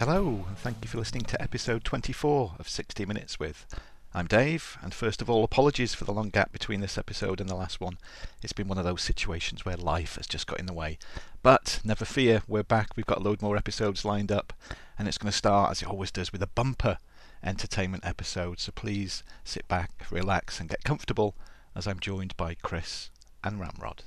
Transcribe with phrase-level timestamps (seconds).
[0.00, 3.66] Hello, and thank you for listening to episode 24 of 60 Minutes with.
[4.14, 7.50] I'm Dave, and first of all, apologies for the long gap between this episode and
[7.50, 7.98] the last one.
[8.42, 10.96] It's been one of those situations where life has just got in the way.
[11.42, 12.96] But never fear, we're back.
[12.96, 14.54] We've got a load more episodes lined up,
[14.98, 16.96] and it's going to start, as it always does, with a bumper
[17.44, 18.58] entertainment episode.
[18.58, 21.34] So please sit back, relax, and get comfortable
[21.76, 23.10] as I'm joined by Chris
[23.44, 24.04] and Ramrod.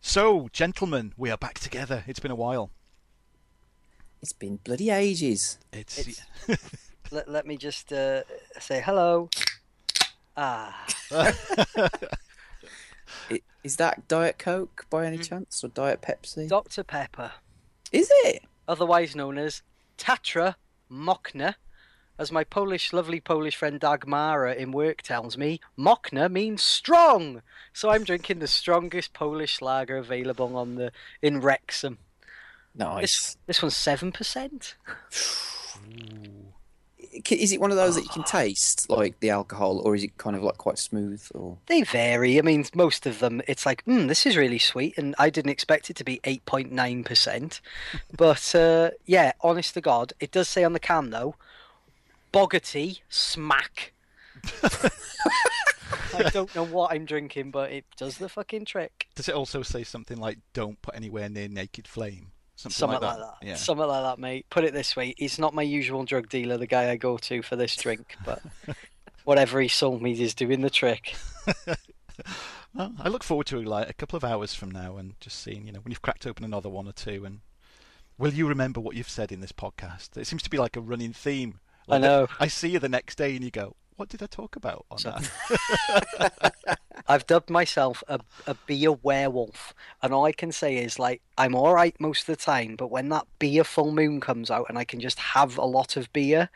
[0.00, 2.04] So, gentlemen, we are back together.
[2.06, 2.70] It's been a while.
[4.22, 5.58] It's been bloody ages.
[5.72, 6.60] It's, It's-
[7.10, 8.22] let, let me just uh,
[8.60, 9.28] say hello.
[10.36, 10.86] Ah,
[13.30, 15.06] I- Is that Diet Coke by Mm.
[15.08, 16.48] any chance, or Diet Pepsi?
[16.48, 16.84] Dr.
[16.84, 17.32] Pepper,
[17.90, 18.42] Is it?
[18.68, 19.62] otherwise known as
[19.98, 20.54] Tatra
[20.90, 21.56] Mokna.
[22.18, 27.42] As my Polish, lovely Polish friend Dagmara in work tells me, Mokna means strong.
[27.72, 31.98] So I'm drinking the strongest Polish lager available on the in Wrexham.
[32.74, 33.00] Nice.
[33.00, 34.76] This this one's seven percent.
[37.28, 40.16] Is it one of those that you can taste, like the alcohol, or is it
[40.16, 41.22] kind of like quite smooth?
[41.34, 42.38] Or They vary.
[42.38, 45.50] I mean, most of them, it's like, hmm, this is really sweet, and I didn't
[45.50, 47.60] expect it to be 8.9%.
[48.16, 51.34] but uh, yeah, honest to God, it does say on the can, though,
[52.32, 53.92] Bogarty Smack.
[56.14, 59.08] I don't know what I'm drinking, but it does the fucking trick.
[59.14, 62.31] Does it also say something like "Don't put anywhere near naked flame"?
[62.62, 63.40] Something, Something like like that.
[63.40, 63.46] that.
[63.46, 63.54] Yeah.
[63.56, 64.46] Something like that, mate.
[64.50, 67.42] Put it this way: he's not my usual drug dealer, the guy I go to
[67.42, 68.40] for this drink, but
[69.24, 71.14] whatever he sold me is doing the trick.
[72.74, 75.66] Well, I look forward to like a couple of hours from now and just seeing,
[75.66, 77.40] you know, when you've cracked open another one or two, and
[78.16, 80.16] will you remember what you've said in this podcast?
[80.16, 81.60] It seems to be like a running theme.
[81.86, 82.28] I Like the- know.
[82.40, 84.98] I see you the next day and you go, "What did I talk about on
[84.98, 85.10] So-
[86.18, 91.20] that?" I've dubbed myself a, a beer werewolf, and all I can say is like
[91.36, 94.66] I'm all right most of the time, but when that beer full moon comes out
[94.68, 96.48] and I can just have a lot of beer,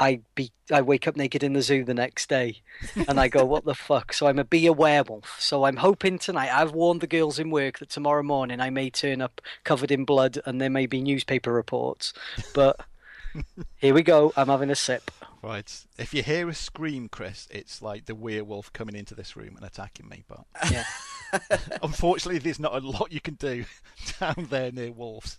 [0.00, 2.60] I be I wake up naked in the zoo the next day,
[3.08, 4.12] and I go, what the fuck?
[4.12, 5.36] So I'm a beer werewolf.
[5.38, 6.50] So I'm hoping tonight.
[6.52, 10.04] I've warned the girls in work that tomorrow morning I may turn up covered in
[10.04, 12.12] blood, and there may be newspaper reports,
[12.54, 12.80] but.
[13.78, 14.32] Here we go.
[14.36, 15.10] I'm having a sip.
[15.44, 15.84] Right.
[15.98, 19.64] If you hear a scream, Chris, it's like the werewolf coming into this room and
[19.64, 20.24] attacking me.
[20.28, 20.84] But Yeah.
[21.82, 23.64] unfortunately, there's not a lot you can do
[24.20, 25.38] down there near wolves.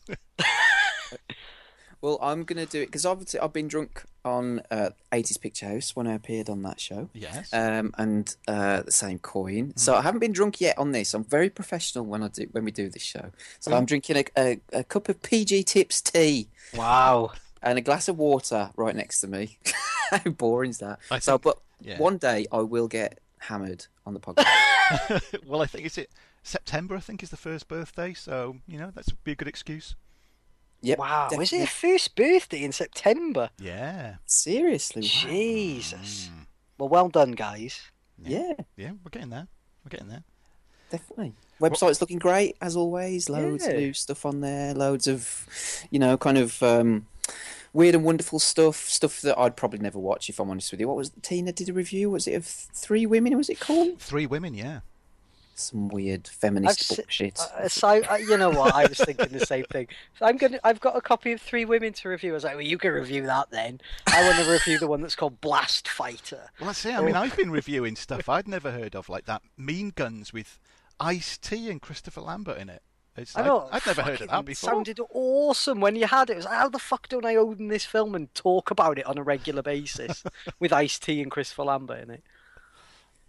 [2.01, 5.95] well, I'm gonna do it because obviously I've been drunk on uh, 80s Picture House
[5.95, 7.09] when I appeared on that show.
[7.13, 7.51] yes.
[7.53, 9.65] Um, and uh, the same coin.
[9.67, 9.71] Hmm.
[9.77, 11.13] So I haven't been drunk yet on this.
[11.13, 13.31] I'm very professional when I do when we do this show.
[13.59, 13.77] So Hmm.
[13.77, 17.31] I'm drinking a, a, a cup of PG Tips tea Wow.
[17.65, 19.57] And a glass of water right next to me.
[20.11, 20.99] How boring is that?
[21.11, 21.97] I so, think- but yeah.
[21.97, 25.43] one day I will get hammered on the podcast.
[25.47, 26.09] well, I think is it
[26.43, 26.95] September.
[26.95, 29.95] I think is the first birthday, so you know that's be a good excuse.
[30.81, 31.27] Yep, Wow.
[31.27, 31.57] Is it definitely.
[31.59, 33.49] your first birthday in September?
[33.59, 34.15] Yeah.
[34.27, 35.01] Seriously?
[35.01, 36.29] Jesus.
[36.31, 36.45] Mm.
[36.77, 37.81] Well, well done, guys.
[38.23, 39.47] Yeah, Yeah, we're getting there.
[39.83, 40.23] We're getting there.
[40.91, 41.33] definitely.
[41.59, 43.29] Website's looking great as always.
[43.29, 43.71] Loads Yeah.
[43.71, 44.73] of new stuff on there.
[44.75, 45.47] Loads of,
[45.89, 47.07] you know, kind of um,
[47.73, 48.77] weird and wonderful stuff.
[48.89, 50.87] Stuff that I'd probably never watch if I'm honest with you.
[50.87, 52.09] What was Tina did a review?
[52.09, 53.37] Was it of Three Women?
[53.37, 53.99] Was it called?
[53.99, 54.53] Three women.
[54.53, 54.79] Yeah.
[55.57, 57.39] Some weird feminist I've se- bullshit.
[57.39, 58.75] Uh, so, uh, you know what?
[58.75, 59.87] I was thinking the same thing.
[60.19, 60.59] So I'm gonna.
[60.65, 62.31] I've got a copy of Three Women to review.
[62.31, 63.79] I was like, well, you can review that then.
[64.07, 66.49] I want to review the one that's called Blast Fighter.
[66.59, 66.93] Well, that's it.
[66.93, 67.15] I mean.
[67.15, 70.59] I've been reviewing stuff I'd never heard of, like that Mean Guns with
[70.99, 72.81] Ice T and Christopher Lambert in it.
[73.17, 73.69] It's I like, know.
[73.71, 74.69] I'd never heard of fucking that before.
[74.71, 76.33] Sounded awesome when you had it.
[76.33, 79.05] It was like, how the fuck don't I own this film and talk about it
[79.05, 80.23] on a regular basis
[80.59, 82.23] with Ice T and Christopher Lambert in it?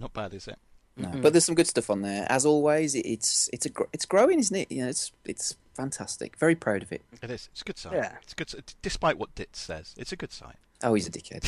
[0.01, 0.59] Not bad, is it?
[0.99, 2.27] No, but there's some good stuff on there.
[2.31, 4.73] As always, it's it's a gr- it's growing, isn't it?
[4.73, 6.39] You know, it's it's fantastic.
[6.39, 7.03] Very proud of it.
[7.23, 7.51] It is.
[7.53, 7.93] It's a good site.
[7.93, 8.13] Yeah.
[8.23, 8.75] It's a good.
[8.81, 10.57] Despite what Dit says, it's a good site.
[10.83, 11.45] Oh, he's a dickhead.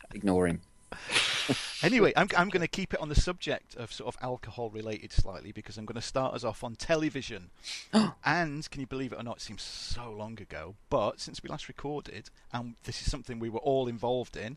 [0.14, 0.60] Ignore him.
[1.82, 5.12] Anyway, I'm, I'm going to keep it on the subject of sort of alcohol related
[5.12, 7.50] slightly because I'm going to start us off on television.
[8.24, 11.50] and can you believe it or not, it seems so long ago, but since we
[11.50, 14.56] last recorded, and this is something we were all involved in,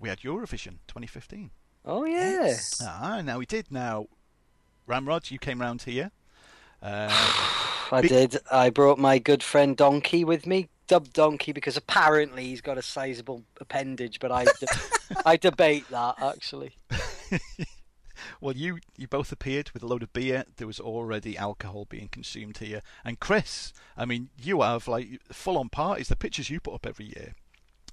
[0.00, 1.52] we had Eurovision 2015.
[1.84, 2.04] Oh.
[2.06, 2.82] Yes.
[2.82, 3.70] Ah, now we did.
[3.70, 4.08] Now,
[4.88, 6.10] Ramrod, you came round here.
[6.82, 7.08] Uh,
[7.92, 8.38] I Be- did.
[8.50, 12.82] I brought my good friend Donkey with me, dubbed Donkey because apparently he's got a
[12.82, 16.72] sizable appendage, but I, de- I debate that actually.
[18.40, 20.44] well, you you both appeared with a load of beer.
[20.56, 22.82] There was already alcohol being consumed here.
[23.04, 26.08] And Chris, I mean, you have like full on parties.
[26.08, 27.34] The pictures you put up every year.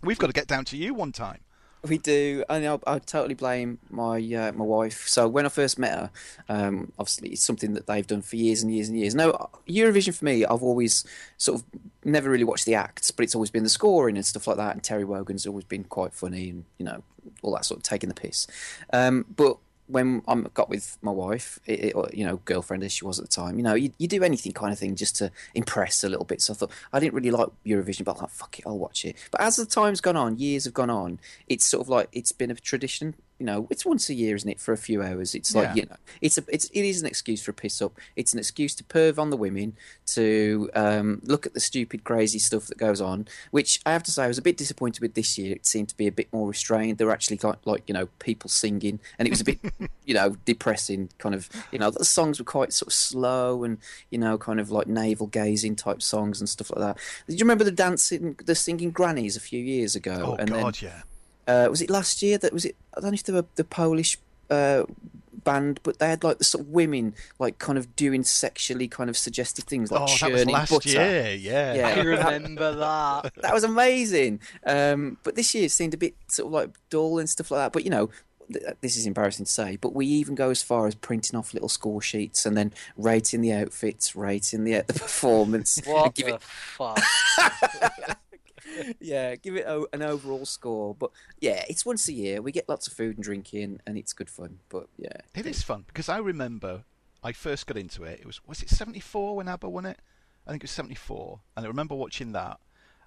[0.03, 1.41] We've got to get down to you one time.
[1.88, 5.07] We do, and I, I totally blame my uh, my wife.
[5.07, 6.12] So when I first met her,
[6.48, 9.16] um, obviously it's something that they've done for years and years and years.
[9.16, 11.04] No, Eurovision for me, I've always
[11.38, 11.66] sort of
[12.04, 14.74] never really watched the acts, but it's always been the scoring and stuff like that.
[14.74, 17.04] And Terry Wogan's always been quite funny, and you know
[17.42, 18.45] all that sort of taking the piss.
[18.94, 19.57] Um, but
[19.91, 23.25] when I got with my wife, it, it, you know, girlfriend as she was at
[23.25, 26.09] the time, you know, you, you do anything kind of thing just to impress a
[26.09, 26.41] little bit.
[26.41, 29.15] So I thought I didn't really like Eurovision, but I fuck it, I'll watch it.
[29.31, 32.31] But as the time's gone on, years have gone on, it's sort of like it's
[32.31, 33.15] been a tradition.
[33.41, 34.59] You know, it's once a year, isn't it?
[34.59, 35.73] For a few hours, it's like Yeah.
[35.73, 37.97] you know, it's a, it's it is an excuse for a piss up.
[38.15, 39.75] It's an excuse to perv on the women,
[40.13, 43.27] to um, look at the stupid, crazy stuff that goes on.
[43.49, 45.55] Which I have to say, I was a bit disappointed with this year.
[45.55, 46.99] It seemed to be a bit more restrained.
[46.99, 49.59] There were actually got, like you know people singing, and it was a bit
[50.05, 51.09] you know depressing.
[51.17, 53.79] Kind of you know the songs were quite sort of slow and
[54.11, 56.97] you know kind of like navel gazing type songs and stuff like that.
[57.27, 60.33] Did you remember the dancing, the singing grannies a few years ago?
[60.33, 61.01] Oh and God, yeah.
[61.56, 62.75] Then uh, was it last year that was it?
[62.95, 64.18] I don't know if they were the Polish.
[64.50, 64.83] Uh,
[65.44, 69.09] band but they had like the sort of women like kind of doing sexually kind
[69.09, 71.33] of suggestive things like oh, that churning was last butter year.
[71.33, 71.74] Yeah.
[71.74, 71.88] Yeah.
[71.88, 73.33] I remember that.
[73.42, 74.39] that was amazing.
[74.68, 77.59] Um, but this year it seemed a bit sort of like dull and stuff like
[77.59, 77.74] that.
[77.74, 78.12] But you know,
[78.81, 81.69] this is embarrassing to say, but we even go as far as printing off little
[81.69, 86.36] score sheets and then rating the outfits, rating the the performance, What and give the
[86.36, 87.00] it fuck?
[89.00, 90.95] yeah, give it o- an overall score.
[90.95, 92.41] But yeah, it's once a year.
[92.41, 94.59] We get lots of food and drinking, and it's good fun.
[94.69, 96.83] But yeah, It is fun because I remember
[97.23, 98.19] I first got into it.
[98.19, 100.00] It was was it seventy four when ABBA won it?
[100.47, 102.59] I think it was seventy four, and I remember watching that,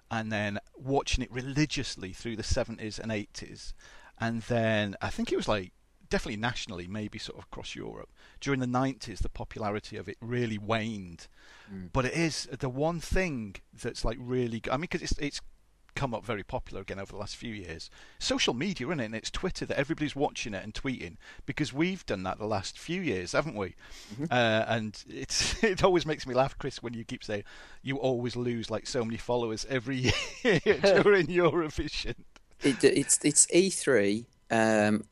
[0.09, 3.73] and then watching it religiously through the seventies and eighties,
[4.19, 5.73] and then I think it was like
[6.09, 8.09] definitely nationally, maybe sort of across Europe.
[8.39, 11.27] During the nineties, the popularity of it really waned,
[11.73, 11.89] mm.
[11.91, 14.61] but it is the one thing that's like really.
[14.71, 15.41] I mean, because it's it's
[15.95, 17.89] come up very popular again over the last few years.
[18.19, 19.05] Social media, isn't it?
[19.05, 21.15] And it's Twitter that everybody's watching it and tweeting
[21.45, 23.75] because we've done that the last few years, haven't we?
[24.29, 27.43] Uh, and it's it always makes me laugh, Chris, when you keep saying
[27.81, 29.97] you always lose like so many followers every
[30.43, 32.15] year during Eurovision.
[32.61, 35.03] it, it's it's E3 um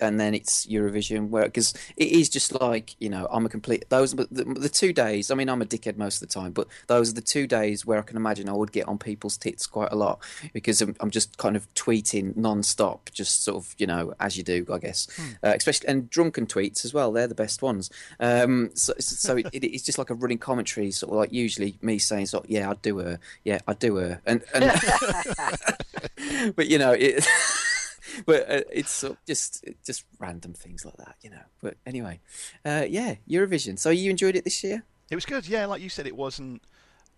[0.00, 3.88] and then it's Eurovision where because it is just like you know I'm a complete
[3.88, 6.52] those but the, the two days I mean I'm a dickhead most of the time
[6.52, 9.36] but those are the two days where I can imagine I would get on people's
[9.36, 10.20] tits quite a lot
[10.52, 14.42] because I'm, I'm just kind of tweeting non-stop just sort of you know as you
[14.42, 15.08] do I guess.
[15.42, 17.90] Uh, especially and drunken tweets as well they're the best ones.
[18.20, 21.78] Um so so it, it, it's just like a running commentary sort of like usually
[21.80, 24.64] me saying sort of, yeah I'd do her yeah I'd do her and and
[26.56, 27.26] but you know it
[28.26, 31.42] but uh, it's sort of just just random things like that, you know.
[31.62, 32.20] But anyway,
[32.64, 33.78] uh, yeah, Eurovision.
[33.78, 34.84] So you enjoyed it this year?
[35.10, 35.66] It was good, yeah.
[35.66, 36.62] Like you said, it wasn't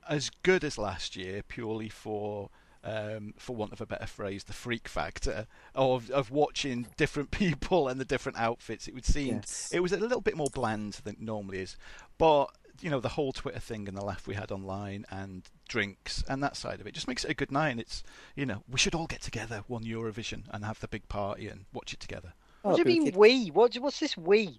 [0.08, 2.50] as good as last year purely for.
[2.86, 7.88] Um, for want of a better phrase, the freak factor of of watching different people
[7.88, 8.86] and the different outfits.
[8.86, 9.70] It would seem Yes.
[9.72, 11.78] it was a little bit more bland than it normally is.
[12.18, 12.48] But
[12.80, 16.42] you know, the whole Twitter thing and the laugh we had online and drinks and
[16.42, 17.70] that side of it just makes it a good night.
[17.70, 18.02] And it's
[18.34, 21.66] you know, we should all get together one Eurovision and have the big party and
[21.72, 22.32] watch it together.
[22.62, 23.48] What do you mean we?
[23.48, 24.58] What, what's this we?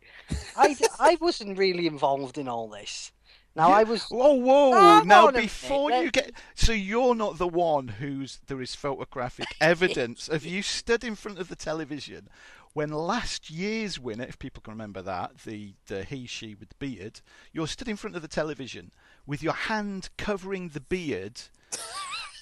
[0.55, 3.11] I, I wasn't really involved in all this.
[3.55, 4.03] Now I was.
[4.09, 4.73] Whoa, whoa!
[4.73, 8.61] Hang now, on a minute, before you get, so you're not the one who's there
[8.61, 12.27] is photographic evidence of you stood in front of the television
[12.75, 16.75] when last year's winner, if people can remember that, the the he she with the
[16.75, 17.21] beard,
[17.53, 18.91] you're stood in front of the television
[19.25, 21.41] with your hand covering the beard.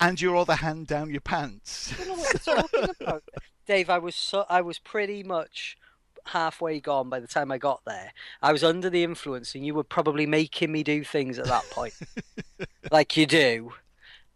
[0.01, 1.93] And your other hand down your pants.
[1.93, 3.23] I don't know what you're talking about.
[3.65, 5.77] Dave, I was so I was pretty much
[6.25, 8.11] halfway gone by the time I got there.
[8.41, 11.63] I was under the influence, and you were probably making me do things at that
[11.69, 11.93] point,
[12.91, 13.73] like you do.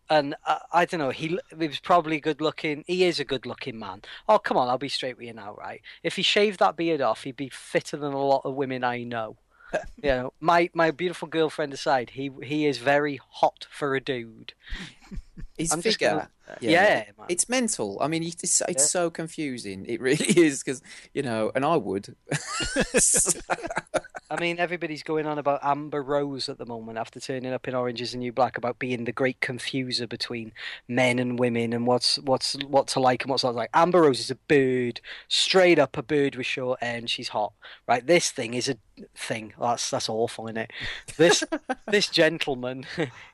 [0.09, 1.09] And I, I don't know.
[1.09, 2.83] He, he was probably good looking.
[2.87, 4.01] He is a good looking man.
[4.27, 5.81] Oh come on, I'll be straight with you now, right?
[6.03, 9.03] If he shaved that beard off, he'd be fitter than a lot of women I
[9.03, 9.37] know.
[9.73, 14.53] you know, my my beautiful girlfriend aside, he he is very hot for a dude.
[15.57, 16.29] His I'm figure, gonna-
[16.61, 17.25] yeah, Yeah, man.
[17.29, 17.97] it's mental.
[17.99, 18.77] I mean, it's it's Yeah.
[18.77, 19.85] so confusing.
[19.87, 20.81] It really is because
[21.13, 22.15] you know, and I would.
[24.29, 27.73] I mean, everybody's going on about Amber Rose at the moment after turning up in
[27.73, 30.51] Orange is the New Black about being the great confuser between
[30.89, 33.69] men and women and what's what's what to like and what's not to like.
[33.73, 34.99] Amber Rose is a bird,
[35.29, 37.53] straight up a bird with short hair, and she's hot.
[37.87, 38.75] Right, this thing is a
[39.15, 39.53] thing.
[39.59, 40.71] That's that's awful, isn't it?
[41.15, 41.43] This
[41.87, 42.85] this gentleman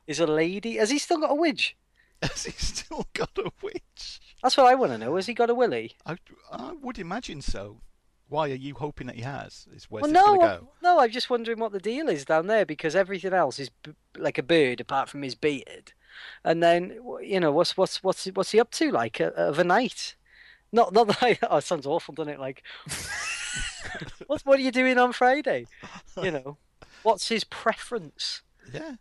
[0.06, 0.77] is a lady.
[0.77, 1.75] Has he still got a witch?
[2.24, 4.20] Has he still got a witch?
[4.42, 5.15] That's what I want to know.
[5.15, 5.94] Has he got a willy?
[6.06, 6.18] I,
[6.51, 7.82] I would imagine so.
[8.30, 9.68] Why are you hoping that he has?
[9.75, 10.70] Is where's Well, this no, going to go?
[10.82, 11.00] no.
[11.00, 14.38] I'm just wondering what the deal is down there because everything else is b- like
[14.38, 15.94] a bird apart from his beard.
[16.44, 19.63] And then you know what's what's what's what's he up to like uh, of a
[19.63, 20.15] night?
[20.72, 22.39] Not not that I, oh, it sounds awful, doesn't it?
[22.39, 22.63] Like,
[24.27, 25.68] what's what are you doing on Friday?
[26.22, 26.58] You know,
[27.03, 28.42] what's his preference?
[28.74, 28.94] Yeah.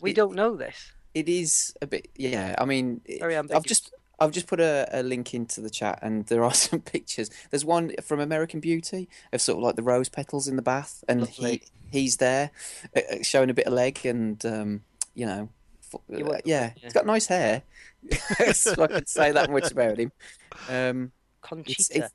[0.00, 0.92] We It- don't know this.
[1.14, 2.54] It is a bit, yeah.
[2.58, 6.44] I mean, I've just I've just put a, a link into the chat, and there
[6.44, 7.30] are some pictures.
[7.50, 11.02] There's one from American Beauty of sort of like the rose petals in the bath,
[11.08, 11.62] and Lovely.
[11.90, 12.50] he he's there,
[12.94, 14.82] uh, uh, showing a bit of leg, and um,
[15.14, 15.48] you know,
[15.94, 16.70] uh, yeah, yeah.
[16.76, 17.62] he's got nice hair.
[18.52, 20.12] so I can say that much about him.
[20.68, 21.96] Um, Conchita.
[21.96, 22.10] it's-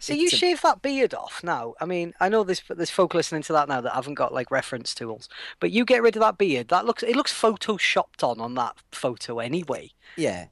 [0.00, 1.74] So you a- shave that beard off now.
[1.80, 4.50] I mean, I know there's there's folk listening to that now that haven't got like
[4.50, 5.28] reference tools,
[5.60, 6.68] but you get rid of that beard.
[6.68, 9.90] That looks it looks photoshopped on on that photo anyway.
[10.16, 10.46] yeah,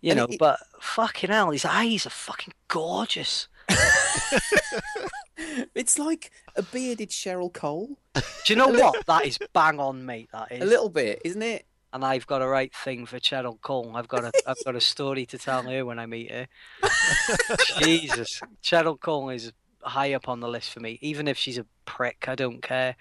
[0.00, 3.48] You And know, it- but fucking hell, his eyes are fucking gorgeous.
[5.74, 9.06] it's like a bearded Cheryl Cole, Do you know what?
[9.06, 10.28] That is bang on, mate.
[10.32, 10.62] That is.
[10.62, 11.66] a little bit, isn't it?
[11.92, 13.92] And I've got a right thing for Cheryl Cole.
[13.94, 16.46] I've got a I've got a story to tell her when I meet her.
[17.78, 19.52] Jesus, Cheryl Cole is
[19.82, 20.98] high up on the list for me.
[21.00, 22.96] Even if she's a prick, I don't care.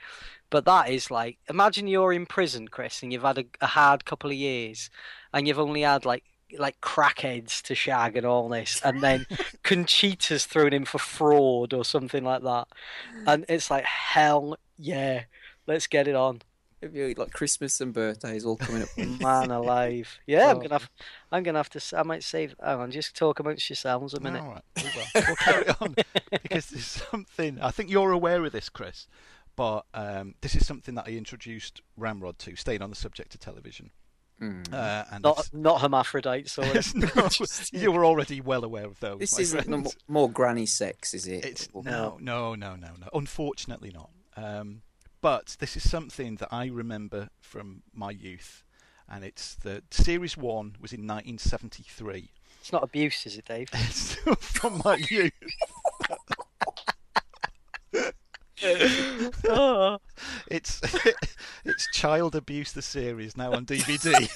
[0.50, 4.06] But that is like, imagine you're in prison, Chris, and you've had a, a hard
[4.06, 4.90] couple of years,
[5.34, 6.24] and you've only had like
[6.58, 9.26] like crackheads to shag and all this, and then
[9.64, 12.68] Conchita's thrown in for fraud or something like that,
[13.26, 15.24] and it's like hell yeah,
[15.66, 16.42] let's get it on.
[16.82, 18.90] It'd be like Christmas and birthdays all coming up.
[18.98, 20.20] Man alive.
[20.28, 20.90] Yeah, I'm gonna have.
[21.32, 21.80] I'm gonna have to.
[21.80, 22.54] s- I might save.
[22.64, 24.44] Hang on, just talk amongst yourselves a minute.
[24.44, 25.24] All right, we will.
[25.28, 25.96] We'll carry on
[26.32, 27.60] because there's something.
[27.62, 29.08] I think you're aware of this, Chris,
[29.56, 32.56] but um, this is something that I introduced Ramrod to.
[32.56, 33.90] Staying on the subject of television,
[34.40, 34.72] Mm.
[34.72, 38.86] uh, and Not it's- not hermaphrodites or it's no, Just- you were already well aware
[38.86, 39.18] of those.
[39.18, 41.44] This isn't no, more granny sex, is it?
[41.44, 43.08] It's no, no, no, no, no.
[43.16, 44.12] Unfortunately, not.
[44.36, 44.84] Um,
[45.22, 48.64] but this is something that I remember from my youth,
[49.10, 52.32] and it's the series one was in 1973.
[52.62, 53.70] It's not abuse, is it, Dave?
[53.74, 55.32] It's from my youth.
[59.48, 59.98] oh,
[60.50, 60.82] It's
[61.66, 64.30] it's Child Abuse the series now on DVD.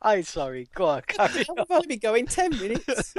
[0.00, 0.68] I'm sorry.
[0.74, 1.60] Go on, carry on.
[1.60, 3.14] I've only been going ten minutes.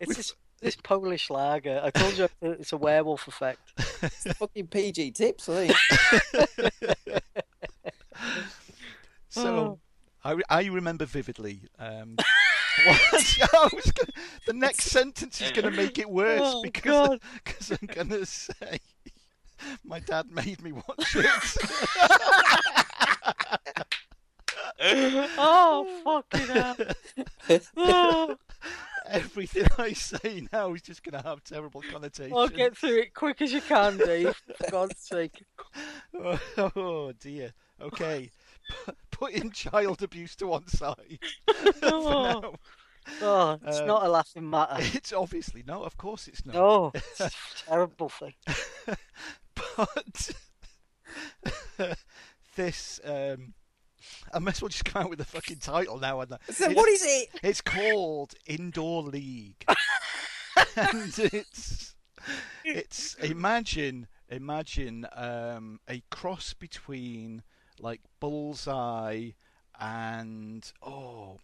[0.00, 1.80] It's this, this Polish lager.
[1.82, 3.58] I told you it's a werewolf effect.
[4.38, 5.76] Fucking PG tips, I think.
[9.28, 9.80] so
[10.24, 11.62] I, I remember vividly.
[11.78, 12.16] Um,
[12.86, 14.12] what, I was gonna,
[14.46, 18.24] the next sentence is going to make it worse Oh, because because I'm going to
[18.24, 18.78] say
[19.84, 21.26] my dad made me watch it.
[25.38, 28.36] oh, fucking hell.
[29.08, 32.34] Everything I say now is just going to have terrible connotations.
[32.36, 34.34] I'll get through it quick as you can, Dave.
[34.58, 35.44] For God's sake.
[36.14, 36.40] Oh,
[36.76, 37.52] oh, dear.
[37.80, 38.30] Okay.
[39.10, 41.18] Putting child abuse to one side.
[41.82, 42.54] Oh,
[43.20, 44.76] oh, it's Um, not a laughing matter.
[44.78, 46.54] It's obviously no, of course it's not.
[46.54, 47.30] No, it's a
[47.66, 48.34] terrible thing.
[49.54, 50.30] But
[52.56, 53.54] this, um,
[54.32, 56.20] I might as well just come out with the fucking title now.
[56.20, 57.28] And So what is it?
[57.42, 59.64] It's called Indoor League,
[60.76, 61.94] and it's
[62.64, 67.42] it's imagine imagine um, a cross between
[67.78, 69.30] like Bullseye
[69.78, 71.40] and oh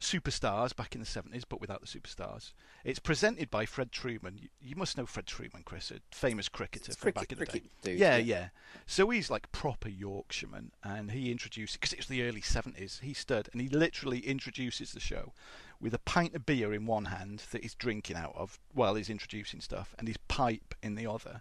[0.00, 2.52] superstars back in the 70s but without the superstars
[2.84, 7.14] it's presented by fred trueman you, must know fred trueman chris a famous cricketer cricket,
[7.14, 7.98] back in the day dude.
[7.98, 8.48] yeah, yeah.
[8.86, 13.00] So he's like proper Yorkshireman, and he introduced because it was the early seventies.
[13.02, 15.32] He stood and he literally introduces the show
[15.80, 19.10] with a pint of beer in one hand that he's drinking out of while he's
[19.10, 21.40] introducing stuff, and his pipe in the other.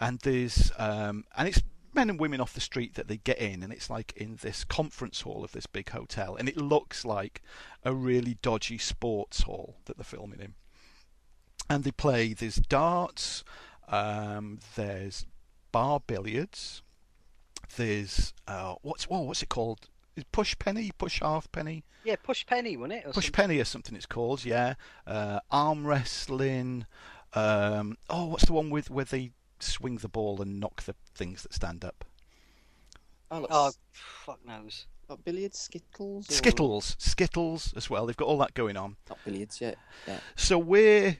[0.00, 1.62] And there's um, and it's
[1.96, 4.62] men and women off the street that they get in, and it's like in this
[4.64, 7.42] conference hall of this big hotel, and it looks like
[7.82, 10.54] a really dodgy sports hall that they're filming in.
[11.68, 12.32] And they play.
[12.32, 13.42] There's darts.
[13.88, 15.26] Um, there's
[15.72, 16.82] bar billiards.
[17.76, 19.88] There's uh, what's whoa, what's it called?
[20.14, 23.06] Is push penny, push half penny, Yeah, push penny, wasn't it?
[23.06, 23.32] or push something?
[23.32, 23.96] penny or something.
[23.96, 24.74] It's called yeah.
[25.06, 26.86] Uh, arm wrestling.
[27.34, 31.42] Um, oh, what's the one with where they swing the ball and knock the things
[31.42, 32.04] that stand up?
[33.30, 34.86] Oh, Oh, fuck knows.
[35.08, 38.06] like billiards, skittles, or- Skittles, Skittles as well.
[38.06, 38.96] They've got all that going on.
[39.08, 39.78] Not billiards yet.
[40.06, 40.20] Yeah.
[40.36, 41.18] So we're,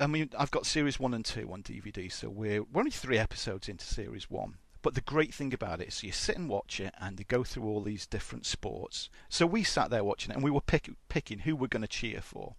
[0.00, 3.18] I mean, I've got series one and two on DVD, so we're we're only three
[3.18, 4.58] episodes into series one.
[4.80, 7.42] But the great thing about it is you sit and watch it, and they go
[7.42, 9.10] through all these different sports.
[9.28, 11.88] So we sat there watching it, and we were pick, picking who we're going to
[11.88, 12.54] cheer for.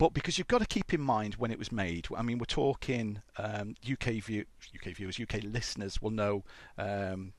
[0.00, 2.46] But because you've got to keep in mind when it was made, I mean, we're
[2.46, 6.42] talking um, UK view, UK viewers, UK listeners will know.
[6.78, 7.34] Um,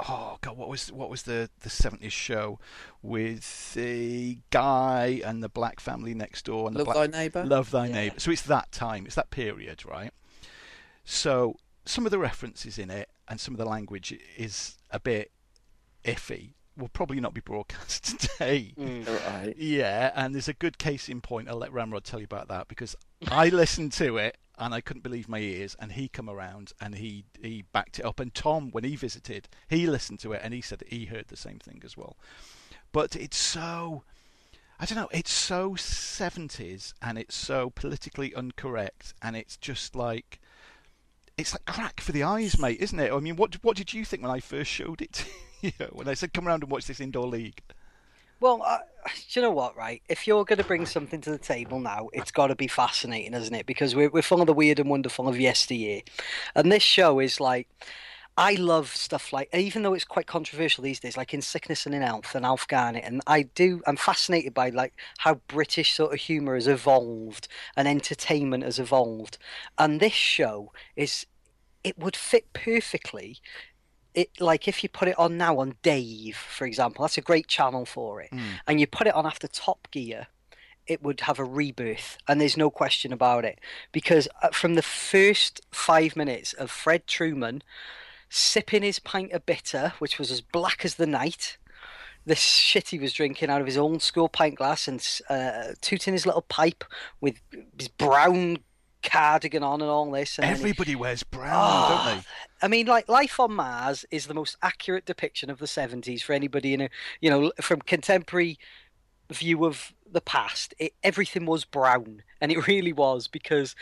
[0.00, 2.58] oh god, what was what was the the seventies show
[3.02, 7.44] with the guy and the black family next door and the black, Thy Neighbour?
[7.44, 7.94] Love Thy Yeah.
[7.94, 8.18] Neighbour.
[8.18, 10.10] So it's that time, it's that period, right?
[11.04, 11.54] So
[11.84, 15.30] some of the references in it and some of the language is a bit
[16.04, 16.54] iffy.
[16.76, 18.72] Will probably not be broadcast today.
[18.78, 19.06] Mm.
[19.06, 19.54] Right.
[19.58, 21.48] Yeah, and there's a good case in point.
[21.48, 22.96] I'll let Ramrod tell you about that because
[23.28, 25.76] I listened to it and I couldn't believe my ears.
[25.78, 28.20] And he come around and he he backed it up.
[28.20, 31.28] And Tom, when he visited, he listened to it and he said that he heard
[31.28, 32.16] the same thing as well.
[32.92, 34.04] But it's so.
[34.80, 35.08] I don't know.
[35.12, 40.40] It's so 70s and it's so politically incorrect and it's just like
[41.38, 43.12] it's like crack for the eyes, mate, isn't it?
[43.12, 45.32] I mean, what what did you think when I first showed it to you?
[45.92, 47.60] When I said come around and watch this indoor league?
[48.40, 50.02] Well, do you know what, right?
[50.08, 53.34] If you're going to bring something to the table now, it's got to be fascinating,
[53.34, 53.66] isn't it?
[53.66, 56.00] Because we're, we're full of the weird and wonderful of yesteryear.
[56.56, 57.68] And this show is like,
[58.36, 61.94] I love stuff like, even though it's quite controversial these days, like in Sickness and
[61.94, 63.04] in Health and Alf Garnett.
[63.04, 67.86] And I do, I'm fascinated by like how British sort of humour has evolved and
[67.86, 69.38] entertainment has evolved.
[69.78, 71.26] And this show is,
[71.84, 73.38] it would fit perfectly
[74.14, 77.46] it like if you put it on now on Dave, for example, that's a great
[77.46, 78.30] channel for it,
[78.66, 80.26] and you put it on after Top Gear,
[80.86, 83.58] it would have a rebirth, and there's no question about it
[83.92, 87.62] because uh, from the first five minutes of Fred Trueman
[88.28, 91.58] sipping his pint of bitter, which was as black as the night.
[92.24, 96.12] The shit he was drinking out of his old school pint glass and uh, tooting
[96.12, 96.84] his little pipe
[97.20, 97.40] with
[97.76, 98.58] his brown
[99.02, 100.38] cardigan on and all this.
[100.38, 102.24] And Everybody wears brown, Oh, don't they?
[102.62, 106.32] I mean, like Life on Mars is the most accurate depiction of the '70s for
[106.32, 106.88] anybody in a,
[107.20, 108.58] you know, from contemporary
[109.30, 110.74] view of the past.
[110.78, 113.74] It, everything was brown, and it really was because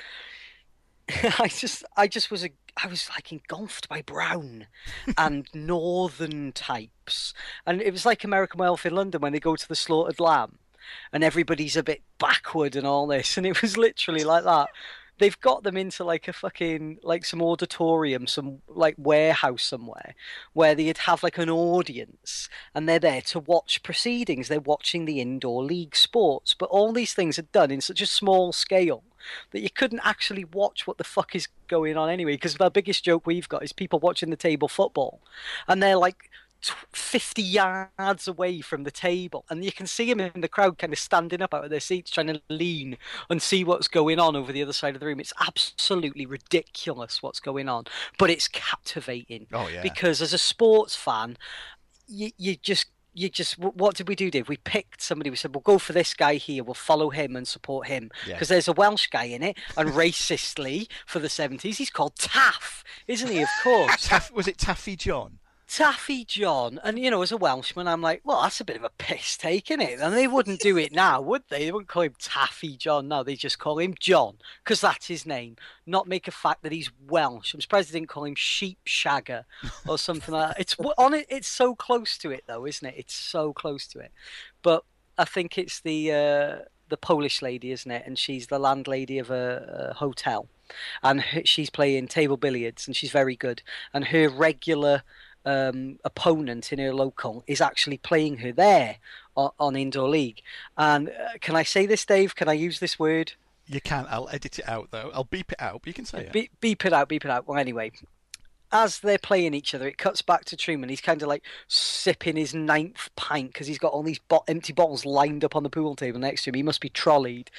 [1.38, 2.50] I just, I just was a,
[2.82, 4.66] I was like engulfed by brown
[5.18, 7.34] and northern types,
[7.66, 10.58] and it was like American Werewolf in London when they go to the slaughtered lamb,
[11.12, 14.68] and everybody's a bit backward and all this, and it was literally like that
[15.20, 20.14] they've got them into like a fucking like some auditorium some like warehouse somewhere
[20.52, 24.48] where they'd have like an audience and they're there to watch proceedings.
[24.48, 26.54] They're watching the indoor league sports.
[26.54, 29.04] But all these things are done in such a small scale
[29.52, 33.04] that you couldn't actually watch what the fuck is going on anyway because the biggest
[33.04, 35.20] joke we've got is people watching the table football.
[35.68, 36.30] And they're like
[36.92, 40.92] 50 yards away from the table and you can see them in the crowd kind
[40.92, 42.96] of standing up out of their seats trying to lean
[43.28, 47.22] and see what's going on over the other side of the room it's absolutely ridiculous
[47.22, 47.84] what's going on
[48.18, 49.82] but it's captivating Oh yeah.
[49.82, 51.36] because as a sports fan
[52.06, 55.52] you, you just you just what did we do dave we picked somebody we said
[55.54, 58.34] we'll go for this guy here we'll follow him and support him Yeah.
[58.34, 62.84] because there's a welsh guy in it and racistly for the 70s he's called taff
[63.08, 65.38] isn't he of course Taff, was it Taffy John?
[65.70, 68.82] Taffy John, and you know, as a Welshman, I'm like, well, that's a bit of
[68.82, 70.00] a piss take, isn't it?
[70.00, 71.66] And they wouldn't do it now, would they?
[71.66, 73.22] They wouldn't call him Taffy John now.
[73.22, 75.54] They just call him John because that's his name.
[75.86, 77.54] Not make a fact that he's Welsh.
[77.54, 79.44] I'm surprised they didn't call him Sheep Shagger
[79.86, 80.60] or something like that.
[80.60, 81.26] It's on it.
[81.28, 82.94] It's so close to it, though, isn't it?
[82.96, 84.10] It's so close to it.
[84.62, 84.82] But
[85.18, 88.02] I think it's the uh, the Polish lady, isn't it?
[88.04, 90.48] And she's the landlady of a, a hotel,
[91.04, 93.62] and she's playing table billiards, and she's very good.
[93.94, 95.04] And her regular
[95.44, 98.96] um, opponent in her local is actually playing her there
[99.36, 100.42] on, on indoor league.
[100.76, 102.34] And uh, can I say this, Dave?
[102.34, 103.32] Can I use this word?
[103.66, 104.06] You can.
[104.10, 105.10] I'll edit it out though.
[105.14, 106.32] I'll beep it out, but you can say it.
[106.32, 107.46] Be- beep it out, beep it out.
[107.46, 107.92] Well, anyway,
[108.72, 110.90] as they're playing each other, it cuts back to Trueman.
[110.90, 114.72] He's kind of like sipping his ninth pint because he's got all these bo- empty
[114.72, 116.54] bottles lined up on the pool table next to him.
[116.54, 117.50] He must be trolleyed.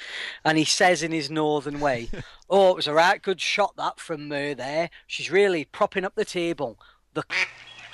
[0.44, 2.08] And he says in his northern way,
[2.50, 4.90] Oh, it was a right good shot that from Mer there.
[5.06, 6.78] She's really propping up the table.
[7.14, 7.24] The.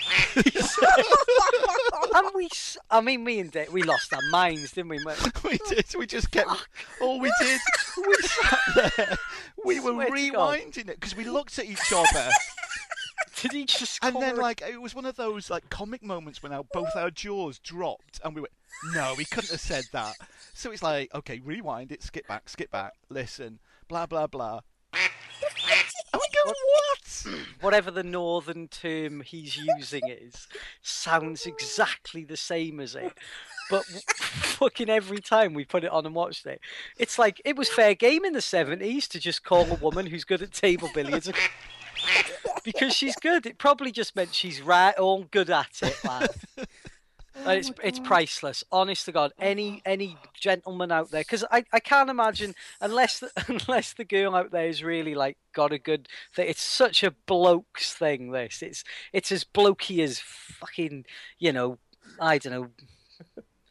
[2.15, 2.49] and we,
[2.91, 4.99] I mean, me and Dick, we lost our minds, didn't we?
[5.05, 5.19] mate?
[5.45, 5.87] we did.
[5.97, 6.51] We just kept.
[7.01, 7.61] All we did.
[8.07, 8.59] We sat
[8.97, 9.17] there.
[9.65, 10.59] We were Swear to God.
[10.61, 12.31] rewinding it because we looked at each other,
[13.41, 14.03] Did he just?
[14.05, 16.95] and then a- like it was one of those like comic moments when our, both
[16.97, 18.53] our jaws dropped, and we went,
[18.95, 20.15] "No, we couldn't have said that."
[20.55, 23.59] So it's like, okay, rewind it, skip back, skip back, listen,
[23.89, 24.61] blah blah blah.
[26.13, 26.99] We go, what?
[27.61, 30.49] whatever the northern term he's using is,
[30.83, 33.13] sounds exactly the same as it.
[33.71, 33.85] But
[34.17, 36.61] fucking every time we put it on and watched it,
[36.99, 40.25] it's like it was fair game in the seventies to just call a woman who's
[40.25, 41.31] good at table billiards
[42.65, 43.47] because she's good.
[43.47, 46.31] It probably just meant she's right, all good at it, lad.
[47.47, 48.65] Uh, it's it's priceless.
[48.71, 53.31] Honest to God, any any gentleman out there, because I, I can't imagine unless the,
[53.49, 56.49] unless the girl out there is really like got a good thing.
[56.49, 58.33] It's such a blokes thing.
[58.33, 61.05] This it's it's as blokey as fucking
[61.39, 61.79] you know
[62.21, 62.69] I don't know.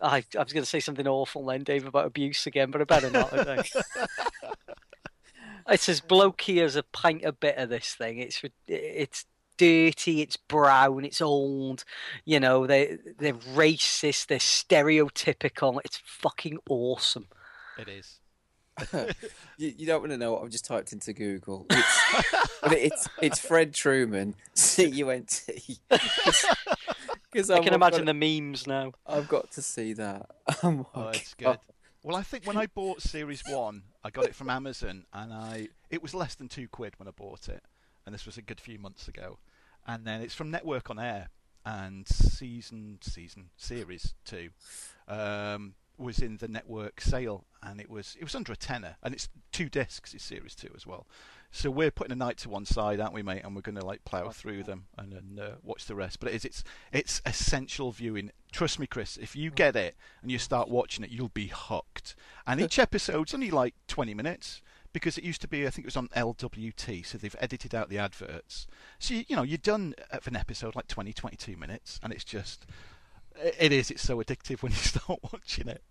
[0.02, 2.84] I, I was going to say something awful then, Dave, about abuse again, but I
[2.84, 3.34] better not.
[3.34, 3.72] I think.
[5.70, 7.66] it's as blokey as a pint of bitter.
[7.66, 9.26] This thing, it's it's
[9.58, 11.84] dirty, it's brown, it's old.
[12.26, 15.80] You know, they they're racist, they're stereotypical.
[15.84, 17.28] It's fucking awesome.
[17.78, 18.20] It is.
[19.58, 21.66] you, you, don't want to know what I've just typed into Google.
[21.70, 22.30] It's
[22.64, 25.80] it's, it's Fred Trueman, C U N T.
[27.32, 28.94] Because I can imagine got, the memes now.
[29.06, 30.30] I've got to see that.
[30.64, 31.58] Oh, oh it's good.
[32.04, 35.68] Well, I think when I bought Series One, I got it from Amazon, and I
[35.90, 37.64] it was less than two quid when I bought it,
[38.06, 39.40] and this was a good few months ago.
[39.88, 41.30] And then it's from Network on Air,
[41.66, 44.50] and season season series two.
[45.08, 49.14] Um, was in the network sale, and it was it was under a tenner, and
[49.14, 50.14] it's two discs.
[50.14, 51.08] It's series two as well.
[51.52, 53.42] So we're putting a night to one side, aren't we, mate?
[53.44, 56.20] And we're going to like plough through them and then uh, watch the rest.
[56.20, 58.32] But it is, it's it's essential viewing.
[58.52, 59.18] Trust me, Chris.
[59.18, 62.16] If you get it and you start watching it, you'll be hooked.
[62.46, 64.62] And each episode's only like twenty minutes
[64.98, 67.90] because it used to be, I think it was on LWT, so they've edited out
[67.90, 68.66] the adverts.
[68.98, 72.24] So you, you know you're done for an episode like 20, 22 minutes, and it's
[72.24, 72.66] just
[73.40, 73.92] it is.
[73.92, 75.84] It's so addictive when you start watching it.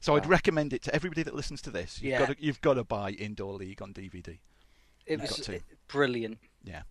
[0.00, 0.18] So wow.
[0.18, 2.02] I'd recommend it to everybody that listens to this.
[2.02, 2.18] You've yeah.
[2.18, 4.38] got to, you've got to buy Indoor League on DVD.
[5.06, 5.48] It was
[5.88, 6.38] brilliant.
[6.64, 6.82] Yeah.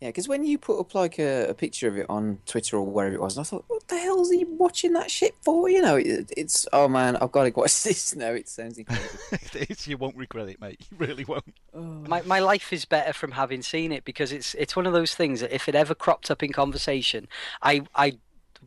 [0.00, 2.86] Yeah, because when you put up like a, a, picture of it on Twitter or
[2.86, 5.68] wherever it was, I thought, what the hell is he watching that shit for?
[5.68, 8.30] You know, it, it's oh man, I've got to watch this now.
[8.30, 9.18] It sounds incredible.
[9.32, 9.86] it is.
[9.86, 10.80] You won't regret it, mate.
[10.90, 11.54] You really won't.
[11.74, 11.82] Oh.
[11.82, 15.14] My my life is better from having seen it because it's it's one of those
[15.14, 17.28] things that if it ever cropped up in conversation,
[17.60, 18.16] I I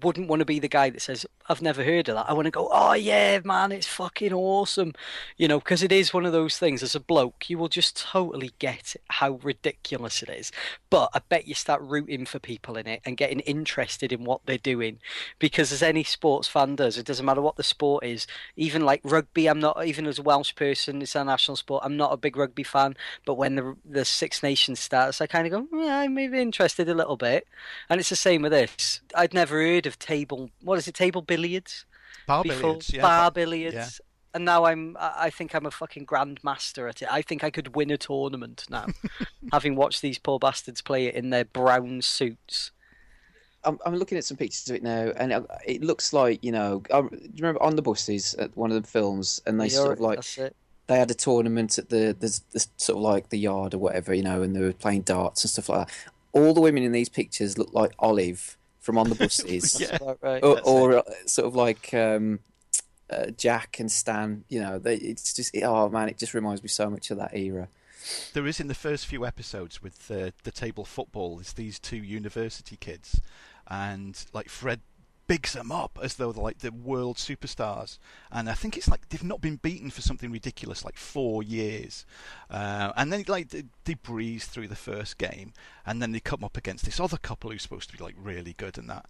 [0.01, 2.29] wouldn't want to be the guy that says I've never heard of that.
[2.29, 4.93] I want to go, oh yeah, man, it's fucking awesome,
[5.37, 6.81] you know, because it is one of those things.
[6.81, 10.51] As a bloke, you will just totally get how ridiculous it is.
[10.89, 14.41] But I bet you start rooting for people in it and getting interested in what
[14.45, 14.99] they're doing,
[15.37, 18.25] because as any sports fan does, it doesn't matter what the sport is.
[18.55, 21.01] Even like rugby, I'm not even as a Welsh person.
[21.01, 21.83] It's a national sport.
[21.85, 25.45] I'm not a big rugby fan, but when the the Six Nations starts, I kind
[25.45, 27.47] of go, hmm, yeah, I'm maybe interested a little bit.
[27.89, 29.01] And it's the same with this.
[29.15, 30.49] I'd never heard of table.
[30.61, 30.95] What is it?
[30.95, 31.85] Table billiards.
[32.27, 32.93] Bar before, billiards.
[32.93, 33.01] Yeah.
[33.01, 33.75] Bar billiards.
[33.75, 33.87] Yeah.
[34.35, 34.97] And now I'm.
[34.99, 37.07] I think I'm a fucking grandmaster at it.
[37.11, 38.87] I think I could win a tournament now,
[39.51, 42.71] having watched these poor bastards play it in their brown suits.
[43.65, 46.51] I'm, I'm looking at some pictures of it now, and it, it looks like you
[46.51, 46.81] know.
[46.91, 49.85] I, do you remember on the buses at one of the films, and they You're,
[49.85, 50.25] sort of like
[50.87, 54.13] they had a tournament at the, the, the sort of like the yard or whatever,
[54.13, 55.95] you know, and they were playing darts and stuff like that.
[56.33, 60.43] All the women in these pictures look like Olive from on the buses, yeah, right.
[60.43, 62.39] or, or uh, sort of like um,
[63.09, 64.43] uh, Jack and Stan.
[64.49, 67.35] You know, they, it's just oh man, it just reminds me so much of that
[67.35, 67.69] era.
[68.33, 71.39] There is in the first few episodes with the the table football.
[71.39, 73.21] It's these two university kids,
[73.67, 74.81] and like Fred
[75.27, 77.97] bigs them up as though they're like the world superstars.
[78.31, 82.05] And I think it's like they've not been beaten for something ridiculous like four years.
[82.49, 85.53] Uh, and then like they, they, breeze through the first game,
[85.85, 88.53] and then they come up against this other couple who's supposed to be like really
[88.57, 89.05] good and that.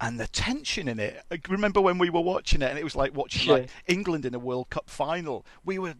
[0.00, 1.22] And the tension in it.
[1.30, 4.34] I remember when we were watching it, and it was like watching like England in
[4.34, 5.44] a World Cup final.
[5.64, 5.94] We were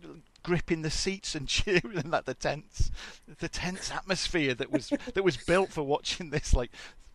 [0.45, 2.93] gripping the seats and cheering at the tense,
[3.41, 6.71] the tense atmosphere that was that was built for watching this like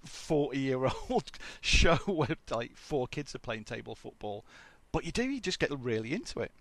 [0.05, 4.45] 40 year old show where like four kids are playing table football.
[4.91, 6.51] But you do, you just get really into it.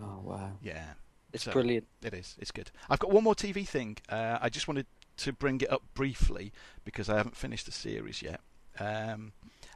[0.00, 0.52] Oh, wow.
[0.62, 0.84] Yeah.
[1.32, 1.86] It's so, brilliant.
[2.02, 2.36] It is.
[2.38, 2.70] It's good.
[2.90, 3.98] I've got one more TV thing.
[4.08, 4.86] Uh, I just wanted
[5.18, 6.52] to bring it up briefly
[6.84, 8.40] because I haven't finished the series yet.
[8.78, 9.32] Um,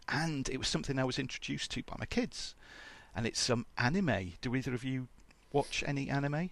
[0.09, 2.55] and it was something I was introduced to by my kids.
[3.15, 4.33] And it's some anime.
[4.41, 5.09] Do either of you
[5.53, 6.51] watch any anime?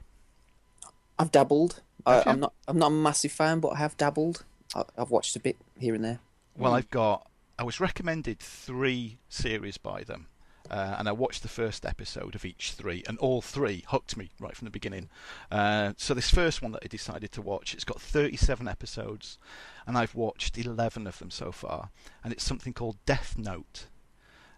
[1.18, 1.80] I've dabbled.
[2.07, 2.52] I, am not.
[2.66, 4.44] I'm not a massive fan, but I have dabbled.
[4.74, 6.20] I, I've watched a bit here and there.
[6.57, 6.77] Well, mm.
[6.77, 7.31] I've got.
[7.59, 10.27] I was recommended three series by them,
[10.71, 14.31] uh, and I watched the first episode of each three, and all three hooked me
[14.40, 15.09] right from the beginning.
[15.51, 19.38] Uh, so this first one that I decided to watch, it's got 37 episodes,
[19.87, 21.90] and I've watched 11 of them so far,
[22.25, 23.87] and it's something called Death Note.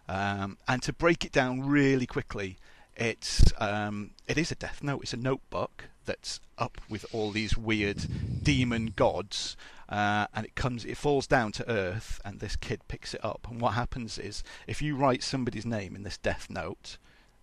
[0.09, 2.57] Um, and to break it down really quickly,
[2.95, 5.03] it's um, it is a Death Note.
[5.03, 9.55] It's a notebook that's up with all these weird demon gods,
[9.89, 13.47] uh, and it comes, it falls down to Earth, and this kid picks it up.
[13.49, 16.97] And what happens is, if you write somebody's name in this Death Note,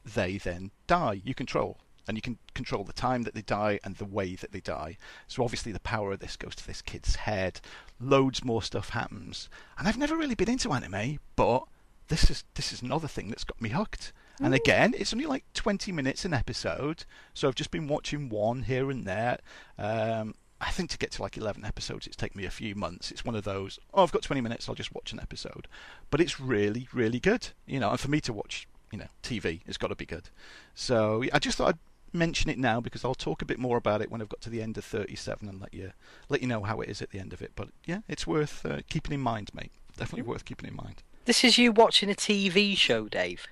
[0.05, 1.21] they then die.
[1.25, 4.53] You control, and you can control the time that they die and the way that
[4.53, 4.99] they die.
[5.27, 7.61] So obviously, the power of this goes to this kid's head.
[7.99, 11.65] Loads more stuff happens, and I've never really been into anime, but
[12.09, 14.13] this is this is another thing that's got me hooked.
[14.41, 17.05] And again, it's only like 20 minutes an episode,
[17.35, 19.39] so I've just been watching one here and there.
[19.79, 23.11] Um, I think to get to like 11 episodes, it's taken me a few months.
[23.11, 25.69] It's one of those, oh, I've got 20 minutes, I'll just watch an episode.
[26.11, 27.49] But it's really, really good.
[27.67, 30.31] You know, and for me to watch, you know, TV, it's got to be good.
[30.75, 31.79] So I just thought I'd
[32.15, 34.51] mention it now because I'll talk a bit more about it when I've got to
[34.51, 35.93] the end of 37 and let you
[36.29, 37.53] let you know how it is at the end of it.
[37.55, 39.73] But yeah, it's worth uh, keeping in mind, mate.
[39.97, 41.03] Definitely worth keeping in mind.
[41.27, 43.47] This is you watching a TV show, Dave.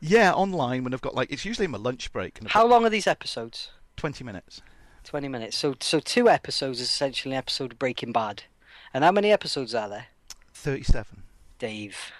[0.00, 2.84] Yeah, online when I've got like it's usually in my lunch break and How long
[2.84, 3.70] are these episodes?
[3.96, 4.60] 20 minutes.
[5.04, 5.56] 20 minutes.
[5.56, 8.44] So so two episodes is essentially an episode of Breaking Bad.
[8.92, 10.06] And how many episodes are there?
[10.52, 11.22] 37.
[11.58, 12.12] Dave.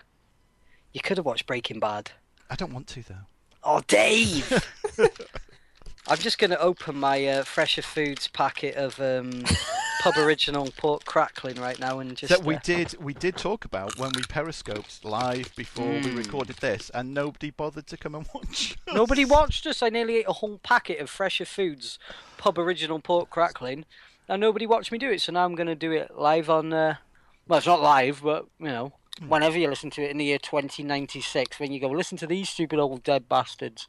[0.93, 2.13] You could have watched Breaking Bad.
[2.51, 3.27] I don't want to though.
[3.63, 4.63] Oh, Dave!
[6.07, 9.45] I'm just going to open my uh, Fresher Foods packet of um,
[10.03, 12.31] pub original pork crackling right now and just.
[12.31, 16.17] that we uh, did we did talk about when we periscoped live before we Mm.
[16.19, 18.77] recorded this and nobody bothered to come and watch.
[18.87, 18.95] us.
[18.95, 19.83] Nobody watched us.
[19.83, 21.99] I nearly ate a whole packet of Fresher Foods
[22.37, 23.87] pub original pork crackling,
[24.29, 25.23] and nobody watched me do it.
[25.23, 26.73] So now I'm going to do it live on.
[26.73, 26.97] Uh,
[27.49, 28.93] well, it's not live, but you know,
[29.27, 32.49] whenever you listen to it in the year 2096, when you go listen to these
[32.49, 33.87] stupid old dead bastards.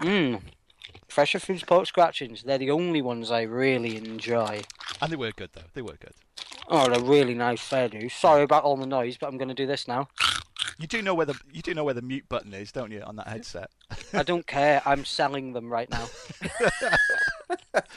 [0.00, 0.40] Mmm.
[1.08, 2.42] Fresher Foods pork scratchings.
[2.42, 4.62] They're the only ones I really enjoy.
[5.00, 5.68] And they were good though.
[5.74, 6.14] They were good.
[6.68, 8.08] Oh, they're really nice, fair do.
[8.08, 10.08] Sorry about all the noise, but I'm going to do this now.
[10.78, 13.02] You do know where the you do know where the mute button is, don't you,
[13.02, 13.70] on that headset?
[14.14, 14.80] I don't care.
[14.86, 16.06] I'm selling them right now.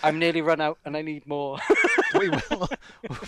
[0.03, 1.59] I'm nearly run out, and I need more.
[2.19, 2.69] we will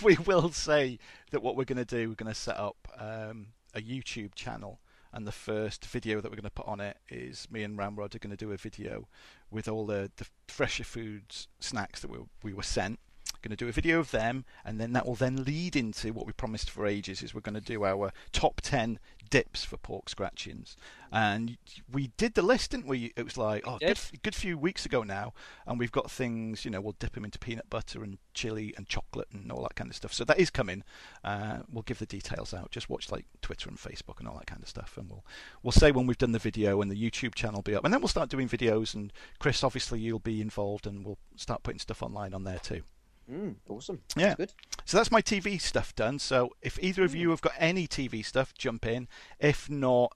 [0.02, 0.98] we will say
[1.30, 4.80] that what we're going to do, we're going to set up um, a YouTube channel,
[5.12, 8.14] and the first video that we're going to put on it is me and Ramrod
[8.14, 9.08] are going to do a video
[9.50, 12.98] with all the, the fresher foods snacks that we, we were sent.
[13.42, 16.26] Going to do a video of them, and then that will then lead into what
[16.26, 18.98] we promised for ages: is we're going to do our top ten
[19.30, 20.76] dips for pork scratchings.
[21.10, 21.56] And
[21.90, 23.12] we did the list, didn't we?
[23.16, 25.32] It was like oh, good, good few weeks ago now,
[25.66, 26.64] and we've got things.
[26.64, 29.74] You know, we'll dip them into peanut butter and chili and chocolate and all that
[29.74, 30.12] kind of stuff.
[30.12, 30.84] So that is coming.
[31.24, 32.70] Uh, we'll give the details out.
[32.70, 35.24] Just watch like Twitter and Facebook and all that kind of stuff, and we'll
[35.62, 37.92] we'll say when we've done the video and the YouTube channel will be up, and
[37.92, 38.94] then we'll start doing videos.
[38.94, 42.82] And Chris, obviously, you'll be involved, and we'll start putting stuff online on there too.
[43.30, 44.00] Mm, awesome.
[44.16, 44.34] Yeah.
[44.36, 44.52] Good.
[44.84, 46.18] So that's my TV stuff done.
[46.18, 49.06] So if either of you have got any TV stuff, jump in.
[49.38, 50.12] If not,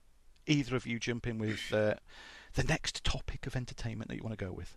[0.46, 1.94] either of you jump in with uh,
[2.54, 4.76] the next topic of entertainment that you want to go with.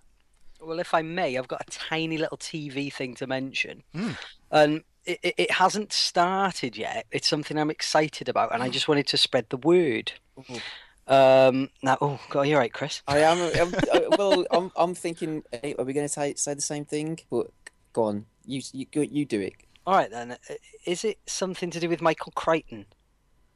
[0.61, 3.83] Well, if I may, I've got a tiny little TV thing to mention.
[3.93, 4.17] Mm.
[4.51, 7.05] And it, it, it hasn't started yet.
[7.11, 10.13] It's something I'm excited about, and I just wanted to spread the word.
[10.39, 10.59] Ooh.
[11.07, 13.03] Um, now, oh, God, you're right, Chris.
[13.07, 13.37] I am.
[13.37, 14.71] I'm, I, well, I'm.
[14.75, 15.43] I'm thinking.
[15.53, 17.19] eh, Are we going to say, say the same thing?
[17.29, 17.47] But
[17.95, 18.25] go on.
[18.45, 18.61] You.
[18.73, 18.85] You.
[18.85, 19.53] go- You do it.
[19.87, 20.31] All right, then.
[20.33, 20.53] Uh,
[20.85, 22.85] Is it something to do with Michael Crichton?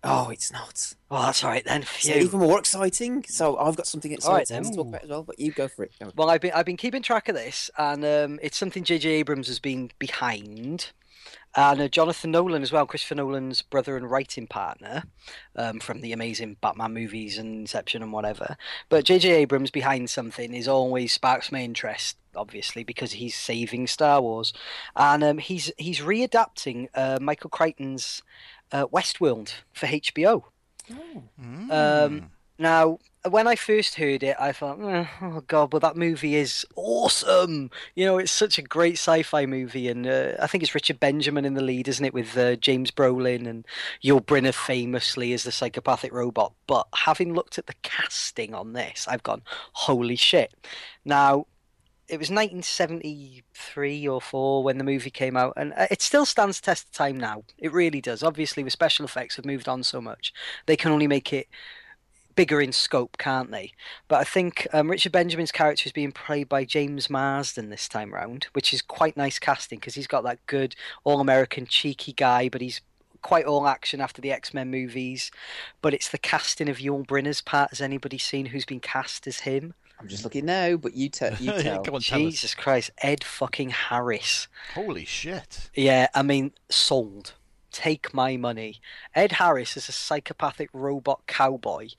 [0.02, 0.94] Oh, it's not.
[1.12, 1.82] Oh, that's all right then.
[1.82, 3.26] It's even more exciting.
[3.28, 5.24] So I've got something All right, exciting to talk about as well.
[5.24, 5.92] But you go for it.
[6.00, 6.12] Go.
[6.16, 9.10] Well, I've been I've been keeping track of this, and um, it's something J.J.
[9.10, 10.94] Abrams has been behind,
[11.54, 15.04] and uh, Jonathan Nolan as well, Christopher Nolan's brother and writing partner,
[15.58, 18.56] um, from the amazing Batman movies and Inception and whatever.
[18.88, 19.32] But J.J.
[19.32, 24.54] Abrams behind something is always sparks my interest, obviously because he's saving Star Wars,
[24.96, 28.22] and um, he's he's readapting uh, Michael Crichton's
[28.72, 30.44] uh, Westworld for HBO.
[30.92, 31.72] Mm.
[31.72, 36.36] Um, Now, when I first heard it, I thought, "Eh, oh god, but that movie
[36.36, 37.72] is awesome.
[37.96, 41.46] You know, it's such a great sci-fi movie, and uh, I think it's Richard Benjamin
[41.46, 43.66] in the lead, isn't it, with uh, James Brolin and
[44.04, 46.54] Yul Brynner famously as the psychopathic robot.
[46.68, 49.42] But having looked at the casting on this, I've gone,
[49.74, 50.54] holy shit!
[51.06, 51.48] Now.
[52.10, 56.60] It was 1973 or 4 when the movie came out, and uh, it still stands
[56.60, 57.44] the test of time now.
[57.58, 58.24] It really does.
[58.24, 60.34] Obviously, with special effects have moved on so much,
[60.66, 61.48] they can only make it
[62.40, 63.74] bigger in scope, can't they?
[64.08, 68.14] But I think um, Richard Benjamin's character is being played by James Marsden this time
[68.14, 72.62] round, which is quite nice casting because he's got that good all-American cheeky guy, but
[72.62, 72.82] he's
[73.22, 75.32] quite all action after the X-Men movies.
[75.82, 77.72] But it's the casting of Yul Brynner's part.
[77.72, 79.74] Has anybody seen who's been cast as him?
[80.00, 81.36] I'm just looking now, but you tell.
[81.36, 81.80] You tell.
[81.80, 82.04] on, tell us.
[82.04, 84.48] Jesus Christ, Ed fucking Harris.
[84.74, 85.70] Holy shit!
[85.74, 87.34] Yeah, I mean, sold.
[87.72, 88.82] Take my money.
[89.14, 91.90] Ed Harris as a psychopathic robot cowboy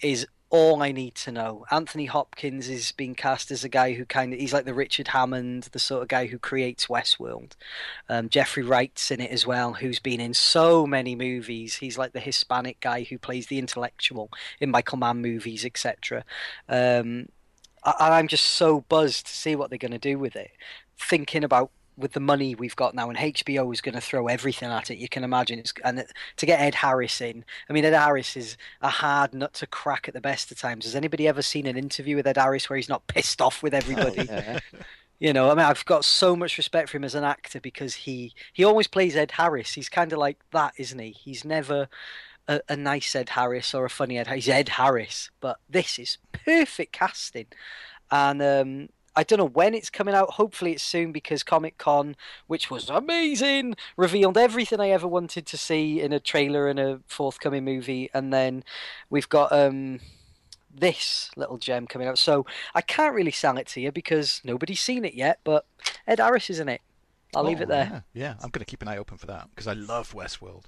[0.00, 1.66] is all I need to know.
[1.72, 5.08] Anthony Hopkins is being cast as a guy who kind of he's like the Richard
[5.08, 7.54] Hammond, the sort of guy who creates Westworld.
[8.08, 11.74] Um, Jeffrey Wright's in it as well, who's been in so many movies.
[11.74, 16.24] He's like the Hispanic guy who plays the intellectual in Michael Mann movies, etc.
[16.68, 17.26] Um,
[17.82, 20.52] I'm just so buzzed to see what they're going to do with it.
[20.96, 24.70] Thinking about with the money we've got now, and HBO is going to throw everything
[24.70, 24.98] at it.
[24.98, 26.04] You can imagine it's and
[26.36, 27.44] to get Ed Harris in.
[27.68, 30.84] I mean, Ed Harris is a hard nut to crack at the best of times.
[30.84, 33.74] Has anybody ever seen an interview with Ed Harris where he's not pissed off with
[33.74, 34.28] everybody?
[34.34, 34.58] Yeah.
[35.20, 37.94] You know, I mean, I've got so much respect for him as an actor because
[37.94, 39.72] he he always plays Ed Harris.
[39.72, 41.12] He's kind of like that, isn't he?
[41.12, 41.88] He's never
[42.48, 44.28] a, a nice Ed Harris or a funny Ed.
[44.28, 47.46] He's Ed Harris, but this is perfect casting,
[48.10, 50.30] and um, I don't know when it's coming out.
[50.32, 55.56] Hopefully, it's soon because Comic Con, which was amazing, revealed everything I ever wanted to
[55.56, 58.10] see in a trailer and a forthcoming movie.
[58.12, 58.64] And then
[59.10, 60.00] we've got um,
[60.74, 62.18] this little gem coming out.
[62.18, 65.38] So I can't really sell it to you because nobody's seen it yet.
[65.44, 65.64] But
[66.06, 66.80] Ed Harris is in it.
[67.36, 68.04] I'll leave Oh, it there.
[68.14, 68.34] Yeah, yeah.
[68.42, 70.64] I'm going to keep an eye open for that because I love Westworld.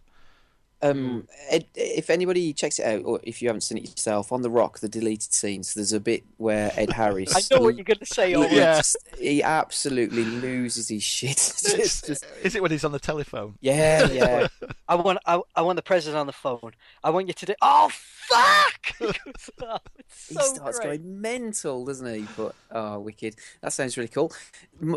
[0.83, 4.43] Um, Ed, if anybody checks it out, or if you haven't seen it yourself, on
[4.43, 7.35] the Rock, the deleted scenes, there's a bit where Ed Harris.
[7.35, 8.29] I know what you're going to say.
[8.31, 8.57] he, already.
[8.57, 8.83] Yeah.
[9.19, 11.31] he absolutely loses his shit.
[11.77, 13.55] It's just- Is it when he's on the telephone?
[13.61, 14.49] yeah, yeah.
[14.89, 16.73] I want I, I want the president on the phone.
[17.03, 17.55] I want you to do.
[17.61, 18.95] Oh fuck!
[18.99, 19.83] He goes off.
[19.99, 21.03] It's he starts great.
[21.03, 22.27] going mental, doesn't he?
[22.37, 23.35] But oh, wicked!
[23.63, 24.33] That sounds really cool.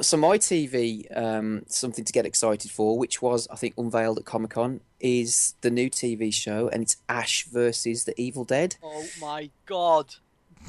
[0.01, 4.25] So my TV, um, something to get excited for, which was I think unveiled at
[4.25, 8.75] Comic Con, is the new TV show, and it's Ash versus the Evil Dead.
[8.83, 10.15] Oh my god!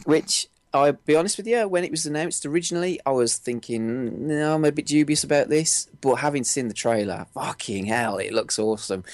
[0.05, 4.55] Which I'll be honest with you, when it was announced originally, I was thinking, no,
[4.55, 5.89] I'm a bit dubious about this.
[6.01, 9.05] But having seen the trailer, fucking hell, it looks awesome.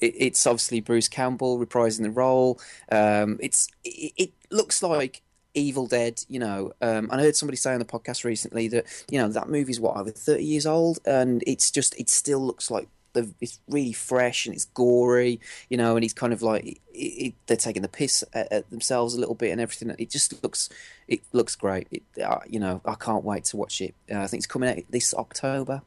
[0.00, 2.60] It, it's obviously Bruce Campbell reprising the role.
[2.90, 5.22] Um, it's it, it looks like
[5.54, 6.24] Evil Dead.
[6.28, 9.48] You know, um, I heard somebody say on the podcast recently that you know that
[9.48, 13.58] movie's what over 30 years old, and it's just it still looks like the, it's
[13.68, 17.56] really fresh and it's gory, you know, and he's kind of like it, it, they're
[17.56, 19.94] taking the piss at, at themselves a little bit and everything.
[19.98, 20.68] It just looks
[21.08, 21.88] it looks great.
[21.90, 23.94] It, uh, you know, I can't wait to watch it.
[24.10, 25.82] Uh, I think it's coming out this October,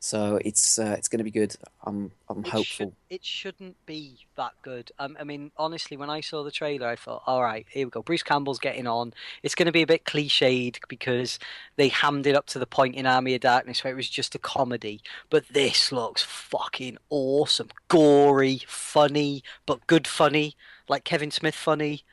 [0.00, 1.56] so it's uh, it's going to be good.
[1.84, 2.62] I'm I'm It, hopeful.
[2.62, 4.92] should, it shouldn't be that good.
[4.98, 7.90] Um, I mean, honestly, when I saw the trailer, I thought, all right, here we
[7.90, 8.02] go.
[8.02, 9.12] Bruce Campbell's getting on.
[9.42, 11.38] It's going to be a bit cliched because
[11.76, 14.34] they hammed it up to the point in Army of Darkness where it was just
[14.34, 15.00] a comedy.
[15.30, 17.68] But this looks fucking awesome.
[17.88, 20.54] Gory, funny, but good funny.
[20.88, 22.04] Like Kevin Smith funny.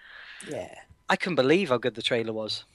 [0.41, 0.73] Yeah.
[1.09, 2.65] I couldn't believe how good the trailer was.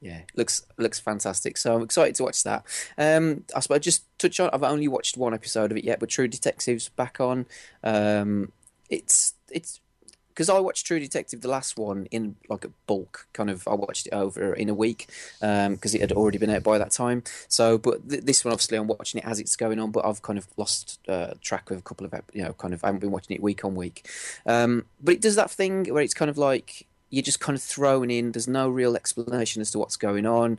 [0.00, 1.56] Yeah, looks looks fantastic.
[1.56, 2.64] So I'm excited to watch that.
[2.96, 4.50] Um, I suppose just touch on.
[4.52, 7.46] I've only watched one episode of it yet, but True Detective's back on.
[7.82, 8.52] Um,
[8.88, 9.80] it's it's
[10.28, 13.66] because I watched True Detective the last one in like a bulk kind of.
[13.66, 15.08] I watched it over in a week
[15.40, 17.24] because it had already been out by that time.
[17.48, 20.22] So, but th- this one obviously I'm watching it as it's going on, but I've
[20.22, 23.00] kind of lost uh, track of a couple of you know kind of I haven't
[23.00, 24.08] been watching it week on week.
[24.46, 27.62] Um, but it does that thing where it's kind of like you're just kind of
[27.62, 28.32] thrown in.
[28.32, 30.58] There's no real explanation as to what's going on.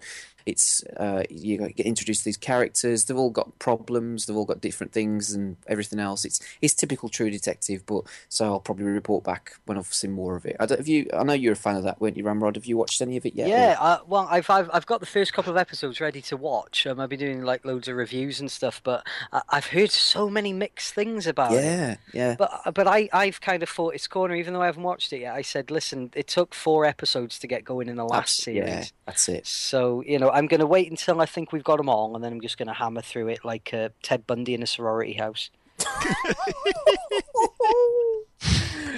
[0.50, 3.06] It's uh, you get introduced to these characters.
[3.06, 4.26] They've all got problems.
[4.26, 6.26] They've all got different things and everything else.
[6.26, 10.36] It's it's typical True Detective, but so I'll probably report back when I've seen more
[10.36, 10.56] of it.
[10.60, 11.08] I don't, have you?
[11.14, 12.56] I know you're a fan of that, weren't you, Ramrod?
[12.56, 13.48] Have you watched any of it yet?
[13.48, 16.86] Yeah, uh, well, I've, I've I've got the first couple of episodes ready to watch.
[16.88, 20.30] Um, I've been doing like loads of reviews and stuff, but I, I've heard so
[20.30, 21.64] many mixed things about it.
[21.64, 22.36] yeah, yeah.
[22.38, 25.20] But but I I've kind of fought its corner, even though I haven't watched it
[25.22, 25.36] yet.
[25.36, 28.70] I said, listen, it took four episodes to get going in the last That's- series.
[28.70, 29.46] Yeah, that's it.
[29.48, 32.23] So you know, I'm going to wait until I think we've got them all, and
[32.23, 35.13] then I'm just going to hammer through it like uh, Ted Bundy in a sorority
[35.13, 35.49] house.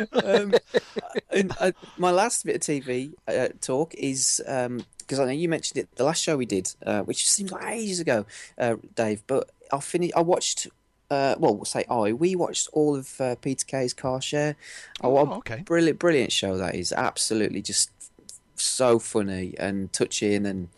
[0.23, 0.53] um,
[1.29, 5.77] and, uh, my last bit of TV uh, talk is because I know you mentioned
[5.83, 8.25] it the last show we did, uh, which seems like ages ago,
[8.57, 9.23] uh, Dave.
[9.27, 10.13] But I finished.
[10.15, 10.67] I watched.
[11.09, 12.13] Uh, well, we'll say I.
[12.13, 14.55] We watched all of uh, Peter Kay's Car Share.
[15.01, 15.61] Oh, Oh, okay.
[15.65, 16.93] brilliant, brilliant show that is.
[16.93, 17.89] Absolutely, just
[18.55, 20.69] so funny and touching and.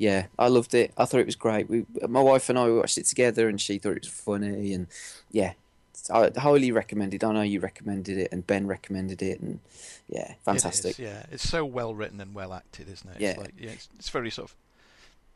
[0.00, 0.92] Yeah, I loved it.
[0.96, 1.68] I thought it was great.
[1.68, 4.72] We, my wife and I watched it together, and she thought it was funny.
[4.72, 4.86] And
[5.32, 5.54] yeah,
[6.14, 7.24] I highly recommended.
[7.24, 9.58] I know you recommended it, and Ben recommended it, and
[10.08, 11.00] yeah, fantastic.
[11.00, 13.14] It is, yeah, it's so well written and well acted, isn't it?
[13.14, 13.42] It's Yeah.
[13.42, 14.56] like, yeah, it's, it's very sort of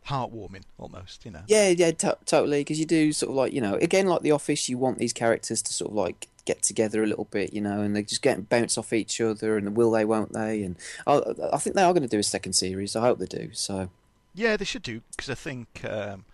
[0.06, 1.42] heartwarming almost, you know.
[1.46, 2.60] Yeah, yeah, to- totally.
[2.60, 5.12] Because you do sort of like you know, again, like The Office, you want these
[5.12, 8.22] characters to sort of like get together a little bit, you know, and they just
[8.22, 10.62] get bounce off each other, and will they, won't they?
[10.62, 11.20] And I,
[11.52, 12.94] I think they are going to do a second series.
[12.96, 13.50] I hope they do.
[13.52, 13.90] So
[14.34, 16.24] Yeah, they should do because I think um,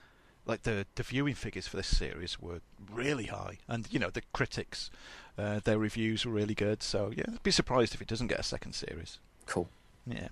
[0.47, 2.61] like the the viewing figures for this series were
[2.93, 4.91] really high, and you know the critics,
[5.37, 6.83] uh, their reviews were really good.
[6.83, 9.19] So yeah, I'd be surprised if it doesn't get a second series.
[9.47, 9.69] cool.
[10.07, 10.29] Yeah.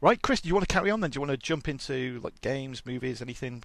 [0.00, 1.10] Right, Chris, do you want to carry on then?
[1.10, 3.62] Do you want to jump into like games, movies, anything?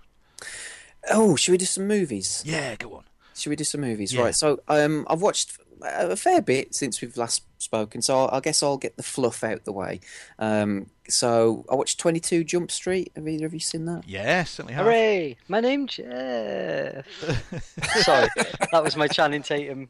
[1.10, 2.44] Oh, should we do some movies?
[2.46, 3.04] Yeah, go on.
[3.36, 4.14] Should we do some movies?
[4.14, 4.22] Yeah.
[4.24, 4.36] Right.
[4.36, 8.78] So um, I've watched a fair bit since we've last spoken, so I guess I'll
[8.78, 10.00] get the fluff out the way.
[10.40, 13.12] Um, so I watched Twenty Two Jump Street.
[13.16, 14.08] Have either of you seen that?
[14.08, 14.86] Yeah, certainly have.
[14.86, 15.38] Hooray!
[15.48, 17.06] My name's Jeff.
[18.02, 18.30] Sorry,
[18.72, 19.90] that was my Channing Tatum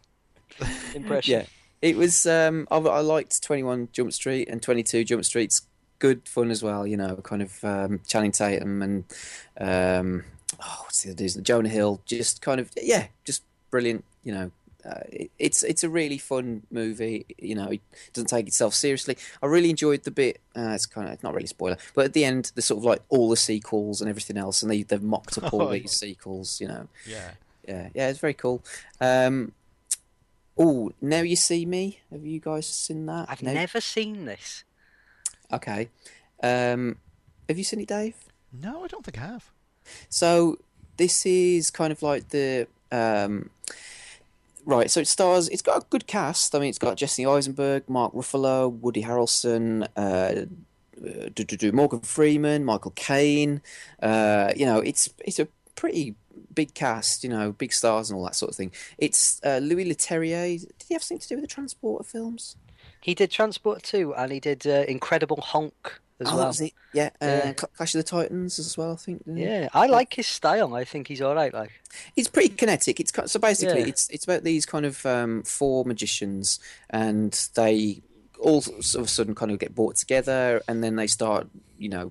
[0.94, 1.42] impression.
[1.42, 1.46] Yeah.
[1.82, 2.26] It was.
[2.26, 5.62] Um, I, I liked Twenty One Jump Street and Twenty Two Jump Street's
[6.00, 6.88] good fun as well.
[6.88, 9.04] You know, kind of um, Channing Tatum and
[9.60, 10.24] um,
[10.62, 12.02] oh, what's the other dude's Jonah Hill.
[12.06, 14.06] Just kind of yeah, just brilliant.
[14.24, 14.52] You know,
[14.88, 17.26] uh, it, it's it's a really fun movie.
[17.38, 17.82] You know, it
[18.14, 19.18] doesn't take itself seriously.
[19.44, 20.40] I really enjoyed the bit.
[20.56, 22.78] Uh, it's kind of it's not really a spoiler, but at the end, the sort
[22.80, 25.72] of like all the sequels and everything else, and they they've mocked up all Oh,
[25.72, 26.62] these sequels.
[26.62, 27.32] You know, Yeah.
[27.68, 28.64] yeah, yeah, it's very cool.
[29.02, 29.52] Um,
[30.58, 32.00] oh, now you see me.
[32.12, 33.28] Have you guys seen that?
[33.30, 34.64] I've Now- never seen this.
[35.52, 35.90] Okay.
[36.44, 36.98] Um,
[37.48, 38.16] have you seen it, Dave?
[38.54, 39.50] No, I don't think I have.
[40.10, 40.60] So
[40.98, 43.50] this is kind of like the um,
[44.68, 44.92] right.
[44.92, 45.50] So it stars.
[45.50, 46.54] It's got a good cast.
[46.54, 49.88] I mean, it's got Jesse Eisenberg, Mark Ruffalo, Woody Harrelson.
[49.96, 50.46] Uh,
[51.00, 53.62] uh, do, do, do, Morgan Freeman, Michael Caine.
[54.02, 56.16] Uh, you know, it's it's a pretty
[56.54, 57.24] big cast.
[57.24, 58.72] You know, big stars and all that sort of thing.
[58.98, 60.60] It's uh, Louis Leterrier.
[60.60, 62.56] Did he have something to do with the Transporter films?
[63.02, 66.50] He did Transporter 2 and he did uh, Incredible Hulk as oh, well.
[66.50, 66.74] it.
[66.94, 67.42] Yeah, uh, Yeah.
[67.58, 68.94] Cl- Clash of the Titans as well.
[68.94, 69.24] I think.
[69.28, 70.76] Yeah, I like his style.
[70.76, 71.54] I think he's all right.
[71.54, 71.72] Like,
[72.16, 73.00] he's pretty kinetic.
[73.00, 73.88] It's so basically Yeah.
[73.88, 76.60] it's it's about these kind of um, four magicians,
[76.90, 78.02] and they
[78.40, 81.48] all s- of a sudden kind of get brought together, and then they start,
[81.78, 82.10] you know, uh,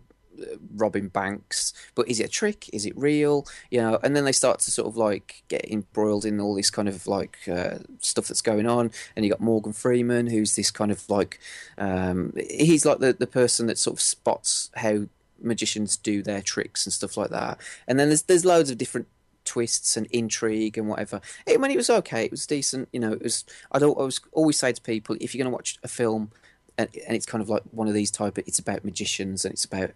[0.75, 1.73] robbing banks.
[1.95, 2.69] But is it a trick?
[2.73, 3.47] Is it real?
[3.71, 6.71] You know, and then they start to sort of like get embroiled in all this
[6.71, 8.91] kind of like uh, stuff that's going on.
[9.15, 11.39] And you got Morgan Freeman, who's this kind of like,
[11.79, 15.07] um, he's like the the person that sort of spots how
[15.41, 17.61] magicians do their tricks and stuff like that.
[17.87, 19.09] And then there's there's loads of different
[19.45, 21.21] twists and intrigue and whatever.
[21.49, 22.25] I mean, it was okay.
[22.25, 22.89] It was decent.
[22.93, 23.45] You know, it was.
[23.73, 26.33] I'd al- always always say to people, if you're going to watch a film,
[26.77, 29.65] and, and it's kind of like one of these type, it's about magicians and it's
[29.65, 29.93] about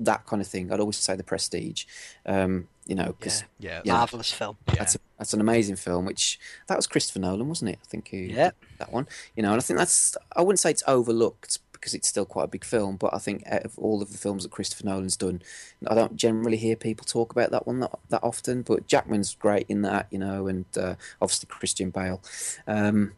[0.00, 0.72] that kind of thing.
[0.72, 1.84] I'd always say The Prestige.
[2.26, 3.82] Um, you know, because Yeah.
[3.84, 3.92] Yeah.
[3.94, 4.56] marvelous film.
[4.68, 4.76] Yeah.
[4.76, 6.04] that's a, that's an amazing film.
[6.06, 7.78] Which that was Christopher Nolan, wasn't it?
[7.82, 8.50] I think who Yeah.
[8.60, 9.06] did that one.
[9.36, 10.16] You know, and I think that's.
[10.34, 13.44] I wouldn't say it's overlooked because it's still quite a big film, but I think
[13.46, 15.42] out of all of the films that Christopher Nolan's done,
[15.86, 18.62] I don't generally hear people talk about that one that, that often.
[18.62, 22.20] But Jackman's great in that, you know, and uh, obviously Christian Bale.
[22.66, 23.12] Um,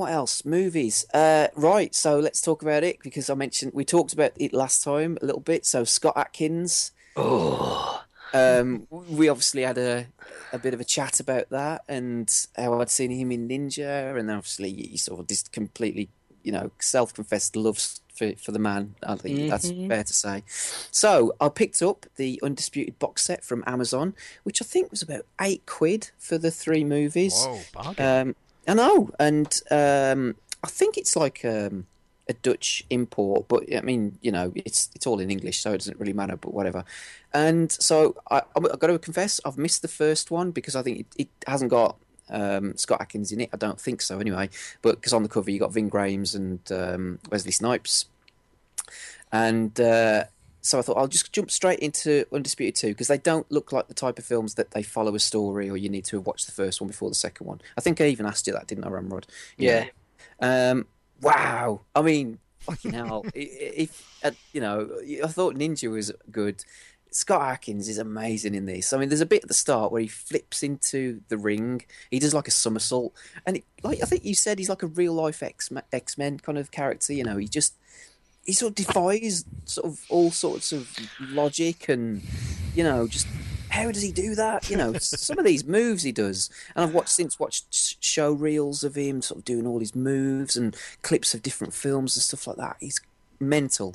[0.00, 0.44] what else?
[0.44, 1.04] Movies.
[1.12, 4.82] Uh, right, so let's talk about it because I mentioned we talked about it last
[4.82, 5.64] time a little bit.
[5.66, 6.92] So Scott Adkins.
[7.16, 10.06] Oh, Um, we obviously had a
[10.52, 14.30] a bit of a chat about that and how I'd seen him in Ninja, and
[14.30, 16.08] obviously he sort of just completely,
[16.42, 17.78] you know, self-confessed love
[18.14, 18.94] for for the man.
[19.02, 19.88] I think that's Mhm.
[19.88, 20.44] fair to say.
[20.92, 25.26] So I picked up the Undisputed box set from Amazon, which I think was about
[25.40, 27.34] eight quid for the three movies.
[27.34, 27.94] Whoa.
[27.98, 28.36] Um,
[28.68, 31.86] I know, and um, I think it's like um,
[32.28, 35.78] a Dutch import, but I mean, you know, it's it's all in English, so it
[35.78, 36.36] doesn't really matter.
[36.36, 36.84] But whatever.
[37.32, 41.00] And so I, I've got to confess, I've missed the first one because I think
[41.00, 41.96] it, it hasn't got
[42.28, 43.50] um, Scott Adkins in it.
[43.52, 44.48] I don't think so, anyway.
[44.82, 48.06] But because on the cover you got Ving Rhames and um, Wesley Snipes,
[49.32, 50.24] and uh,
[50.70, 53.88] so I thought I'll just jump straight into Undisputed 2 because they don't look like
[53.88, 56.46] the type of films that they follow a story or you need to have watched
[56.46, 57.60] the first one before the second one.
[57.76, 59.26] I think I even asked you that, didn't I, Ramrod?
[59.58, 59.86] yeah.
[60.40, 60.86] Um,
[61.20, 61.80] wow.
[61.94, 63.26] I mean, fucking hell.
[63.34, 64.88] If, uh, you know,
[65.24, 66.64] I thought Ninja was good.
[67.10, 68.92] Scott Adkins is amazing in this.
[68.92, 71.82] I mean, there's a bit at the start where he flips into the ring.
[72.10, 73.12] He does like a somersault,
[73.44, 75.70] and it, like I think you said, he's like a real life X
[76.16, 77.12] Men kind of character.
[77.12, 77.74] You know, he just
[78.50, 82.20] he sort of defies sort of all sorts of logic and
[82.74, 83.28] you know just
[83.68, 84.68] how does he do that?
[84.68, 88.82] You know, some of these moves he does, and I've watched since watched show reels
[88.82, 92.48] of him sort of doing all his moves and clips of different films and stuff
[92.48, 92.78] like that.
[92.80, 93.00] He's
[93.38, 93.94] mental,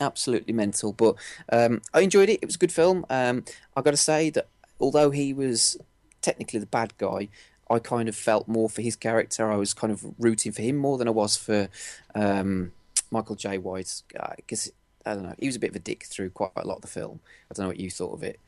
[0.00, 0.92] absolutely mental.
[0.92, 1.16] But
[1.50, 2.38] um, I enjoyed it.
[2.40, 3.04] It was a good film.
[3.10, 3.44] Um,
[3.76, 4.46] I got to say that
[4.78, 5.76] although he was
[6.22, 7.28] technically the bad guy,
[7.68, 9.50] I kind of felt more for his character.
[9.50, 11.68] I was kind of rooting for him more than I was for
[12.14, 12.70] um,
[13.10, 14.02] Michael Jai White
[14.36, 14.68] because
[15.04, 15.34] uh, I don't know.
[15.38, 17.20] He was a bit of a dick through quite a lot of the film.
[17.50, 18.40] I don't know what you thought of it.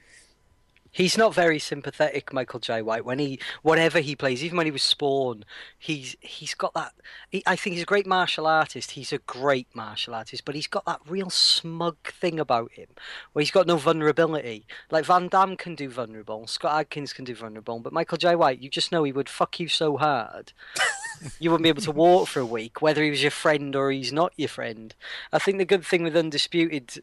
[0.90, 3.04] He's not very sympathetic, Michael Jai White.
[3.04, 5.44] When he, whatever he plays, even when he was Spawn,
[5.78, 6.92] he's he's got that.
[7.30, 8.92] He, I think he's a great martial artist.
[8.92, 12.88] He's a great martial artist, but he's got that real smug thing about him,
[13.32, 14.66] where he's got no vulnerability.
[14.90, 18.60] Like Van Damme can do vulnerable, Scott Adkins can do vulnerable, but Michael Jai White,
[18.60, 20.52] you just know he would fuck you so hard,
[21.38, 23.90] you wouldn't be able to walk for a week, whether he was your friend or
[23.90, 24.94] he's not your friend.
[25.32, 27.02] I think the good thing with Undisputed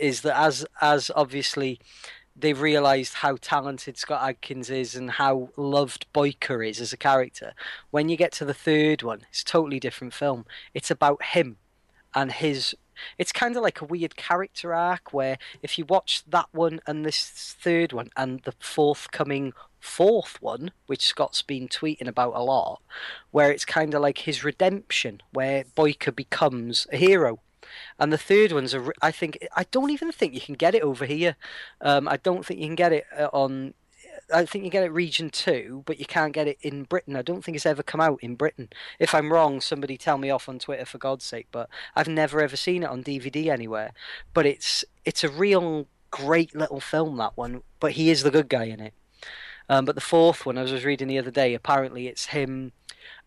[0.00, 1.80] is that as as obviously
[2.36, 7.52] they've realised how talented Scott Adkins is and how loved Boyka is as a character.
[7.90, 10.46] When you get to the third one, it's a totally different film.
[10.72, 11.58] It's about him
[12.14, 12.74] and his.
[13.18, 17.04] It's kind of like a weird character arc where if you watch that one and
[17.04, 22.80] this third one and the forthcoming fourth one, which Scott's been tweeting about a lot,
[23.32, 27.40] where it's kind of like his redemption, where Boyka becomes a hero
[27.98, 30.82] and the third one's a, I think I don't even think you can get it
[30.82, 31.36] over here.
[31.80, 33.74] Um, I don't think you can get it uh, on.
[34.32, 37.16] I think you get it region two, but you can't get it in Britain.
[37.16, 38.68] I don't think it's ever come out in Britain.
[38.98, 41.48] If I'm wrong, somebody tell me off on Twitter for God's sake.
[41.50, 43.92] But I've never ever seen it on DVD anywhere.
[44.32, 47.62] But it's it's a real great little film that one.
[47.80, 48.94] But he is the good guy in it.
[49.68, 52.72] Um, but the fourth one, I was reading the other day, apparently it's him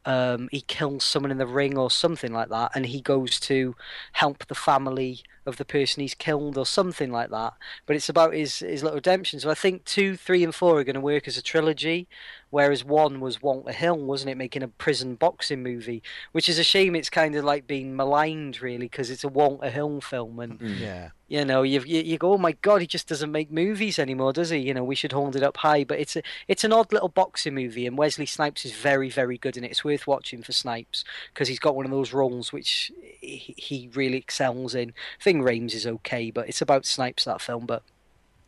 [0.08, 3.76] um, he kills someone in the ring or something like that, and he goes to
[4.14, 7.54] help the family of the person he's killed or something like that.
[7.86, 9.42] But it's about his his little redemption.
[9.42, 12.08] So I think two, three, and four are going to work as a trilogy,
[12.50, 16.64] whereas one was Walter Hill, wasn't it, making a prison boxing movie, which is a
[16.64, 16.96] shame.
[16.96, 20.80] It's kind of like being maligned really because it's a Walter Hill film, and Mm.
[20.80, 21.10] Yeah.
[21.28, 24.34] you know you, you you go, oh my god, he just doesn't make movies anymore,
[24.34, 24.58] does he?
[24.60, 25.84] You know, we should hold it up high.
[25.84, 29.38] But it's a it's an odd little boxing movie, and Wesley Snipes is very very
[29.38, 29.72] good in it.
[29.72, 32.92] It's worth watching for Snipes because he's got one of those roles which
[33.22, 34.94] he, he really excels in.
[35.22, 37.84] Ving Rhames is okay, but it's about Snipes that film, but.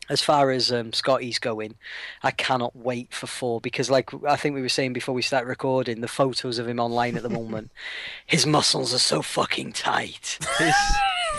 [0.10, 1.76] As far as um, Scotty's going,
[2.24, 5.46] I cannot wait for four because, like I think we were saying before we start
[5.46, 7.72] recording, the photos of him online at the moment,
[8.26, 10.40] his muscles are so fucking tight.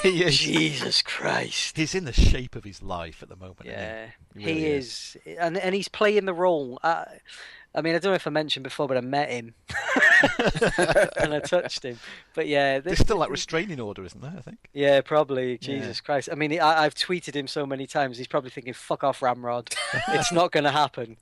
[0.02, 0.38] He is.
[0.38, 1.76] Jesus Christ!
[1.76, 3.64] He's in the shape of his life at the moment.
[3.64, 3.70] he?
[3.70, 6.78] Yeah, He he, really is, and and he's playing the role.
[6.82, 7.06] I,
[7.74, 9.54] I mean, I don't know if I mentioned before, but I met him
[11.16, 11.98] and I touched him.
[12.34, 14.34] But yeah, There's still that restraining order, isn't there?
[14.36, 14.58] I think.
[14.72, 15.56] yeah, probably.
[15.58, 16.28] Jesus Christ!
[16.32, 18.18] I mean, I, I've tweeted him so many times.
[18.18, 19.72] He's probably thinking, "Fuck off, Ramrod.
[20.08, 21.16] it's not going to happen."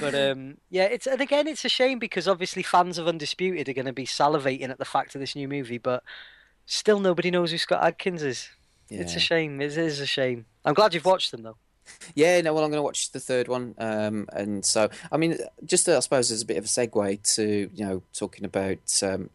[0.00, 3.72] But um, yeah, it's and again, it's a shame because obviously fans of Undisputed are
[3.72, 6.02] going to be salivating at the fact of this new movie, but
[6.66, 8.50] still nobody knows who Scott Adkins is.
[8.90, 9.60] It's a shame.
[9.60, 10.46] It is a shame.
[10.64, 11.56] I'm glad you've watched them though.
[12.14, 13.74] Yeah, no, well, I'm going to watch the third one.
[13.78, 17.34] Um, and so, I mean, just uh, I suppose as a bit of a segue
[17.36, 19.30] to, you know, talking about um,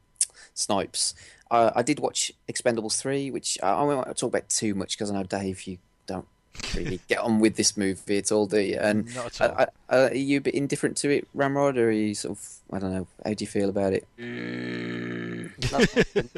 [0.53, 1.13] Snipes,
[1.51, 5.11] uh, I did watch Expendables 3, which I, I won't talk about too much because
[5.11, 5.77] I know, Dave, you
[6.07, 6.27] don't
[6.75, 8.77] really get on with this movie at all, do you?
[8.79, 9.65] And Not at all.
[9.89, 12.79] Uh, are you a bit indifferent to it, Ramrod, or are you sort of, I
[12.79, 14.07] don't know, how do you feel about it?
[14.19, 15.51] Mm,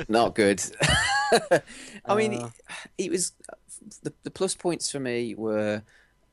[0.10, 0.62] Not good.
[2.06, 2.50] I mean, Uh.
[2.98, 3.32] it, it was
[4.04, 5.82] the the plus points for me were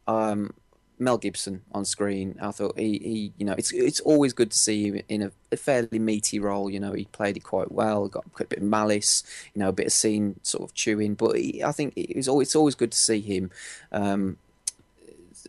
[0.06, 0.52] um,
[0.98, 2.38] Mel Gibson on screen.
[2.40, 5.32] I thought he, he you know, it's it's always good to see him in a,
[5.50, 6.70] a fairly meaty role.
[6.70, 8.08] You know, he played it quite well.
[8.08, 9.24] Got a bit of malice,
[9.54, 11.14] you know, a bit of scene sort of chewing.
[11.14, 13.50] But he, I think it was always, it's always good to see him.
[13.90, 14.38] Um,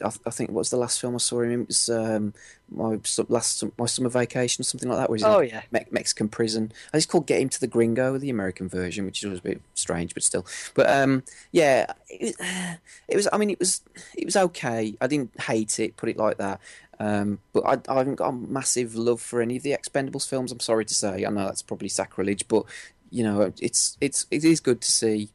[0.04, 1.62] I, I think what's the last film I saw him in?
[1.62, 2.34] It was um,
[2.74, 3.00] my
[3.30, 5.10] last my summer vacation or something like that.
[5.10, 5.62] Where he's in oh yeah.
[5.72, 6.72] Me- Mexican prison.
[6.94, 9.62] I just called Get Him to the Gringo, the American version, which was a bit
[9.74, 10.46] strange, but still.
[10.74, 13.28] But um, yeah, it was, it was.
[13.32, 13.82] I mean, it was
[14.16, 14.96] it was okay.
[15.00, 16.60] I didn't hate it, put it like that.
[17.00, 20.52] Um, but I, I haven't got a massive love for any of the Expendables films.
[20.52, 21.26] I'm sorry to say.
[21.26, 22.66] I know that's probably sacrilege, but
[23.10, 25.30] you know, it's it's it is good to see.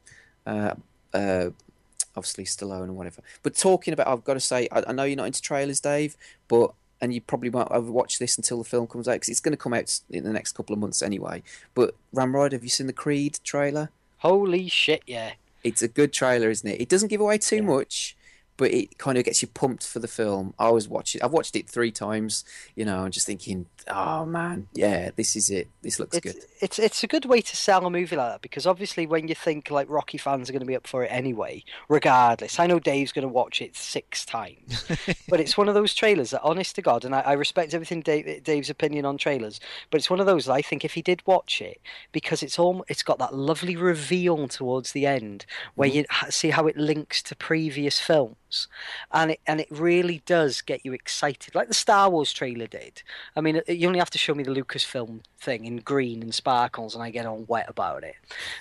[0.45, 0.75] Uh,
[1.13, 1.49] uh,
[2.15, 3.21] obviously Stallone and whatever.
[3.43, 6.15] But talking about, I've got to say, I, I know you're not into trailers, Dave,
[6.47, 9.53] but and you probably won't overwatch this until the film comes out because it's going
[9.53, 11.41] to come out in the next couple of months anyway.
[11.73, 13.89] But Ramrod, have you seen the Creed trailer?
[14.17, 15.03] Holy shit!
[15.07, 15.31] Yeah.
[15.63, 16.79] It's a good trailer, isn't it?
[16.81, 17.61] It doesn't give away too Yeah.
[17.63, 18.15] much,
[18.59, 20.53] but it kind of gets you pumped for the film.
[20.59, 21.23] I always watch it.
[21.23, 22.43] I've watched it three times,
[22.75, 25.69] you know, and just thinking, oh man, yeah, this is it.
[25.81, 26.43] This looks It's, good.
[26.59, 29.33] it's it's a good way to sell a movie like that because obviously when you
[29.33, 32.59] think like Rocky fans are going to be up for it anyway, regardless.
[32.59, 34.83] I know Dave's going to watch it six times,
[35.29, 38.01] but it's one of those trailers that, honest to God, and I, I respect everything
[38.01, 41.01] Dave, Dave's opinion on trailers, but it's one of those that I think if he
[41.01, 41.79] did watch it
[42.11, 45.45] because it's all it's got that lovely reveal towards the end
[45.75, 46.25] where mm-hmm.
[46.25, 48.35] you see how it links to previous films,
[49.11, 53.03] and it and it really does get you excited, like the Star Wars trailer did.
[53.35, 56.95] I mean, you only have to show me the Lucasfilm thing in green and sparkles,
[56.95, 58.15] and I get all wet about it.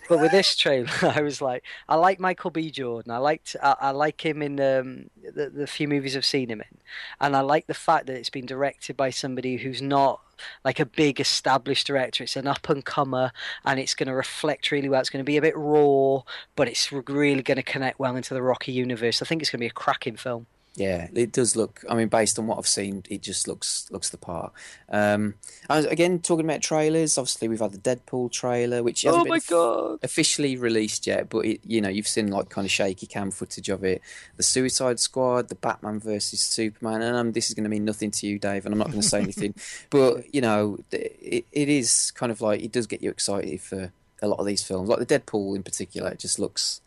[0.09, 2.71] But with this trailer, I was like, I like Michael B.
[2.71, 3.13] Jordan.
[3.13, 6.61] I liked, I, I like him in um, the the few movies I've seen him
[6.61, 6.79] in,
[7.21, 10.21] and I like the fact that it's been directed by somebody who's not
[10.65, 12.25] like a big established director.
[12.25, 13.33] It's an up and comer,
[13.65, 15.01] and it's going to reflect really well.
[15.01, 16.23] It's going to be a bit raw,
[16.57, 19.23] but it's really going to connect well into the Rocky universe.
[19.23, 20.47] I think it's going to be a cracking film.
[20.79, 21.85] Yeah, it does look.
[21.91, 24.53] I mean, based on what I've seen, it just looks looks the part.
[24.89, 25.35] Um,
[25.69, 27.19] I was, again, talking about trailers.
[27.19, 29.99] Obviously, we've had the Deadpool trailer, which hasn't Oh been my god!
[30.05, 33.69] officially released yet, but it, you know, you've seen like kind of shaky cam footage
[33.69, 34.01] of it.
[34.37, 38.13] The Suicide Squad, the Batman versus Superman, and um, this is going to mean nothing
[38.13, 39.55] to you, Dave, and I'm not going to say anything.
[39.91, 43.91] But you know, it, it is kind of like it does get you excited for
[44.23, 46.11] a lot of these films, like the Deadpool in particular.
[46.11, 46.81] It just looks,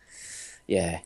[0.65, 0.99] yeah,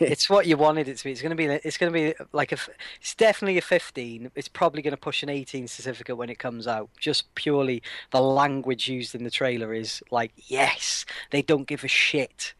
[0.00, 1.12] it's what you wanted it to be.
[1.12, 1.46] It's going to be.
[1.46, 2.58] It's going to be like a.
[3.00, 4.32] It's definitely a 15.
[4.34, 6.90] It's probably going to push an 18 certificate when it comes out.
[6.98, 11.88] Just purely the language used in the trailer is like, yes, they don't give a
[11.88, 12.54] shit.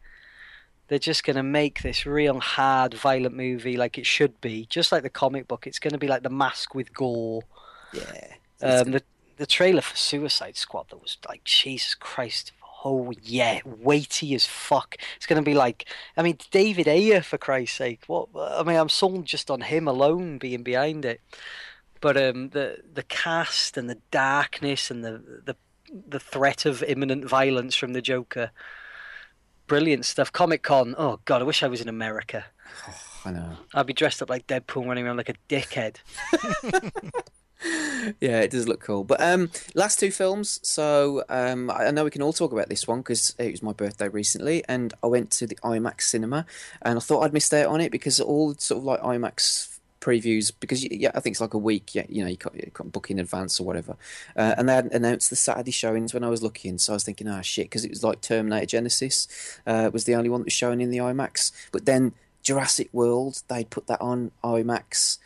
[0.87, 4.93] They're just going to make this real hard, violent movie like it should be, just
[4.93, 5.67] like the comic book.
[5.67, 7.41] It's going to be like the mask with gore.
[7.91, 8.33] yeah.
[8.61, 9.03] Um, the
[9.37, 12.51] the trailer for Suicide Squad that was like Jesus Christ.
[12.89, 14.95] Oh yeah, weighty as fuck.
[15.17, 18.03] It's gonna be like, I mean, David Ayer for Christ's sake.
[18.07, 18.29] What?
[18.33, 21.19] I mean, I'm sold just on him alone being behind it.
[21.99, 25.57] But um, the the cast and the darkness and the the
[26.07, 28.51] the threat of imminent violence from the Joker.
[29.67, 30.31] Brilliant stuff.
[30.31, 30.95] Comic Con.
[30.97, 32.45] Oh god, I wish I was in America.
[33.25, 33.57] I know.
[33.73, 35.97] I'd be dressed up like Deadpool, running around like a dickhead.
[38.21, 39.03] Yeah, it does look cool.
[39.03, 40.59] But um, last two films.
[40.63, 43.73] So um, I know we can all talk about this one because it was my
[43.73, 46.45] birthday recently, and I went to the IMAX cinema,
[46.81, 50.51] and I thought I'd missed out on it because all sort of like IMAX previews
[50.59, 51.95] because yeah, I think it's like a week.
[51.95, 53.97] Yeah, you know, you can't, you can't book in advance or whatever.
[54.35, 57.03] Uh, and they hadn't announced the Saturday showings when I was looking, so I was
[57.03, 59.27] thinking, ah, shit, because it was like Terminator Genisys
[59.65, 61.51] uh, was the only one that was showing in the IMAX.
[61.71, 65.17] But then Jurassic World, they put that on IMAX.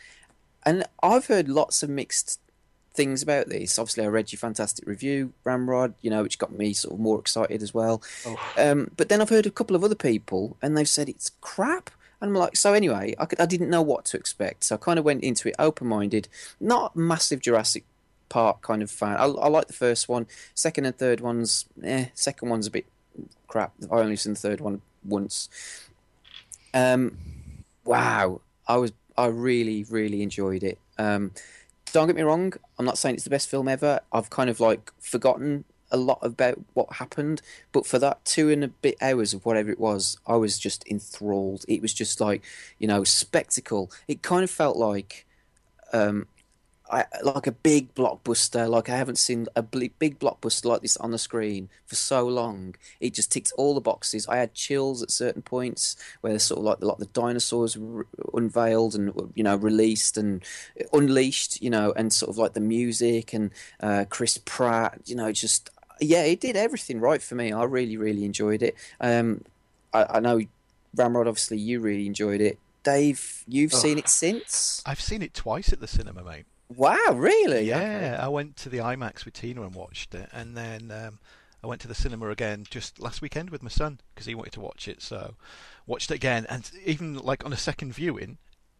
[0.64, 2.40] And I've heard lots of mixed
[2.94, 3.78] things about this.
[3.78, 7.18] Obviously, I read your fantastic review, Ramrod, you know, which got me sort of more
[7.18, 8.02] excited as well.
[8.26, 8.36] Oh.
[8.56, 11.90] Um, but then I've heard a couple of other people, and they've said it's crap.
[12.20, 14.64] And I'm like, so anyway, I, could, I didn't know what to expect.
[14.64, 16.28] So I kind of went into it open minded,
[16.60, 17.84] not massive Jurassic
[18.28, 19.16] Park kind of fan.
[19.16, 20.26] I, I like the first one.
[20.54, 22.86] Second and third ones, eh, second one's a bit
[23.48, 23.72] crap.
[23.90, 25.48] I only seen the third one once.
[26.72, 27.18] Um,
[27.84, 30.78] wow, I was I really really enjoyed it.
[30.98, 31.32] Um,
[31.92, 34.00] don't get me wrong, I'm not saying it's the best film ever.
[34.12, 38.64] I've kind of like forgotten a lot about what happened, but for that two and
[38.64, 41.64] a bit hours of whatever it was, I was just enthralled.
[41.68, 42.42] It was just like
[42.78, 43.90] you know spectacle.
[44.08, 45.26] It kind of felt like.
[45.94, 46.26] Um,
[46.92, 48.68] I, like a big blockbuster.
[48.68, 52.74] Like I haven't seen a big blockbuster like this on the screen for so long.
[53.00, 54.28] It just ticked all the boxes.
[54.28, 58.06] I had chills at certain points where sort of like the, like the dinosaurs were
[58.34, 60.44] unveiled and you know released and
[60.92, 61.62] unleashed.
[61.62, 65.00] You know, and sort of like the music and uh, Chris Pratt.
[65.06, 67.52] You know, just yeah, it did everything right for me.
[67.52, 68.76] I really really enjoyed it.
[69.00, 69.44] Um,
[69.94, 70.42] I, I know
[70.94, 72.58] Ramrod, obviously you really enjoyed it.
[72.82, 74.82] Dave, you've seen it since.
[74.84, 76.46] I've seen it twice at the cinema, mate.
[76.76, 77.68] Wow, really?
[77.68, 81.18] Yeah, I went to the IMAX with Tina and watched it, and then um,
[81.62, 84.52] I went to the cinema again just last weekend with my son because he wanted
[84.54, 85.02] to watch it.
[85.02, 85.34] So
[85.86, 88.38] watched it again, and even like on a second viewing,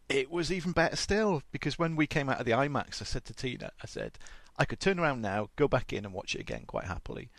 [0.09, 3.25] it was even better still because when we came out of the IMAX, I said
[3.25, 4.17] to Tina, I said
[4.57, 7.29] I could turn around now, go back in and watch it again quite happily.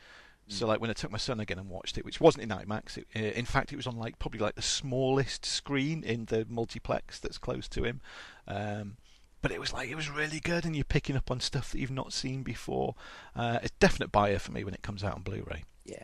[0.46, 2.98] So like when I took my son again and watched it, which wasn't in IMAX,
[2.98, 6.46] it, uh, in fact it was on like probably like the smallest screen in the
[6.48, 8.00] multiplex that's close to him.
[8.46, 8.98] Um,
[9.44, 11.78] but it was like it was really good, and you're picking up on stuff that
[11.78, 12.94] you've not seen before.
[13.36, 15.64] Uh, it's a definite buyer for me when it comes out on Blu-ray.
[15.84, 16.02] Yeah,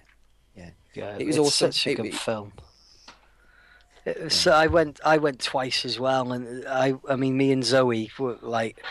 [0.54, 0.70] yeah.
[0.92, 1.72] Yeah, It was it's awesome.
[1.72, 2.52] Such a good it- film.
[4.04, 5.00] It was- So I went.
[5.04, 6.94] I went twice as well, and I.
[7.08, 8.82] I mean, me and Zoe were like,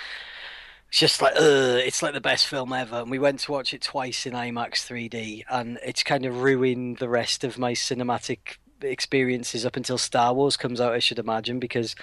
[0.89, 1.41] it's just like, Ugh,
[1.85, 3.01] it's like the best film ever.
[3.01, 6.97] And we went to watch it twice in IMAX 3D, and it's kind of ruined
[6.97, 10.93] the rest of my cinematic experiences up until Star Wars comes out.
[10.93, 11.95] I should imagine because,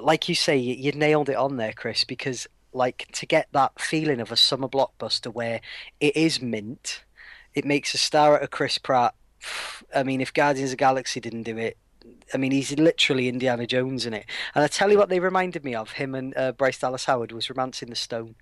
[0.00, 2.04] like you say, you, you nailed it on there, Chris.
[2.04, 5.60] Because like to get that feeling of a summer blockbuster where
[6.00, 7.04] it is mint,
[7.54, 9.14] it makes a star out of Chris Pratt.
[9.94, 11.76] I mean, if Guardians of the Galaxy didn't do it,
[12.32, 14.26] I mean, he's literally Indiana Jones in it.
[14.54, 17.32] And I tell you what, they reminded me of him and uh, Bryce Dallas Howard
[17.32, 18.34] was Romancing the Stone.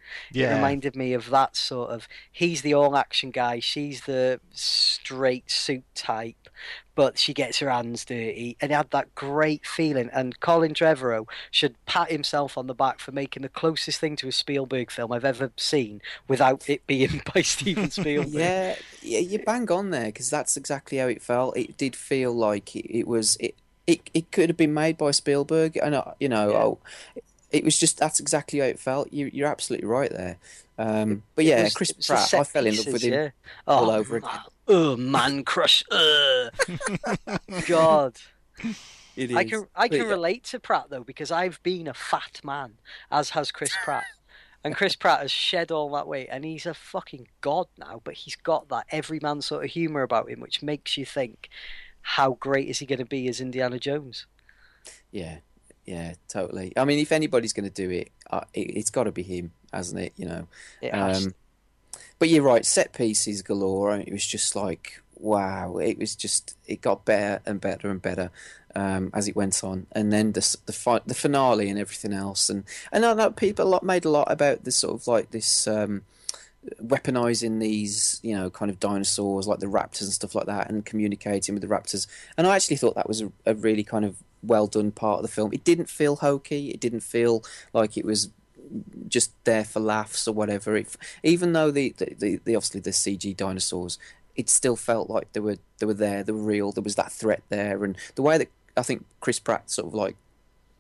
[0.53, 2.09] It reminded me of that sort of.
[2.31, 3.61] He's the all-action guy.
[3.61, 6.49] She's the straight suit type,
[6.97, 10.11] but she gets her hands dirty, and had that great feeling.
[10.13, 14.27] And Colin Trevorrow should pat himself on the back for making the closest thing to
[14.27, 18.33] a Spielberg film I've ever seen without it being by Steven Spielberg.
[18.33, 21.57] Yeah, yeah, you bang on there because that's exactly how it felt.
[21.57, 23.55] It did feel like it, it was it,
[23.87, 24.01] it.
[24.13, 26.57] It could have been made by Spielberg, and uh, you know, Yeah.
[26.57, 26.79] oh,
[27.53, 29.13] it was just that's exactly how it felt.
[29.13, 30.39] You, you're absolutely right there.
[30.79, 33.03] Um, but yeah, was- Chris it was the Pratt, I fell in love pieces, with
[33.03, 33.29] him yeah.
[33.67, 34.31] all Oh, over again.
[34.69, 35.85] Oh, man crush.
[35.93, 36.51] Uh.
[37.69, 38.17] God.
[39.15, 42.75] It I can I can relate to Pratt though because I've been a fat man,
[43.11, 44.03] as has Chris Pratt,
[44.65, 48.01] and Chris Pratt has shed all that weight, and he's a fucking god now.
[48.03, 51.49] But he's got that everyman sort of humor about him, which makes you think,
[52.03, 54.27] how great is he going to be as Indiana Jones?
[55.13, 55.39] Yeah,
[55.87, 56.73] yeah, totally.
[56.77, 59.53] I mean, if anybody's going to do it, uh, it it's got to be him,
[59.73, 60.13] hasn't it?
[60.17, 60.49] You know.
[60.83, 61.35] It has Um,
[62.19, 63.93] but you're right, set pieces galore.
[63.93, 65.77] and It was just like wow.
[65.77, 68.31] It was just it got better and better and better
[68.75, 72.51] um, as it went on, and then the the fi- the finale and everything else.
[72.51, 75.31] And and I know people a lot made a lot about this sort of like
[75.31, 75.67] this.
[75.67, 76.03] Um,
[76.85, 80.85] weaponizing these you know kind of dinosaurs like the raptors and stuff like that and
[80.85, 84.17] communicating with the raptors and i actually thought that was a, a really kind of
[84.47, 85.53] well done part of the film.
[85.53, 86.71] It didn't feel hokey.
[86.71, 88.31] It didn't feel like it was
[89.09, 90.77] just there for laughs or whatever.
[90.77, 93.99] It, even though the, the, the, the obviously the cg dinosaurs
[94.35, 97.13] it still felt like they were they were there they were real there was that
[97.13, 97.85] threat there.
[97.85, 100.17] And the way that i think chris pratt sort of like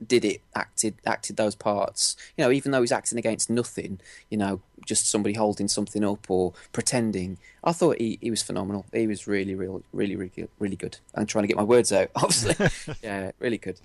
[0.05, 2.16] did it acted acted those parts.
[2.36, 6.30] You know even though he's acting against nothing you know just somebody holding something up
[6.30, 8.84] or pretending i thought he, he was phenomenal.
[8.92, 10.99] He was really real really really good, really good.
[11.14, 12.94] I'm trying to get my words out obviously.
[13.03, 13.80] Yeah really good.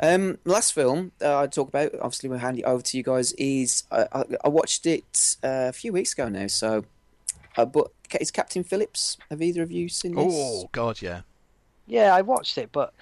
[0.00, 3.32] Um last film uh, i talk about obviously we'll hand it over to you guys
[3.32, 6.84] is i, I, I watched it uh, a few weeks ago now so
[7.56, 10.26] uh, but it's captain phillips have either of you seen this?
[10.28, 11.22] Oh God, yeah.
[11.86, 12.94] Yeah, I watched it, but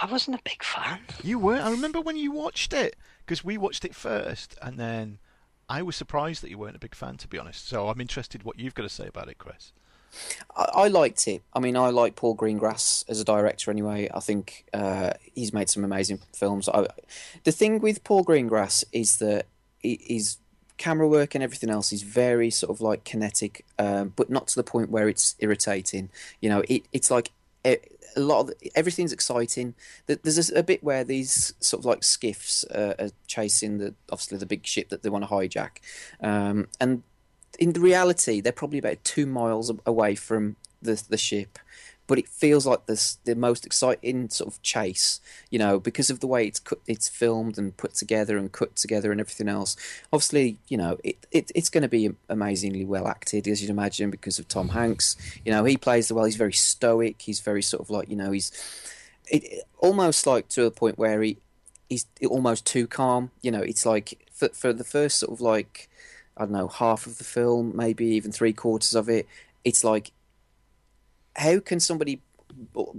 [0.00, 1.00] I wasn't a big fan.
[1.22, 1.56] You were.
[1.56, 5.18] I remember when you watched it because we watched it first, and then
[5.68, 7.68] I was surprised that you weren't a big fan, to be honest.
[7.68, 9.72] So I'm interested what you've got to say about it, Chris.
[10.56, 11.42] I, I liked it.
[11.54, 14.08] I mean, I like Paul Greengrass as a director anyway.
[14.12, 16.68] I think uh, he's made some amazing films.
[16.68, 16.86] I,
[17.44, 19.46] the thing with Paul Greengrass is that
[19.78, 20.38] he, his
[20.78, 24.56] camera work and everything else is very sort of like kinetic, um, but not to
[24.56, 26.10] the point where it's irritating.
[26.40, 27.30] You know, it, it's like
[27.64, 27.78] a
[28.20, 29.74] lot of everything's exciting.
[30.06, 34.38] There's a, a bit where these sort of like skiffs uh, are chasing the obviously
[34.38, 35.78] the big ship that they want to hijack,
[36.20, 37.02] um, and
[37.58, 41.58] in reality, they're probably about two miles away from the the ship,
[42.12, 46.20] but it feels like this the most exciting sort of chase, you know, because of
[46.20, 49.78] the way it's cut, it's filmed and put together and cut together and everything else.
[50.12, 54.10] Obviously, you know, it, it it's going to be amazingly well acted, as you'd imagine,
[54.10, 55.16] because of Tom Hanks.
[55.42, 56.26] You know, he plays the well.
[56.26, 57.22] He's very stoic.
[57.22, 58.52] He's very sort of like you know he's
[59.30, 61.38] it, almost like to a point where he
[61.88, 63.30] he's almost too calm.
[63.40, 65.88] You know, it's like for for the first sort of like
[66.36, 69.26] I don't know half of the film, maybe even three quarters of it.
[69.64, 70.12] It's like
[71.36, 72.20] how can somebody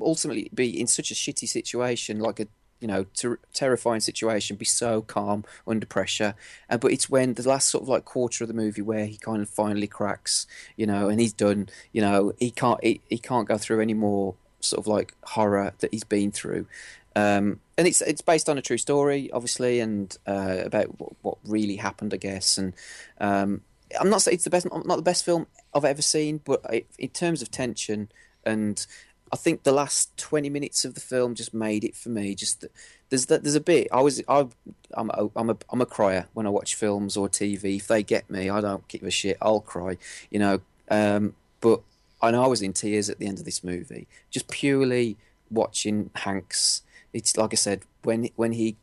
[0.01, 2.47] ultimately be in such a shitty situation, like a
[2.79, 6.36] you know ter- terrifying situation, be so calm under pressure?
[6.69, 9.17] And but it's when the last sort of like quarter of the movie where he
[9.17, 11.69] kind of finally cracks, you know, and he's done.
[11.91, 15.73] You know, he can't he, he can't go through any more sort of like horror
[15.79, 16.67] that he's been through.
[17.15, 21.38] Um, and it's it's based on a true story, obviously, and uh, about what, what
[21.45, 22.57] really happened, I guess.
[22.57, 22.73] And
[23.19, 23.61] um,
[23.99, 26.63] I'm not saying it's the best, not the best film I've ever seen, but
[26.97, 28.09] in terms of tension,
[28.45, 28.85] and
[29.33, 32.35] I think the last 20 minutes of the film just made it for me.
[32.35, 32.65] Just
[33.09, 34.47] there's that there's a bit I was I
[34.93, 37.77] I'm a, I'm a I'm a crier when I watch films or TV.
[37.77, 39.37] If they get me, I don't give a shit.
[39.41, 39.97] I'll cry,
[40.29, 40.61] you know.
[40.87, 41.81] Um, but
[42.21, 45.17] I know I was in tears at the end of this movie, just purely
[45.49, 46.83] watching Hanks.
[47.11, 48.77] It's like I said when when he.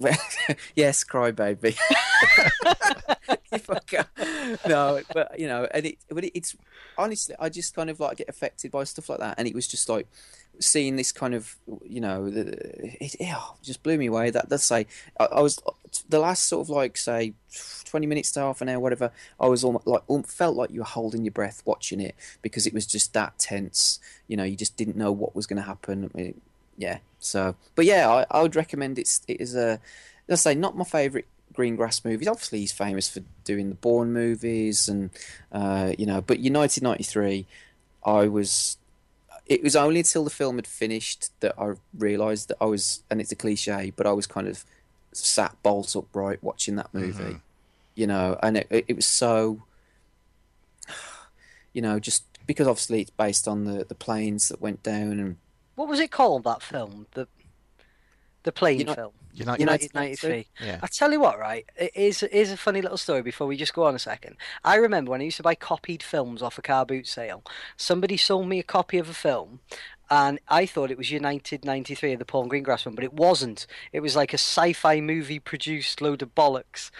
[0.74, 1.76] yes, cry baby.
[4.66, 6.56] No, but you know, and it, but it, it's
[6.98, 9.66] honestly, I just kind of like get affected by stuff like that, and it was
[9.66, 10.06] just like
[10.58, 14.30] seeing this kind of, you know, it, it just blew me away.
[14.30, 14.86] That let's say
[15.18, 15.60] I, I was
[16.08, 17.34] the last sort of like say
[17.84, 19.12] twenty minutes to half an hour, whatever.
[19.38, 22.66] I was almost like um, felt like you were holding your breath watching it because
[22.66, 24.00] it was just that tense.
[24.26, 26.10] You know, you just didn't know what was going to happen.
[26.14, 26.40] I mean,
[26.76, 26.98] yeah.
[27.20, 29.78] So, but yeah, I, I would recommend it's it is a
[30.26, 32.26] let's say not my favorite Greengrass movies.
[32.28, 35.10] Obviously, he's famous for doing the Bourne movies, and
[35.52, 36.20] uh, you know.
[36.20, 37.46] But United '93,
[38.04, 38.76] I was.
[39.46, 43.20] It was only until the film had finished that I realised that I was, and
[43.20, 44.64] it's a cliche, but I was kind of
[45.12, 47.40] sat bolt upright watching that movie, Mhm.
[47.96, 49.64] you know, and it, it, it was so,
[51.72, 55.36] you know, just because obviously it's based on the the planes that went down and
[55.80, 56.44] What was it called?
[56.44, 57.26] That film, the
[58.42, 59.60] the plane film, United.
[59.60, 60.46] United United '93.
[60.62, 60.78] Yeah.
[60.82, 61.64] I tell you what, right?
[61.74, 63.22] It is it is a funny little story.
[63.22, 66.02] Before we just go on a second, I remember when I used to buy copied
[66.02, 67.42] films off a car boot sale.
[67.78, 69.60] Somebody sold me a copy of a film,
[70.10, 73.66] and I thought it was United '93 of the Paul Greengrass one, but it wasn't.
[73.90, 76.90] It was like a sci-fi movie produced load of bollocks.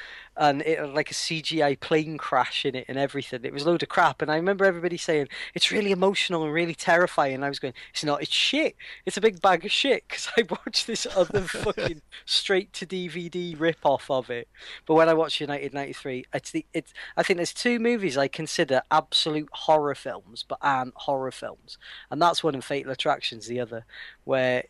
[0.41, 3.45] And it had like a CGI plane crash in it and everything.
[3.45, 6.53] It was a load of crap, and I remember everybody saying it's really emotional and
[6.53, 7.34] really terrifying.
[7.34, 8.22] And I was going, "It's not.
[8.22, 8.74] It's shit.
[9.05, 13.55] It's a big bag of shit." Because I watched this other fucking straight to DVD
[13.61, 14.49] rip off of it.
[14.86, 16.95] But when I watched United '93, it's the it's.
[17.18, 21.76] I think there's two movies I consider absolute horror films, but aren't horror films,
[22.11, 23.84] and that's one in Fatal Attractions, the other,
[24.24, 24.64] where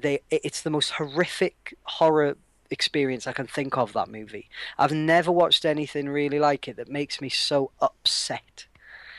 [0.00, 2.36] they it's the most horrific horror
[2.70, 4.48] experience I can think of that movie.
[4.78, 8.66] I've never watched anything really like it that makes me so upset.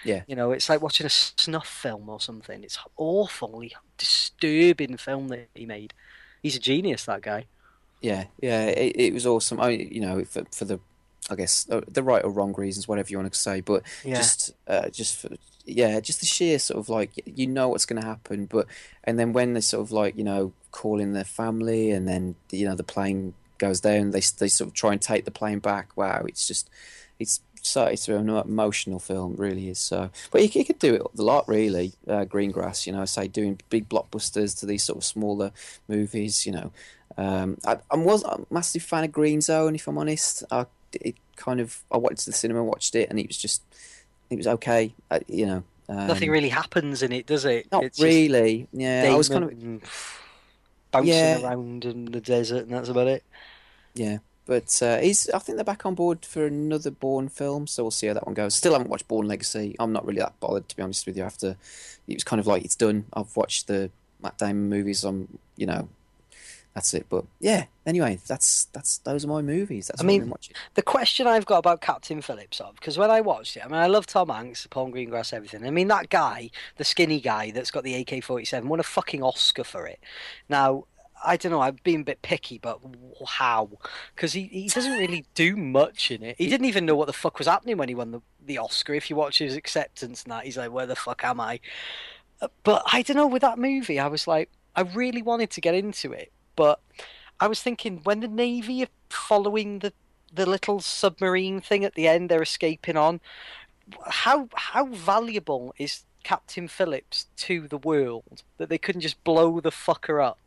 [0.04, 0.24] Yeah.
[0.28, 2.64] You know, it's like watching a snuff film or something.
[2.64, 5.94] It's awfully disturbing film that he made.
[6.42, 7.46] He's a genius, that guy.
[8.02, 9.60] Yeah, yeah, it, it was awesome.
[9.60, 10.80] I, you know, for, for the,
[11.30, 14.16] I guess uh, the right or wrong reasons, whatever you want to say, but Yeah.
[14.16, 15.30] just, uh, just for,
[15.66, 18.66] yeah, just the sheer sort of like you know what's going to happen, but
[19.04, 22.34] and then when they sort of like you know call in their family, and then
[22.50, 25.60] you know the plane goes down, they they sort of try and take the plane
[25.60, 25.96] back.
[25.96, 26.70] Wow, it's just,
[27.20, 29.80] it's so it's an emotional film, really is.
[29.80, 31.94] So, but you, could do it a lot, really.
[32.08, 35.52] Uh, Greengrass, you know, say doing big blockbusters to these sort of smaller
[35.88, 36.72] movies, you know.
[37.18, 40.44] Um, I, I was a massive fan of Green Zone, if I'm honest.
[40.52, 43.62] I it kind of I went to the cinema, watched it, and it was just
[44.30, 44.94] it was okay.
[45.12, 47.72] I, you know, um, Nothing really happens in it, does it?
[47.72, 48.68] Not It's really.
[48.74, 50.20] Yeah, I was kind of
[50.92, 51.42] bouncing Yeah.
[51.42, 53.24] around in the desert, and that's about it.
[53.94, 54.18] Yeah.
[54.46, 57.92] But uh, he's I think they're back on board for another Bourne film, so we'll
[57.92, 58.56] see how that one goes.
[58.56, 59.76] Still haven't watched Bourne Legacy.
[59.80, 61.24] I'm not really that bothered to be honest with you.
[61.24, 61.56] After
[62.08, 63.06] it was kind of like it's done.
[63.14, 65.04] I've watched the Matt Damon movies.
[65.04, 65.90] I'm you know.
[66.74, 67.66] That's it, but yeah.
[67.86, 69.88] Anyway, that's that's those are my movies.
[69.88, 70.56] That's I what mean, I've been.
[70.76, 73.76] The question I've got about Captain Phillips, of because when I watched it, I mean,
[73.76, 75.66] I love Tom Hanks, Paul Greengrass, everything.
[75.66, 78.84] I mean, that guy, the skinny guy that's got the AK forty seven, won a
[78.84, 80.00] fucking Oscar for it.
[80.48, 80.86] Now,
[81.24, 81.62] I don't know.
[81.62, 82.80] I've been a bit picky, but
[83.28, 83.70] how?
[84.16, 86.36] Because he, he doesn't really do much in it.
[86.38, 88.94] He didn't even know what the fuck was happening when he won the, the Oscar.
[88.94, 91.60] If you watch his acceptance and that, he's like, "Where the fuck am I?"
[92.42, 93.28] Uh, But I don't know.
[93.28, 96.80] With that movie, I was like, I really wanted to get into it, but
[97.40, 99.94] I was thinking when the Navy are following the
[100.34, 103.20] the little submarine thing at the end they're escaping on,
[104.08, 109.72] how how valuable is Captain Phillips to the world that they couldn't just blow the
[109.72, 110.40] fucker up?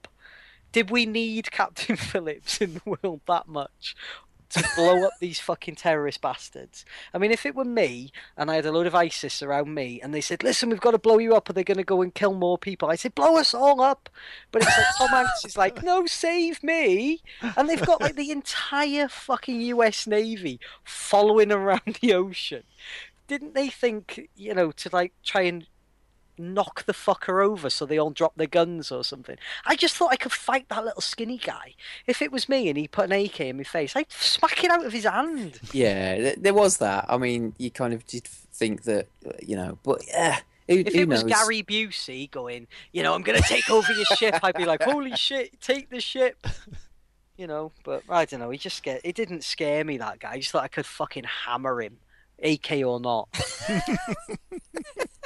[0.74, 3.94] Did we need Captain Phillips in the world that much?
[4.50, 6.84] To blow up these fucking terrorist bastards.
[7.12, 10.00] I mean, if it were me and I had a load of ISIS around me
[10.00, 12.02] and they said, listen, we've got to blow you up or they're going to go
[12.02, 14.08] and kill more people, I said, blow us all up.
[14.50, 17.22] But it's like Tom Hanks is like, no, save me.
[17.56, 22.64] And they've got like the entire fucking US Navy following around the ocean.
[23.28, 25.66] Didn't they think, you know, to like try and
[26.38, 29.36] knock the fucker over so they all drop their guns or something?
[29.66, 31.74] I just thought I could fight that little skinny guy.
[32.06, 34.70] If it was me and he put an AK in my face, I'd smack it
[34.70, 35.60] out of his hand.
[35.72, 37.06] Yeah, there was that.
[37.08, 39.06] I mean, you kind of did think that,
[39.44, 41.24] you know, but yeah, who, If who it was?
[41.24, 44.82] Gary Busey going, you know, I'm going to take over your ship, I'd be like,
[44.82, 46.46] holy shit, take the ship.
[47.36, 48.50] You know, but I don't know.
[48.50, 49.00] He just scared.
[49.02, 49.98] It didn't scare me.
[49.98, 50.34] That guy.
[50.34, 51.96] I just thought I could fucking hammer him,
[52.40, 53.28] AK or not.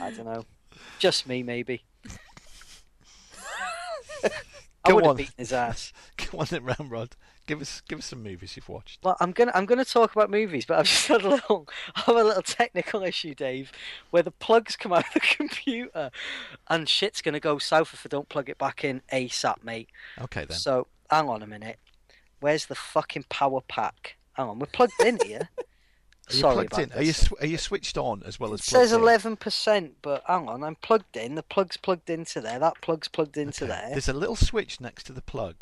[0.00, 0.44] I don't know.
[0.98, 1.84] Just me, maybe.
[4.84, 5.92] I would have beaten his ass.
[6.16, 7.16] Come on, then, Ramrod.
[7.46, 9.04] Give us, give us some movies you've watched.
[9.04, 12.00] Well, I'm gonna I'm gonna talk about movies, but I've just had a little I
[12.00, 13.70] have a little technical issue, Dave,
[14.10, 16.10] where the plugs come out of the computer,
[16.68, 19.88] and shit's gonna go south if I don't plug it back in ASAP, mate.
[20.20, 20.56] Okay then.
[20.56, 21.78] So hang on a minute.
[22.40, 24.16] Where's the fucking power pack?
[24.32, 25.48] Hang on, we're plugged in here.
[26.28, 26.84] Are you Sorry plugged in?
[26.86, 29.00] about Are you sw- are you switched on as well It as says plugged in?
[29.02, 31.34] eleven percent, but hang on, I'm plugged in.
[31.36, 32.58] The plug's plugged into there.
[32.58, 33.72] That plug's plugged into Okay.
[33.74, 33.90] there.
[33.90, 35.56] There's a little switch next to the plug.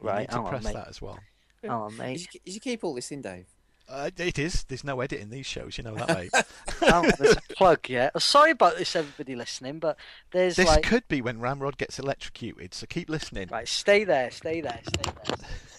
[0.00, 1.18] You Right, need to hang on, press that as well.
[1.62, 2.28] Hang on, Did mate.
[2.34, 3.46] you, did you keep all this in, Dave?
[3.88, 4.64] Uh, it is.
[4.64, 5.78] There's no editing these shows.
[5.78, 6.30] You know that, mate.
[6.80, 7.88] hang on, there's a plug.
[7.88, 8.10] Yeah.
[8.14, 9.96] Oh, Sorry about this, everybody listening, but
[10.32, 12.74] there's this like could be when Ramrod gets electrocuted.
[12.74, 13.48] So keep listening.
[13.50, 13.66] right.
[13.68, 14.30] Stay there.
[14.32, 14.80] Stay there.
[14.86, 15.10] Stay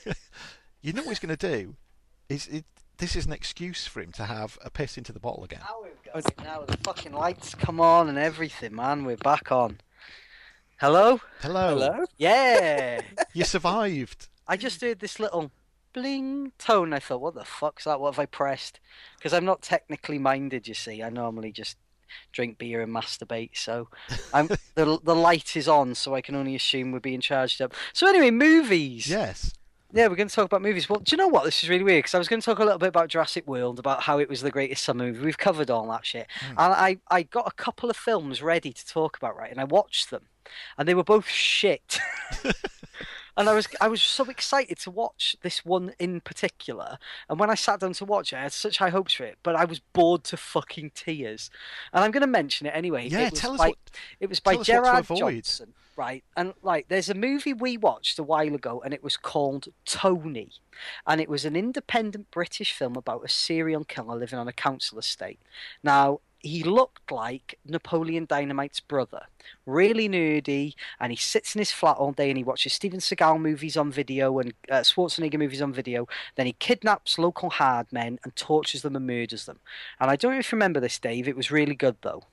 [0.06, 0.14] there.
[0.82, 1.76] You know what he's going to do?
[2.30, 2.64] Is it?
[2.98, 5.60] This is an excuse for him to have a piss into the bottle again.
[5.62, 6.44] Now we've got it.
[6.44, 9.06] Now the fucking lights come on and everything, man.
[9.06, 9.78] We're back on.
[10.80, 11.22] Hello?
[11.42, 11.78] Hello.
[11.78, 12.06] Hello?
[12.18, 13.02] Yeah.
[13.34, 14.30] You survived.
[14.48, 15.52] I just heard this little
[15.94, 16.92] bling tone.
[16.92, 18.00] I thought, what the fuck's that?
[18.00, 18.80] What have I pressed?
[19.18, 21.04] Because I'm not technically minded, you see.
[21.04, 21.78] I normally just
[22.32, 23.58] drink beer and masturbate.
[23.58, 23.90] So
[24.34, 27.76] I'm the the light is on, so I can only assume we're being charged up.
[27.94, 29.08] So anyway, movies.
[29.08, 29.54] Yes.
[29.98, 30.88] Yeah, we're going to talk about movies.
[30.88, 31.44] Well, do you know what?
[31.44, 33.48] This is really weird because I was going to talk a little bit about Jurassic
[33.48, 35.26] World, about how it was the greatest summer movie.
[35.26, 36.28] We've covered all that shit.
[36.40, 36.50] Hmm.
[36.52, 39.50] And I, I got a couple of films ready to talk about, right?
[39.50, 40.22] And I watched them,
[40.78, 41.98] and they were both shit.
[43.38, 46.98] and I was I was so excited to watch this one in particular.
[47.30, 49.38] And when I sat down to watch it, I had such high hopes for it,
[49.44, 51.50] but I was bored to fucking tears.
[51.94, 53.08] And I'm going to mention it anyway.
[53.08, 53.78] Yeah, it was tell us by, what-
[54.20, 55.34] It was by tell us what to Gerard.
[55.36, 56.24] Johnson, right?
[56.36, 60.52] And like, there's a movie we watched a while ago, and it was called Tony,
[61.06, 64.98] and it was an independent British film about a serial killer living on a council
[65.00, 65.40] estate.
[65.84, 66.20] Now.
[66.40, 69.24] He looked like Napoleon Dynamite's brother,
[69.66, 73.42] really nerdy, and he sits in his flat all day and he watches Steven Seagal
[73.42, 76.08] movies on video and uh, Schwarzenegger movies on video.
[76.36, 79.60] Then he kidnaps local hard men and tortures them and murders them.
[80.00, 81.28] And I don't know if you remember this, Dave.
[81.28, 82.24] It was really good though.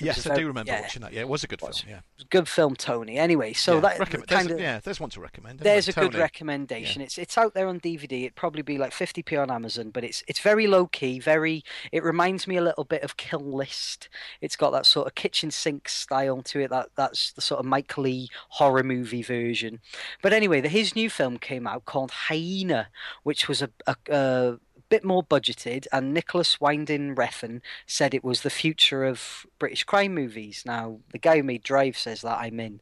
[0.00, 0.80] Yes, a I do remember yeah.
[0.80, 1.12] watching that.
[1.12, 1.80] Yeah, it was a good Was.
[1.80, 1.90] film.
[1.90, 1.98] Yeah.
[1.98, 3.16] It was a good film, Tony.
[3.16, 3.80] Anyway, so yeah.
[3.80, 5.60] that Recommend- kind there's, of yeah, there's one to recommend.
[5.60, 5.72] anyway.
[5.72, 6.22] there's a good Tony.
[6.22, 7.02] recommendation.
[7.02, 8.22] It's it's out there on DVD.
[8.22, 11.20] It'd probably be like 50p on Amazon, but it's it's very low key.
[11.20, 11.62] Very.
[11.92, 14.08] It reminds me a little bit of Kill List.
[14.40, 16.70] It's got that sort of kitchen sink style to it.
[16.70, 19.80] That that's the sort of Mike Leigh horror movie version.
[20.22, 22.88] But anyway, the, his new film came out called Hyena,
[23.22, 23.70] which was a.
[23.86, 24.58] a, a
[24.94, 30.14] bit more budgeted and Nicolas Winding Refn said it was the future of British crime
[30.14, 30.62] movies.
[30.64, 32.80] Now the guy who made Drive says that I'm in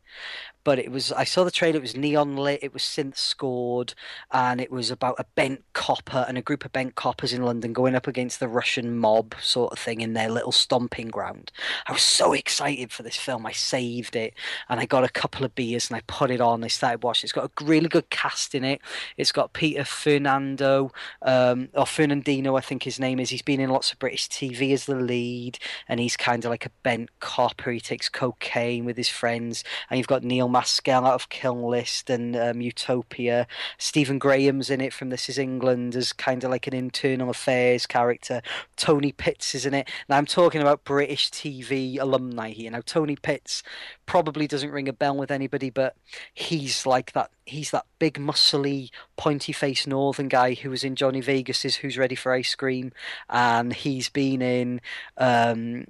[0.65, 1.77] but it was I saw the trailer.
[1.77, 2.63] It was neon lit.
[2.63, 3.95] It was synth scored,
[4.31, 7.73] and it was about a bent copper and a group of bent coppers in London
[7.73, 11.51] going up against the Russian mob sort of thing in their little stomping ground.
[11.87, 13.47] I was so excited for this film.
[13.47, 14.35] I saved it,
[14.69, 16.65] and I got a couple of beers and I put it on.
[16.65, 17.27] I started watching.
[17.27, 18.81] It's got a really good cast in it.
[19.17, 20.93] It's got Peter Fernando
[21.23, 23.31] um, or Fernandino, I think his name is.
[23.31, 25.59] He's been in lots of British TV as the lead,
[25.89, 27.71] and he's kind of like a bent copper.
[27.71, 32.11] He takes cocaine with his friends, and you've got Neil Maskell out of Kill List
[32.11, 33.46] and um, Utopia.
[33.78, 37.86] Stephen Graham's in it from This Is England as kind of like an internal affairs
[37.86, 38.42] character.
[38.76, 39.88] Tony Pitts is in it.
[40.09, 42.70] Now I'm talking about British TV alumni here.
[42.70, 43.62] Now Tony Pitts
[44.07, 45.96] probably doesn't ring a bell with anybody, but
[46.34, 47.30] he's like that.
[47.44, 52.32] He's that big, muscly, pointy-faced northern guy who was in Johnny Vegas's Who's Ready for
[52.32, 52.92] Ice Cream,
[53.28, 54.80] and he's been in.
[55.16, 55.86] Um,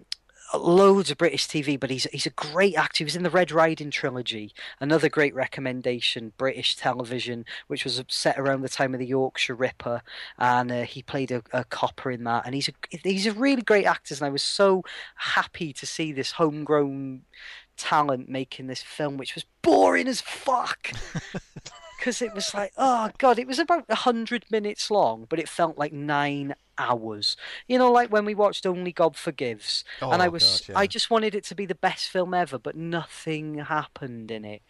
[0.58, 2.98] loads of British TV, but he's he's a great actor.
[2.98, 8.38] He was in the Red Riding trilogy, another great recommendation, British television, which was set
[8.38, 10.02] around the time of the Yorkshire Ripper,
[10.38, 12.44] and uh, he played a, a copper in that.
[12.46, 12.72] And he's a
[13.02, 14.84] he's a really great actor, and I was so
[15.16, 17.22] happy to see this homegrown
[17.76, 20.90] talent making this film, which was boring as fuck.
[21.98, 25.48] Because it was like, oh god, it was about a hundred minutes long, but it
[25.48, 27.36] felt like nine hours.
[27.68, 30.78] You know, like when we watched Only God Forgives, and I Oh, was, God, yeah.
[30.78, 34.62] I just wanted it to be the best film ever, but nothing happened in it.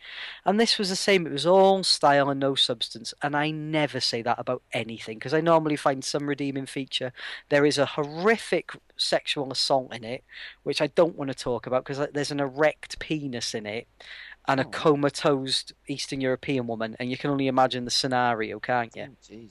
[0.45, 1.27] And this was the same.
[1.27, 3.15] It was all style and no substance.
[3.23, 7.13] And I never say that about anything because I normally find some redeeming feature.
[7.49, 10.25] There is a horrific sexual assault in it,
[10.63, 13.89] which I don't want to talk about because there's an erect penis in it
[14.49, 14.71] and a Oh.
[14.71, 19.07] comatose Eastern European woman, and you can only imagine the scenario, can't you?
[19.33, 19.47] Oh.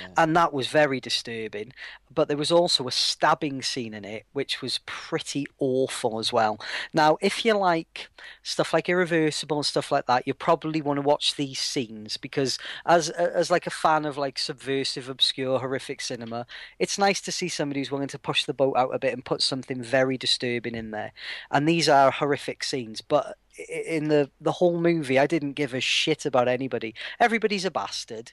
[0.00, 0.08] Yeah.
[0.16, 1.72] and that was very disturbing.
[2.12, 6.58] But there was also a stabbing scene in it, which was pretty awful as well.
[6.92, 8.08] Now, if you like
[8.42, 12.58] stuff like Irreversible and stuff like that, you probably want to watch these scenes because,
[12.86, 16.46] as as like a fan of like subversive, obscure, horrific cinema,
[16.78, 19.24] it's nice to see somebody who's willing to push the boat out a bit and
[19.24, 21.12] put something very disturbing in there.
[21.50, 23.36] And these are horrific scenes, but
[23.68, 26.94] in the the whole movie, I didn't give a shit about anybody.
[27.18, 28.32] Everybody's a bastard.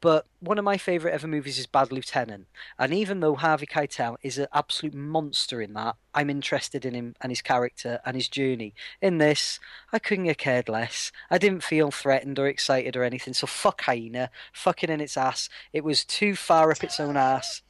[0.00, 2.46] But one of my favourite ever movies is Bad Lieutenant.
[2.78, 7.14] And even though Harvey Keitel is an absolute monster in that, I'm interested in him
[7.20, 8.72] and his character and his journey.
[9.02, 9.60] In this,
[9.92, 11.12] I couldn't have cared less.
[11.30, 13.34] I didn't feel threatened or excited or anything.
[13.34, 14.30] So fuck Hyena.
[14.54, 15.50] fucking in its ass.
[15.72, 17.60] It was too far up its own ass.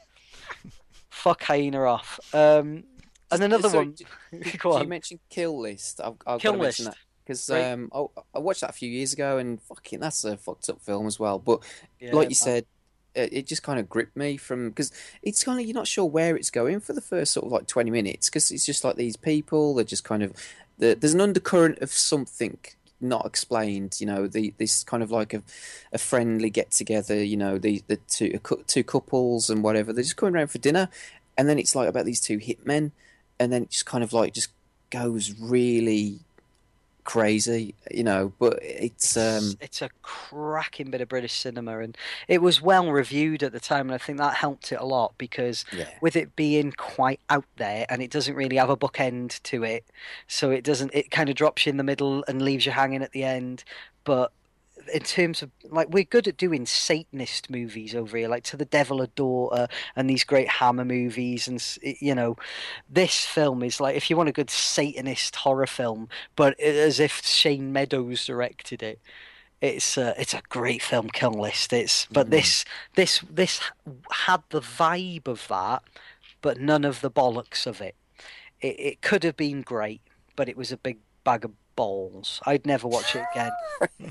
[1.11, 2.20] fuck Hyena off.
[2.32, 2.84] Um,
[3.32, 3.92] and another one.
[3.92, 4.06] d-
[4.58, 4.88] Go You on.
[4.88, 6.00] mentioned Kill List.
[6.00, 6.96] I've, I've Kill got to mention List.
[6.96, 7.72] that because Right.
[7.72, 10.80] um, oh, I watched that a few years ago, and fucking that's a fucked up
[10.80, 11.38] film as well.
[11.38, 11.62] But
[12.00, 12.66] Yeah, like you said,
[13.14, 16.04] it, it just kind of gripped me from because it's kind of you're not sure
[16.04, 18.96] where it's going for the first sort of like 20 minutes because it's just like
[18.96, 19.74] these people.
[19.74, 20.32] They're just kind of
[20.78, 22.58] the, there's an undercurrent of something
[23.00, 23.96] not explained.
[24.00, 25.42] You know, the this kind of like a
[25.92, 27.22] a friendly get together.
[27.22, 29.92] You know, the the two a two couples and whatever.
[29.92, 30.88] They're just going around for dinner,
[31.36, 32.92] and then it's like about these two hitmen,
[33.41, 34.51] and then just kind of like just
[34.91, 36.20] goes really
[37.05, 37.74] crazy.
[37.91, 39.55] You know, but it's um.
[39.61, 41.97] it's a cracking bit of British cinema, and
[42.28, 45.14] it was well reviewed at the time, and I think that helped it a lot
[45.18, 45.88] because Yeah.
[46.01, 49.84] with it being quite out there, and it doesn't really have a bookend to it,
[50.28, 50.93] so it doesn't.
[50.95, 53.64] It kind of drops you in the middle and leaves you hanging at the end,
[54.05, 54.30] but.
[54.93, 58.64] In terms of like, we're good at doing Satanist movies over here, like To the
[58.64, 62.36] Devil a Daughter and these great Hammer movies, and you know,
[62.88, 67.24] this film is like if you want a good Satanist horror film, but as if
[67.24, 69.01] Shane Meadows directed it
[69.61, 71.72] It's a, it's a great film, Kill List.
[71.72, 72.30] It's but Mhm.
[72.30, 72.64] this
[72.95, 73.61] this this
[74.12, 75.82] had the vibe of that,
[76.43, 77.97] but none of the bollocks of it.
[78.61, 80.03] It it could have been great,
[80.36, 82.42] but it was a big bag of balls.
[82.44, 83.52] I'd never watch it again.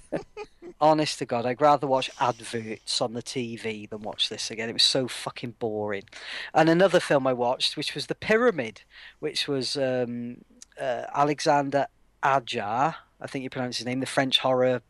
[0.81, 4.69] Honest to God, I'd rather watch adverts on the TV than watch this again.
[4.69, 6.05] It was so fucking boring.
[6.51, 8.81] And another film I watched, which was The Pyramid,
[9.19, 10.37] which was um,
[10.81, 11.85] uh, Alexander
[12.23, 14.81] Aja, I think you pronounce his name, the French horror,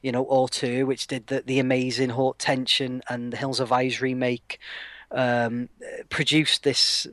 [0.00, 4.00] you know, auteur, which did the, the amazing Haute Tension and the Hills Have Eyes
[4.00, 4.58] remake,
[5.10, 5.68] um,
[6.08, 7.06] produced this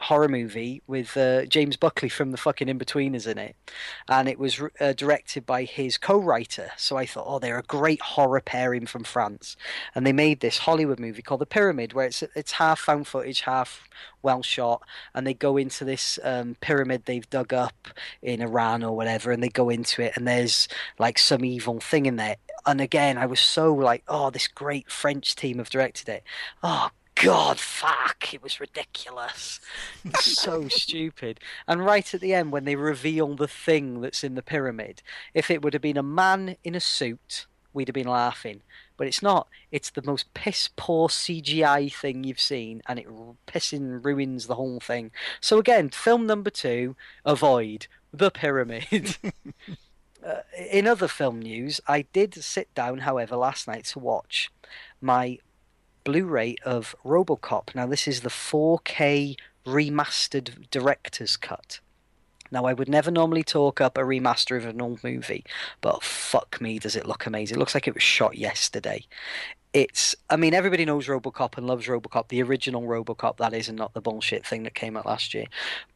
[0.00, 3.56] horror movie with uh, James Buckley from the fucking Inbetweeners in it,
[4.08, 6.70] and it was uh, directed by his co-writer.
[6.76, 9.56] So I thought, oh, they're a great horror pairing from France,
[9.94, 13.42] and they made this Hollywood movie called The Pyramid, where it's it's half found footage,
[13.42, 13.88] half
[14.22, 14.82] well shot,
[15.14, 17.88] and they go into this um, pyramid they've dug up
[18.22, 20.66] in Iran or whatever, and they go into it, and there's
[20.98, 22.36] like some evil thing in there.
[22.66, 26.22] And again, I was so like, oh, this great French team have directed it.
[26.62, 28.32] Oh God, fuck!
[28.32, 29.60] It was ridiculous,
[30.20, 31.38] so stupid.
[31.68, 35.02] And right at the end, when they reveal the thing that's in the pyramid,
[35.34, 38.62] if it would have been a man in a suit, we'd have been laughing.
[38.96, 39.48] But it's not.
[39.70, 44.54] It's the most piss poor CGI thing you've seen, and it r- pissing ruins the
[44.54, 45.10] whole thing.
[45.40, 49.16] So again, film number two: avoid the pyramid.
[50.22, 54.50] Uh, in other film news, I did sit down, however, last night to watch
[55.00, 55.38] my
[56.04, 57.74] Blu-ray of RoboCop.
[57.74, 59.36] Now, this is the 4K
[59.66, 61.80] remastered director's cut.
[62.50, 65.44] Now, I would never normally talk up a remaster of an old movie,
[65.80, 67.56] but fuck me, does it look amazing!
[67.56, 69.06] It looks like it was shot yesterday.
[69.72, 73.78] It's, I mean, everybody knows RoboCop and loves RoboCop, the original RoboCop, that is, and
[73.78, 75.44] not the bullshit thing that came out last year.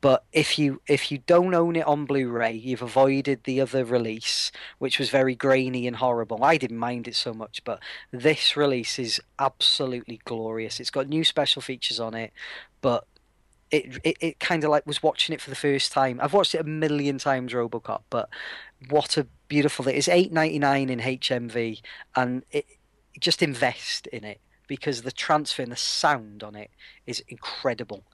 [0.00, 4.52] But if you if you don't own it on Blu-ray, you've avoided the other release,
[4.78, 6.44] which was very grainy and horrible.
[6.44, 7.80] I didn't mind it so much, but
[8.12, 10.78] this release is absolutely glorious.
[10.78, 12.32] It's got new special features on it,
[12.80, 13.08] but
[13.72, 16.20] it it, it kind of like was watching it for the first time.
[16.22, 18.28] I've watched it a million times, RoboCop, but
[18.88, 19.96] what a beautiful thing!
[19.96, 21.80] It's eight ninety nine in HMV,
[22.14, 22.66] and it
[23.20, 26.70] just invest in it because the transfer and the sound on it
[27.06, 28.04] is incredible.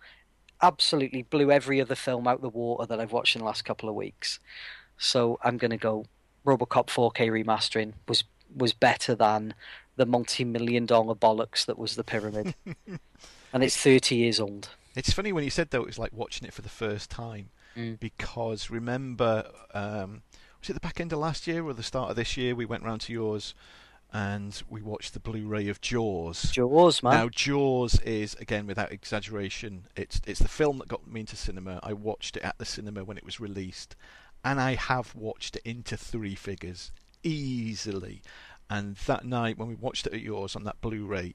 [0.62, 3.88] Absolutely blew every other film out the water that I've watched in the last couple
[3.88, 4.38] of weeks.
[4.98, 6.04] So I'm going to go
[6.44, 8.24] RoboCop 4K remastering was
[8.54, 9.54] was better than
[9.96, 12.54] the multi-million dollar bollocks that was the pyramid.
[13.52, 14.70] and it's 30 years old.
[14.96, 17.50] It's funny when you said though it was like watching it for the first time
[17.76, 18.00] Mm.
[18.00, 20.22] because remember um,
[20.60, 22.64] was it the back end of last year or the start of this year we
[22.64, 23.54] went round to yours
[24.12, 26.50] and we watched the Blu-ray of Jaws.
[26.50, 27.12] Jaws, man.
[27.12, 31.80] Now Jaws is again without exaggeration it's it's the film that got me into cinema.
[31.82, 33.96] I watched it at the cinema when it was released
[34.44, 36.90] and I have watched it into three figures
[37.22, 38.22] easily.
[38.68, 41.34] And that night when we watched it at yours on that Blu-ray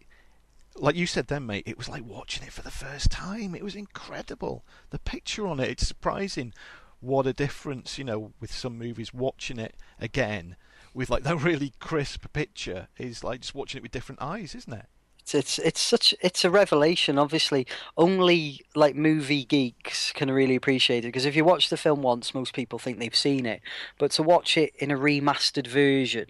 [0.78, 3.56] like you said then, mate, it was like watching it for the first time.
[3.56, 4.66] It was incredible.
[4.90, 6.54] The picture on it, it's surprising
[7.00, 10.58] what a difference, you know, with some movies watching it again
[10.96, 14.74] with like that really crisp picture is like just watching it with different eyes, isn't
[14.74, 14.86] it?
[15.34, 17.18] It's, it's such it's a revelation.
[17.18, 17.66] Obviously,
[17.98, 22.34] only like movie geeks can really appreciate it because if you watch the film once,
[22.34, 23.62] most people think they've seen it.
[23.98, 26.28] But to watch it in a remastered version,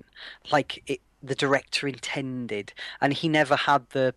[0.51, 4.15] like it, the director intended, and he never had the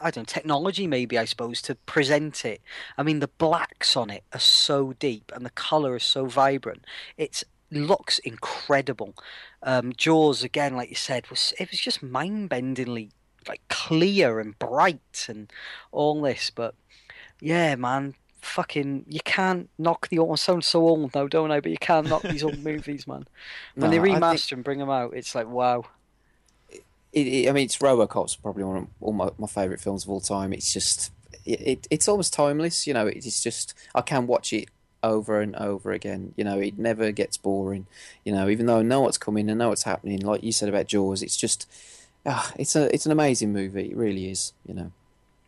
[0.00, 2.60] I don't know, technology maybe I suppose to present it.
[2.98, 6.84] I mean the blacks on it are so deep and the colour is so vibrant.
[7.16, 9.14] It's looks incredible.
[9.62, 13.10] Um, Jaws again, like you said, was it was just mind bendingly
[13.48, 15.50] like clear and bright and
[15.90, 16.50] all this.
[16.50, 16.74] But
[17.40, 20.32] yeah, man, fucking you can't knock the old.
[20.32, 21.60] I sound so old now, don't I?
[21.60, 23.26] But you can't knock these old movies, man.
[23.74, 25.84] When they No, think- remaster and bring them out, it's like wow.
[27.12, 30.10] It, it, I mean, it's RoboCop's probably one of all my, my favorite films of
[30.10, 30.50] all time.
[30.54, 31.12] It's just,
[31.44, 32.86] it, it, it's almost timeless.
[32.86, 34.68] You know, it's just I can watch it
[35.02, 36.34] over and over again.
[36.36, 37.86] You know, it never gets boring.
[38.24, 40.20] You know, even though I know what's coming, I know what's happening.
[40.20, 41.68] Like you said about Jaws, it's just,
[42.26, 43.90] ah, it's a, it's an amazing movie.
[43.90, 44.52] It really is.
[44.66, 44.92] You know.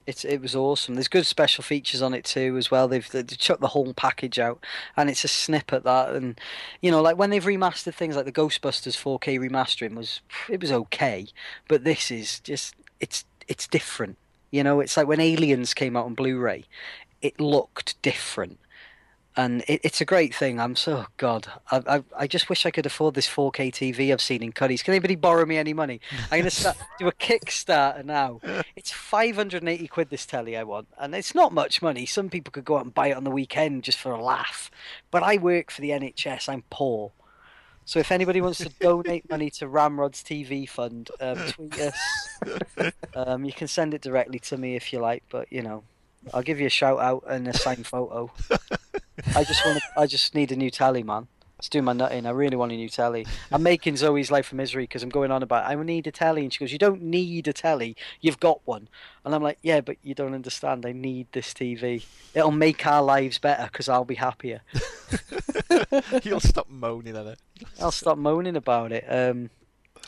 [0.07, 0.97] It's it was awesome.
[0.97, 2.89] There's good special features on it too as well.
[2.89, 4.63] They've, they've chucked the whole package out,
[4.99, 6.39] and it's a snippet that, and
[6.83, 10.21] you know, like when they've remastered things like the Ghostbusters 4K remastering was
[10.51, 11.29] it was okay,
[11.69, 14.19] but this is just it's it's different.
[14.51, 16.65] You know, it's like when Aliens came out on Blu-ray,
[17.23, 18.59] it looked different,
[19.37, 20.61] and it, it's a great thing.
[20.61, 24.21] I'm so God, I, I I just wish I could afford this 4K TV I've
[24.21, 24.83] seen in Cuddies.
[24.83, 26.01] Can anybody borrow me any money?
[26.31, 28.41] I'm gonna start, do a Kickstarter now.
[28.77, 32.07] It's 580 quid this telly I want, and it's not much money.
[32.07, 34.71] Some people could go out and buy it on the weekend just for a laugh,
[35.11, 36.49] but I work for the NHS.
[36.49, 37.13] I'm poor,
[37.85, 41.99] So if anybody wants to donate money to Ramrod's TV fund, um, tweet us.
[43.17, 45.85] Um, you can send it directly to me if you like, but you know,
[46.35, 48.33] I'll give you a shout out and a signed photo.
[49.35, 49.83] I just want.
[49.97, 51.29] I just need a new tally, man.
[51.59, 52.27] It's doing my nutting.
[52.27, 53.27] I really want a new telly.
[53.53, 56.43] I'm making Zoe's life a misery because I'm going on about I need a telly,
[56.43, 57.97] and she goes, "You don't need a telly.
[58.21, 58.89] You've got one."
[59.25, 60.85] And I'm like, "Yeah, but you don't understand.
[60.85, 62.05] I need this TV.
[62.35, 64.63] It'll make our lives better because I'll be happier."
[66.23, 67.39] You'll stop moaning at it.
[67.81, 69.05] I'll stop moaning about it.
[69.09, 69.51] Um,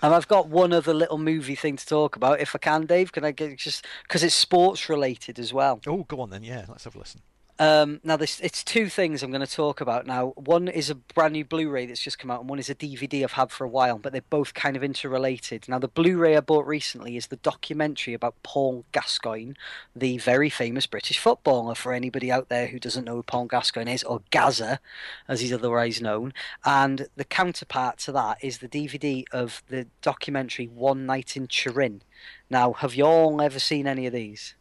[0.03, 3.13] and I've got one other little movie thing to talk about, if I can, Dave.
[3.13, 5.81] Can I get just because it's sports related as well?
[5.87, 6.43] Oh, go on then.
[6.43, 7.23] Yeah, let's have a listen.
[7.59, 10.35] Um, now, this it's two things I'm going to talk about now.
[10.37, 13.23] One is a brand new Blu-ray that's just come out, and one is a DVD
[13.23, 15.67] I've had for a while, but they're both kind of interrelated.
[15.67, 19.55] Now, the Blu-ray I bought recently is the documentary about Paul Gascoigne,
[19.95, 21.75] the very famous British footballer.
[21.75, 24.79] For anybody out there who doesn't know who Paul Gascoigne is, or Gazza,
[25.27, 26.35] as he's otherwise known,
[26.65, 32.03] and the counterpart to that is the DVD of the documentary One Night in Turin.
[32.51, 34.55] Now, have you all ever seen any of these?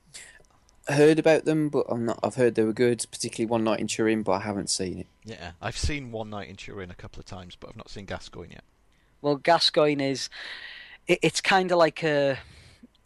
[0.93, 2.19] Heard about them, but I'm not.
[2.23, 5.07] I've heard they were good, particularly One Night in Turin, but I haven't seen it.
[5.23, 8.05] Yeah, I've seen One Night in Turin a couple of times, but I've not seen
[8.05, 8.63] Gascoigne yet.
[9.21, 10.29] Well, Gascoigne is.
[11.07, 12.37] It, it's kind of like a.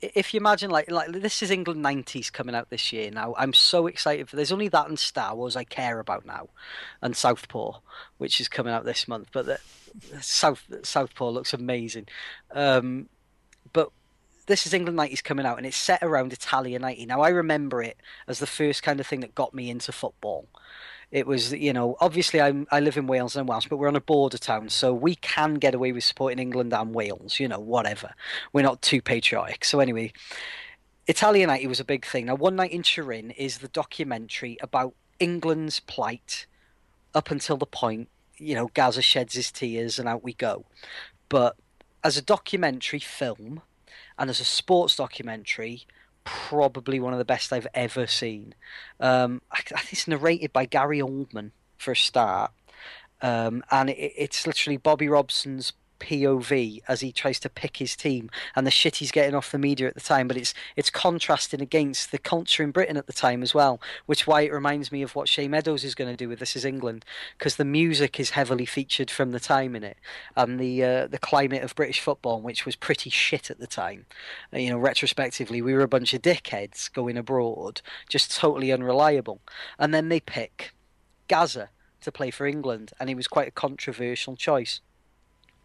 [0.02, 3.12] If you imagine, like, like this is England '90s coming out this year.
[3.12, 4.36] Now, I'm so excited for.
[4.36, 6.50] There's only that and Star Wars I care about now,
[7.02, 7.80] and Southpaw,
[8.18, 9.30] which is coming out this month.
[9.32, 9.60] But the,
[10.22, 12.08] South Southpaw looks amazing.
[12.52, 13.10] Um,
[13.74, 13.92] but
[14.50, 17.06] this is England 90s coming out, and it's set around Italia 90.
[17.06, 17.98] Now, I remember it
[18.28, 20.48] as the first kind of thing that got me into football.
[21.12, 23.96] It was, you know, obviously I'm, I live in Wales and Wales, but we're on
[23.96, 27.60] a border town, so we can get away with supporting England and Wales, you know,
[27.60, 28.14] whatever.
[28.52, 29.64] We're not too patriotic.
[29.66, 30.14] So, anyway,
[31.08, 32.26] Italia 90 was a big thing.
[32.26, 36.48] Now, One Night in Turin is the documentary about England's plight
[37.14, 40.66] up until the point, you know, Gazza sheds his tears and out we go.
[41.28, 41.56] But
[42.04, 43.62] as a documentary film,
[44.20, 45.88] and as a sports documentary,
[46.26, 48.54] probably one of the best I've ever seen.
[49.00, 52.52] Um, I, I think it's narrated by Gary Oldman for a start,
[53.22, 58.30] um, and it, it's literally Bobby Robson's POV as he tries to pick his team
[58.56, 60.28] and the shit he's getting off the media at the time.
[60.28, 64.28] But it's it's contrasting against the culture in Britain at the time as well, which
[64.28, 66.66] why it reminds me of what Shane Meadows is going to do with This Is
[66.66, 67.06] England,
[67.38, 69.98] because the music is heavily featured from the time in it,
[70.36, 74.06] and the uh, the climate of British football, which was pretty shit at the time.
[74.54, 79.42] Uh, you know, retrospectively, we were a bunch of dickheads going abroad, just totally unreliable,
[79.78, 80.74] and then they pick
[81.28, 81.70] Gazza
[82.02, 84.82] to play for England, and it was quite a controversial choice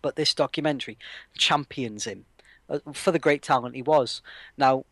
[0.05, 0.99] but this documentary
[1.35, 2.27] champions him
[2.69, 4.21] uh, for the great talent he was.
[4.59, 4.85] Now,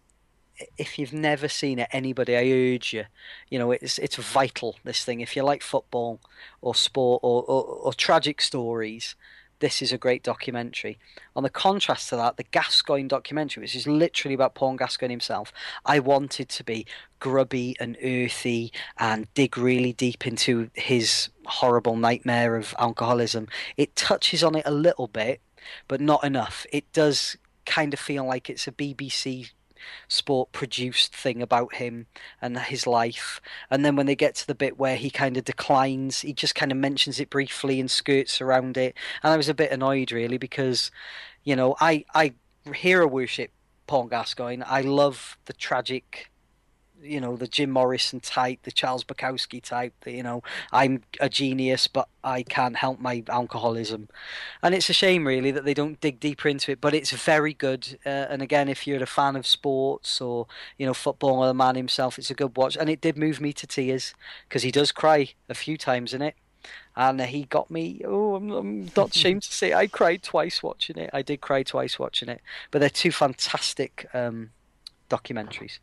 [0.78, 3.04] if you've never seen it, anybody, I urge you.
[3.50, 4.76] You know, it's it's vital.
[4.84, 6.18] This thing, if you like football
[6.62, 9.14] or sport or, or, or tragic stories,
[9.62, 10.98] this is a great documentary.
[11.36, 15.52] On the contrast to that, the Gascoigne documentary, which is literally about Paul Gascoigne himself,
[15.86, 16.84] I wanted to be
[17.20, 23.46] grubby and earthy and dig really deep into his horrible nightmare of alcoholism.
[23.76, 25.40] It touches on it a little bit,
[25.86, 26.66] but not enough.
[26.72, 29.52] It does kind of feel like it's a BBC
[30.08, 32.06] sport produced thing about him
[32.40, 33.40] and his life.
[33.70, 36.54] And then when they get to the bit where he kind of declines, he just
[36.54, 38.96] kind of mentions it briefly and skirts around it.
[39.22, 40.90] And I was a bit annoyed really because,
[41.44, 42.34] you know, I I
[42.74, 43.50] hero worship
[43.86, 44.64] Paul Gascoigne.
[44.66, 46.31] I love the tragic
[47.02, 49.94] you know the Jim Morrison type, the Charles Bukowski type.
[50.02, 50.42] The, you know,
[50.72, 54.08] I'm a genius, but I can't help my alcoholism,
[54.62, 56.80] and it's a shame really that they don't dig deeper into it.
[56.80, 60.46] But it's very good, uh, and again, if you're a fan of sports or
[60.78, 63.40] you know football or the man himself, it's a good watch, and it did move
[63.40, 64.14] me to tears
[64.48, 66.34] because he does cry a few times in it.
[66.94, 68.02] And he got me.
[68.04, 71.10] Oh, I'm, I'm not ashamed to say I cried twice watching it.
[71.12, 74.50] I did cry twice watching it, but they're two fantastic um,
[75.10, 75.78] documentaries.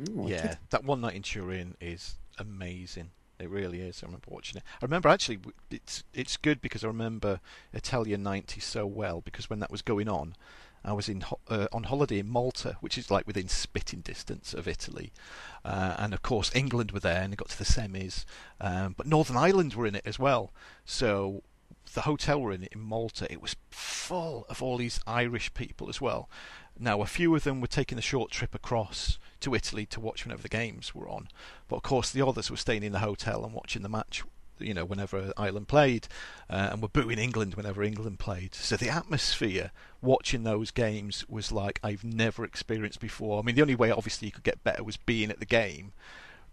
[0.00, 3.10] Ooh, yeah, that one night in Turin is amazing.
[3.38, 4.02] It really is.
[4.02, 4.62] I remember watching it.
[4.80, 5.38] I remember actually
[5.70, 7.40] it's it's good because I remember
[7.72, 10.34] Italian '90 so well because when that was going on,
[10.84, 14.68] I was in uh, on holiday in Malta, which is like within spitting distance of
[14.68, 15.12] Italy,
[15.64, 18.24] uh, and of course England were there and it got to the semis,
[18.60, 20.52] um, but Northern Ireland were in it as well.
[20.84, 21.42] So
[21.92, 26.00] the hotel we're in in Malta, it was full of all these Irish people as
[26.00, 26.30] well.
[26.78, 30.24] Now a few of them were taking a short trip across to Italy to watch
[30.24, 31.28] whenever the games were on.
[31.68, 34.24] But of course, the others were staying in the hotel and watching the match.
[34.58, 36.08] You know, whenever Ireland played,
[36.48, 38.54] uh, and were booing England whenever England played.
[38.54, 39.70] So the atmosphere
[40.00, 43.38] watching those games was like I've never experienced before.
[43.38, 45.92] I mean, the only way obviously you could get better was being at the game,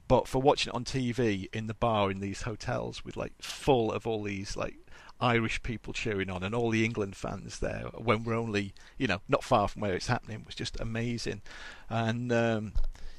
[0.07, 3.90] but for watching it on TV in the bar in these hotels with like full
[3.91, 4.76] of all these like
[5.23, 9.21] Irish people cheering on and all the England fans there when we're only, you know,
[9.29, 11.41] not far from where it's happening was just amazing.
[11.89, 12.73] And um,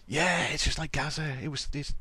[0.06, 1.36] yeah, it's just like Gazza.
[1.42, 1.94] It was this.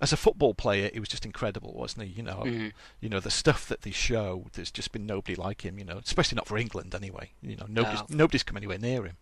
[0.00, 2.12] As a football player, it was just incredible, wasn't he?
[2.14, 2.72] You know, Mhm.
[3.00, 4.46] you know the stuff that they show.
[4.54, 5.78] There's just been nobody like him.
[5.78, 7.30] You know, especially not for England anyway.
[7.42, 8.16] You know, nobody's No.
[8.16, 9.16] nobody's come anywhere near him.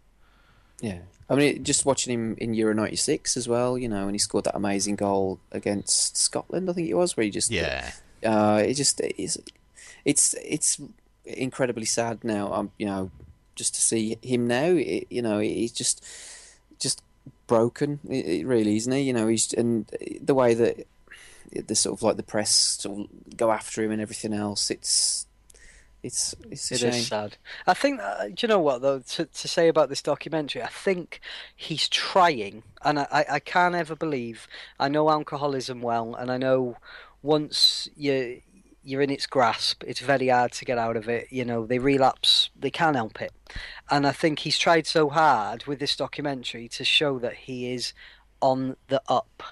[0.80, 3.76] Yeah, I mean, just watching him in Euro '96 as well.
[3.78, 7.24] You know, when he scored that amazing goal against Scotland, I think it was, where
[7.24, 7.92] he just Yeah,
[8.24, 9.36] uh, it just it's
[10.04, 10.80] it's it's
[11.24, 12.52] incredibly sad now.
[12.52, 13.10] Um, you know,
[13.54, 16.04] just to see him now, it, you know, he's just
[16.78, 17.02] just
[17.46, 18.00] broken.
[18.08, 19.00] It, it really isn't he?
[19.02, 20.86] You know, he's and the way that
[21.52, 24.70] the sort of like the press sort of go after him and everything else.
[24.70, 25.26] It's
[26.02, 27.36] it's it's It is sad.
[27.66, 28.00] I think.
[28.00, 29.00] Uh, do you know what though?
[29.00, 31.20] To to say about this documentary, I think
[31.54, 34.48] he's trying, and I I, I can't ever believe.
[34.80, 36.76] I know alcoholism well, and I know
[37.22, 38.42] once you
[38.84, 41.28] you're in its grasp, it's very hard to get out of it.
[41.30, 43.32] You know, they relapse, they can't help it,
[43.90, 47.92] and I think he's tried so hard with this documentary to show that he is
[48.40, 49.42] on the up.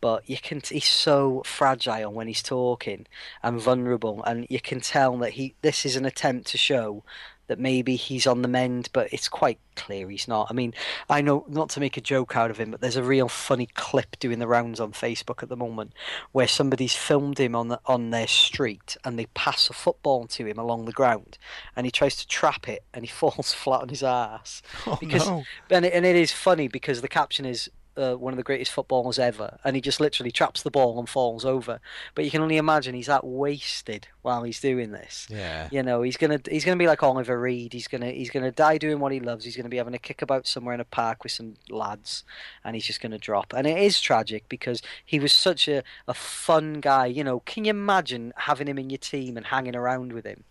[0.00, 3.06] But you can he's so fragile when he's talking
[3.42, 7.04] and vulnerable, and you can tell that he this is an attempt to show
[7.50, 10.46] that maybe he's on the mend, but it's quite clear he's not.
[10.50, 10.72] I mean,
[11.08, 13.66] I know not to make a joke out of him, but there's a real funny
[13.74, 15.92] clip doing the rounds on Facebook at the moment
[16.30, 20.46] where somebody's filmed him on the, on their street and they pass a football to
[20.46, 21.38] him along the ground,
[21.74, 24.62] and he tries to trap it and he falls flat on his ass.
[24.86, 28.32] oh Because no, and it, and it is funny because the caption is uh, one
[28.32, 31.80] of the greatest footballers ever, and he just literally traps the ball and falls over.
[32.14, 35.26] But you can only imagine he's that wasted while he's doing this.
[35.30, 37.72] yeah, You know, he's gonna he's gonna be like Oliver Reed.
[37.72, 39.44] He's gonna he's gonna die doing what he loves.
[39.44, 42.24] He's gonna be having a kickabout somewhere in a park with some lads,
[42.64, 43.52] and he's just gonna drop.
[43.52, 47.06] And it is tragic because he was such a, a fun guy.
[47.06, 50.44] You know, can you imagine having him in your team and hanging around with him?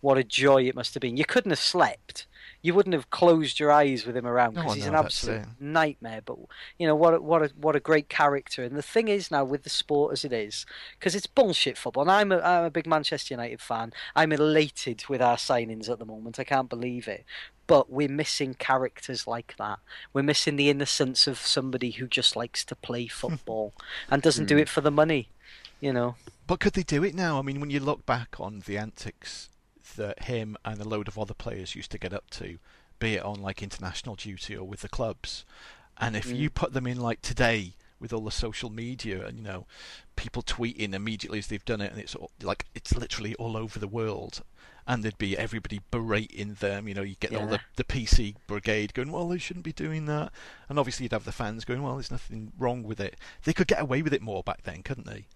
[0.00, 1.16] What a joy it must have been.
[1.16, 2.26] You couldn't have slept.
[2.66, 6.20] You wouldn't have closed your eyes with him around because he's know, an absolute nightmare.
[6.24, 6.38] But
[6.78, 7.14] you know what?
[7.14, 8.64] A, what a what a great character.
[8.64, 10.66] And the thing is now with the sport as it is,
[10.98, 12.02] because it's bullshit football.
[12.02, 13.92] And I'm a, I'm a big Manchester United fan.
[14.16, 16.40] I'm elated with our signings at the moment.
[16.40, 17.24] I can't believe it.
[17.68, 19.78] But we're missing characters like that.
[20.12, 23.74] We're missing the innocence of somebody who just likes to play football
[24.10, 24.62] and doesn't do hmm.
[24.62, 25.28] it for the money.
[25.80, 26.16] You know.
[26.48, 27.38] But could they do it now?
[27.38, 29.50] I mean, when you look back on the antics
[29.96, 32.58] that him and a load of other players used to get up to,
[32.98, 35.44] be it on like international duty or with the clubs,
[35.98, 36.36] and if Mm.
[36.38, 39.66] you put them in like today with all the social media and you know
[40.16, 43.78] people tweeting immediately as they've done it, and it's all, like it's literally all over
[43.78, 44.42] the world.
[44.88, 47.02] And there'd be everybody berating them, you know.
[47.02, 50.30] You get all the, the PC brigade going, well, they shouldn't be doing that.
[50.68, 53.16] And obviously, you'd have the fans going, well, there's nothing wrong with it.
[53.42, 55.26] They could get away with it more back then, couldn't they?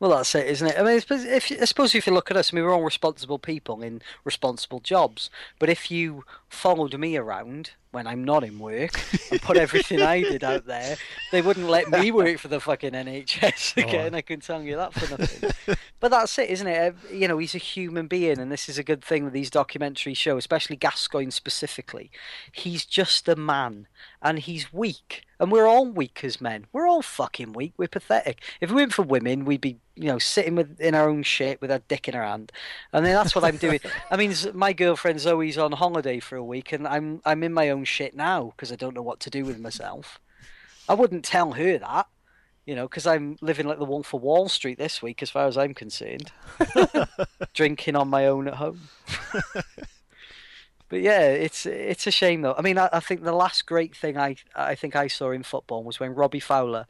[0.00, 0.78] Well, that's it, isn't it?
[0.78, 2.74] I mean, I suppose if I suppose if you look at us, I mean, we're
[2.74, 5.30] all responsible people in responsible jobs.
[5.58, 9.00] But if you followed me around when I'm not in work
[9.30, 10.96] and put everything I did out there,
[11.30, 14.14] they wouldn't let me work for the fucking NHS oh, again.
[14.16, 15.76] I can tell you that for nothing.
[16.00, 16.96] but that's it, isn't it?
[17.12, 20.16] You know, he's a human being, and this is a good thing that these documentaries
[20.16, 22.10] show, especially Gascoigne specifically.
[22.50, 23.86] He's just a man,
[24.24, 26.66] and he's weak, and we're all weak as men.
[26.72, 27.74] We're all fucking weak.
[27.76, 28.42] We're pathetic.
[28.58, 31.60] If we went for women, we'd be, you know, sitting with in our own shit
[31.60, 32.50] with our dick in our hand,
[32.94, 33.80] and then that's what I'm doing.
[34.10, 37.68] I mean, my girlfriend Zoe's on holiday for a week, and I'm I'm in my
[37.68, 40.18] own shit now because I don't know what to do with myself.
[40.88, 42.06] I wouldn't tell her that.
[42.64, 45.46] You know, because I'm living like the Wolf of Wall Street this week, as far
[45.46, 46.32] as I'm concerned.
[47.52, 48.88] Drinking on my own at home.
[50.94, 52.54] But yeah, it's it's a shame though.
[52.56, 55.42] I mean, I, I think the last great thing I I think I saw in
[55.42, 56.86] football was when Robbie Fowler,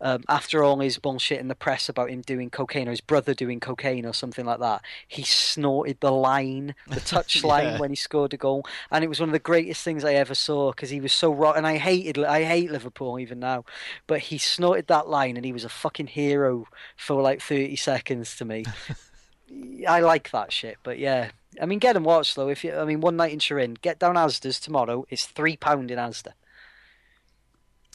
[0.00, 3.34] um, after all his bullshit in the press about him doing cocaine or his brother
[3.34, 7.78] doing cocaine or something like that, he snorted the line, the touch line Yeah.
[7.78, 10.34] when he scored a goal, and it was one of the greatest things I ever
[10.34, 11.52] saw because he was so raw.
[11.52, 13.66] And I hated I hate Liverpool even now,
[14.06, 16.64] but he snorted that line and he was a fucking hero
[16.96, 18.64] for like thirty seconds to me.
[19.86, 21.32] I like that shit, but yeah.
[21.60, 22.48] I mean, get and watch though.
[22.48, 25.04] If you, I mean, one night in Turin, get down Asda's tomorrow.
[25.10, 26.32] It's three pound in Asda.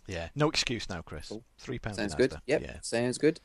[0.08, 1.28] Yeah, no excuse now, Chris.
[1.30, 1.44] Cool.
[1.58, 1.98] Three pounds.
[1.98, 2.32] Sounds in good.
[2.32, 2.42] Asda.
[2.46, 2.78] Yep, Yeah.
[2.82, 3.42] sounds good.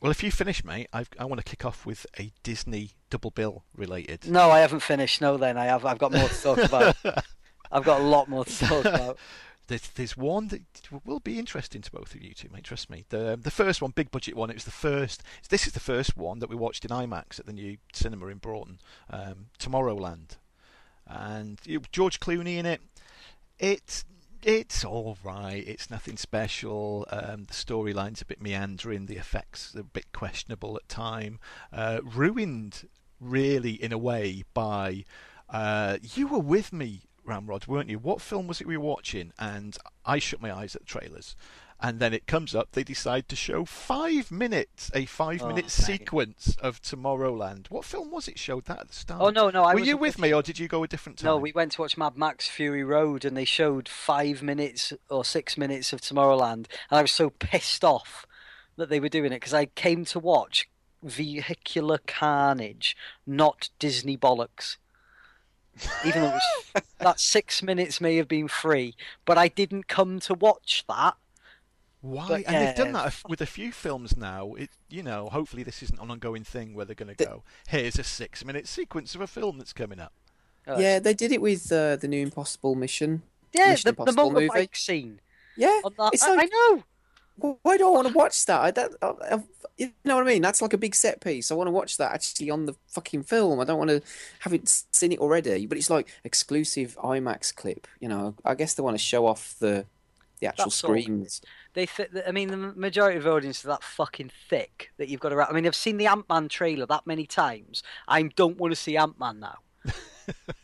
[0.00, 3.30] Well, if you finish, mate, I've, I want to kick off with a Disney double
[3.30, 4.28] bill related.
[4.28, 5.20] No, I haven't finished.
[5.20, 5.84] No, then I have.
[5.84, 6.96] I've got more to talk about.
[7.70, 9.18] I've got a lot more to talk about.
[9.72, 10.62] There's, there's one that
[11.04, 12.64] will be interesting to both of you two, mate.
[12.64, 13.06] Trust me.
[13.08, 14.50] The the first one, big budget one.
[14.50, 15.22] It was the first.
[15.48, 18.36] This is the first one that we watched in IMAX at the new cinema in
[18.36, 20.36] Broughton, um, Tomorrowland,
[21.06, 21.58] and
[21.90, 22.82] George Clooney in it.
[23.58, 24.04] It
[24.42, 25.64] it's all right.
[25.66, 27.06] It's nothing special.
[27.10, 29.06] Um, the storyline's a bit meandering.
[29.06, 31.38] The effects are a bit questionable at time.
[31.72, 32.88] Uh, ruined,
[33.20, 35.04] really, in a way, by
[35.48, 37.98] uh, you were with me, Ramrod, weren't you?
[37.98, 39.32] What film was it we were watching?
[39.38, 41.36] And I shut my eyes at the trailers.
[41.84, 42.68] And then it comes up.
[42.72, 47.68] They decide to show five minutes, a five-minute Oh, sequence of Tomorrowland.
[47.70, 48.38] What film was it?
[48.38, 49.20] Showed that at the start.
[49.20, 51.26] Oh no, no, I were you with me, or did you go a different time?
[51.26, 55.24] No, we went to watch Mad Max Fury Road, and they showed five minutes or
[55.24, 58.26] six minutes of Tomorrowland, and I was so pissed off
[58.76, 60.68] that they were doing it because I came to watch
[61.02, 62.96] vehicular carnage,
[63.26, 64.76] not Disney bollocks.
[66.04, 66.40] Even though it
[66.74, 68.94] was, that six minutes may have been free,
[69.24, 71.14] but I didn't come to watch that.
[72.00, 72.26] Why?
[72.28, 74.54] But, and they've done that with a few films now.
[74.54, 77.42] It, you know, hopefully this isn't an ongoing thing where they're going to The- go.
[77.68, 80.12] Here's a six-minute sequence of a film that's coming up.
[80.66, 83.22] Uh, Yeah, they did it with uh, the new Impossible mission.
[83.52, 84.68] yeah, Mission the, the motorbike movie.
[84.74, 85.20] scene.
[85.56, 86.82] Yeah, On that, it's I, like I know.
[87.42, 88.60] Well, why do I want to watch that?
[88.60, 89.42] I don't, I, I,
[89.76, 90.42] you know what I mean?
[90.42, 91.50] That's like a big set piece.
[91.50, 93.58] I want to watch that actually on the fucking film.
[93.58, 94.00] I don't want to
[94.40, 95.66] have it seen it already.
[95.66, 97.88] But it's like exclusive IMAX clip.
[98.00, 99.86] You know, I guess they want to show off the
[100.42, 100.90] the actual That's all.
[100.90, 101.40] screens.
[101.74, 105.20] They, th- I mean, the majority of the audience are that fucking thick that you've
[105.20, 105.48] got to.
[105.48, 107.82] I mean, I've seen the Ant Man trailer that many times.
[108.08, 109.58] I don't want to see Ant Man now,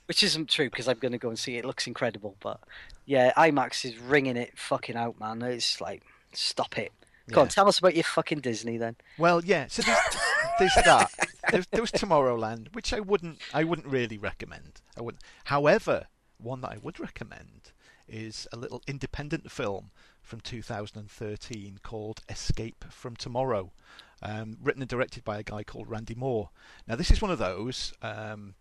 [0.06, 1.60] which isn't true because I'm going to go and see it.
[1.60, 2.60] It looks incredible, but
[3.06, 5.42] yeah, IMAX is ringing it fucking out, man.
[5.42, 6.02] It's like,
[6.39, 6.93] stop it.
[7.31, 8.97] Go on, tell us about your fucking Disney then.
[9.19, 9.66] Well, yeah.
[9.69, 9.98] So there's,
[10.59, 11.10] there's that.
[11.51, 14.81] There, there was Tomorrowland, which I wouldn't, I wouldn't really recommend.
[14.97, 15.23] I wouldn't.
[15.44, 16.06] However,
[16.39, 17.73] one that I would recommend
[18.09, 19.90] is a little independent film
[20.23, 23.73] from 2013 called Escape from Tomorrow,
[24.23, 26.51] um, written and directed by a guy called Randy Moore.
[26.86, 27.93] Now, this is one of those.
[28.01, 28.55] Um,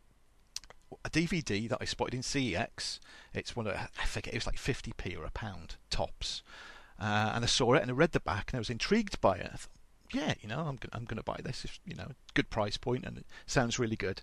[1.04, 3.00] a DVD that I spotted in CEX.
[3.34, 6.44] It's one of I forget it was like 50p or a pound tops,
[7.00, 9.38] uh, and I saw it and I read the back and I was intrigued by
[9.38, 9.50] it.
[9.54, 9.72] I thought,
[10.14, 11.66] yeah, you know, I'm I'm going to buy this.
[11.66, 14.22] If, you know, good price point and it sounds really good.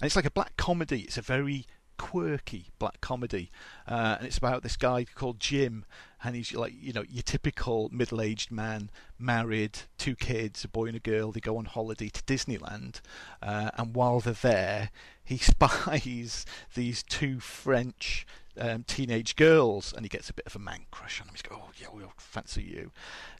[0.00, 1.02] And it's like a black comedy.
[1.02, 1.66] It's a very
[1.96, 3.50] quirky black comedy,
[3.88, 5.84] uh, and it's about this guy called Jim,
[6.22, 10.96] and he's like you know your typical middle-aged man, married, two kids, a boy and
[10.96, 11.32] a girl.
[11.32, 13.00] They go on holiday to Disneyland,
[13.42, 14.90] uh, and while they're there,
[15.24, 18.26] he spies these two French
[18.58, 21.34] um, teenage girls, and he gets a bit of a man crush on them.
[21.34, 22.92] He's go, oh yeah, we'll fancy you,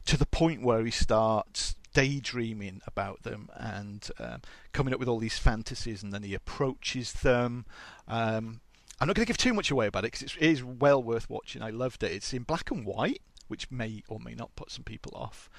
[0.05, 4.39] to the point where he starts daydreaming about them and um,
[4.71, 7.65] coming up with all these fantasies, and then he approaches them.
[8.07, 8.61] Um,
[8.99, 11.27] I'm not going to give too much away about it because it is well worth
[11.27, 11.63] watching.
[11.63, 12.11] I loved it.
[12.11, 15.49] It's in black and white, which may or may not put some people off,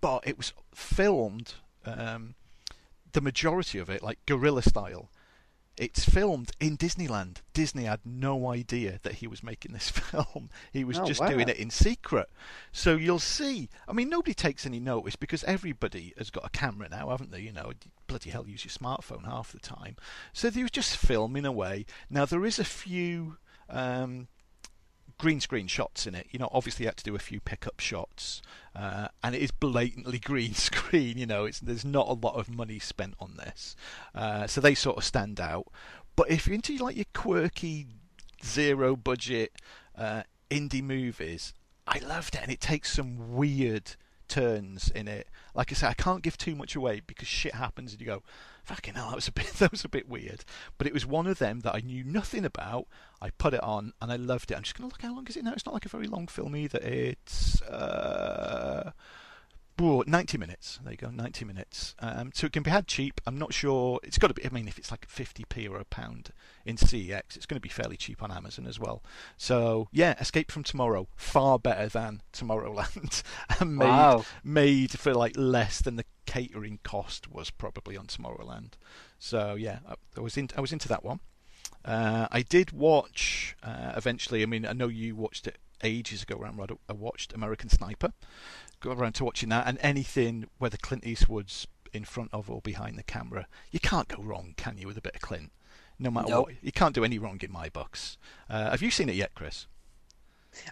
[0.00, 1.54] but it was filmed
[1.84, 2.36] um,
[3.10, 5.10] the majority of it like guerrilla style.
[5.80, 7.38] It's filmed in Disneyland.
[7.54, 10.50] Disney had no idea that he was making this film.
[10.74, 11.28] He was Oh, just wow.
[11.28, 12.28] doing it in secret.
[12.70, 13.70] So you'll see.
[13.88, 17.40] I mean, nobody takes any notice because everybody has got a camera now, haven't they?
[17.40, 17.72] You know,
[18.06, 19.96] bloody hell, use your smartphone half the time.
[20.34, 21.86] So they were just filming away.
[22.10, 23.38] Now there is a few
[23.70, 24.28] um,
[25.20, 26.26] green screen shots in it.
[26.30, 28.40] You know, obviously you had to do a few pickup shots,
[28.74, 31.18] uh, and it is blatantly green screen.
[31.18, 33.76] You know, it's there's not a lot of money spent on this,
[34.14, 35.66] uh, so they sort of stand out.
[36.16, 37.86] But if you're into like your quirky,
[38.44, 39.52] zero budget
[39.96, 41.52] uh, indie movies,
[41.86, 45.28] I loved it, and it takes some weird turns in it.
[45.54, 48.22] Like I said, I can't give too much away because shit happens, and you go,
[48.64, 50.44] "Fucking hell, that was a bit that was a bit weird."
[50.78, 52.86] But it was one of them that I knew nothing about.
[53.20, 54.56] I put it on, and I loved it.
[54.56, 55.52] I'm just gonna look how long is it now.
[55.52, 56.78] It's not like a very long film either.
[56.78, 58.92] It's uh,
[59.80, 60.78] ooh, 90 minutes.
[60.82, 61.94] There you go, 90 minutes.
[61.98, 63.20] Um, so it can be had cheap.
[63.26, 63.98] I'm not sure.
[64.02, 64.44] It's got to be.
[64.44, 66.30] I mean, if it's like 50p or a pound
[66.64, 69.02] in CEX, it's going to be fairly cheap on Amazon as well.
[69.36, 73.22] So yeah, Escape from Tomorrow, far better than Tomorrowland,
[73.60, 74.24] and made Wow.
[74.44, 78.72] made for like less than the catering cost was probably on Tomorrowland.
[79.18, 81.20] So yeah, I, I was in, I was into that one.
[81.84, 84.42] Uh, I did watch uh, eventually.
[84.42, 86.72] I mean, I know you watched it ages ago, Ramrod.
[86.88, 88.12] I watched American Sniper.
[88.80, 92.96] Got around to watching that, and anything whether Clint Eastwood's in front of or behind
[92.98, 95.50] the camera, you can't go wrong, can you, with a bit of Clint?
[95.98, 96.46] No matter Nope.
[96.46, 98.16] what, you can't do any wrong in my books.
[98.48, 99.66] Uh, have you seen it yet, Chris?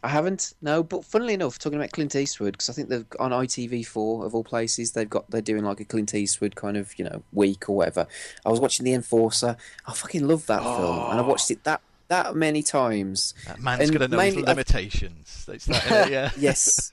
[0.03, 0.55] I haven't.
[0.61, 4.35] No, but funnily enough, talking about Clint Eastwood, because I think they've on ITV4 of
[4.35, 7.69] all places, they've got they're doing like a Clint Eastwood kind of you know week
[7.69, 8.07] or whatever.
[8.45, 9.57] I was watching The Enforcer.
[9.87, 13.35] I fucking love that film, and I watched it that that many times.
[13.47, 15.49] That man's got to know his mainly- I- limitations.
[15.53, 16.31] It's that, yeah.
[16.39, 16.93] Yes,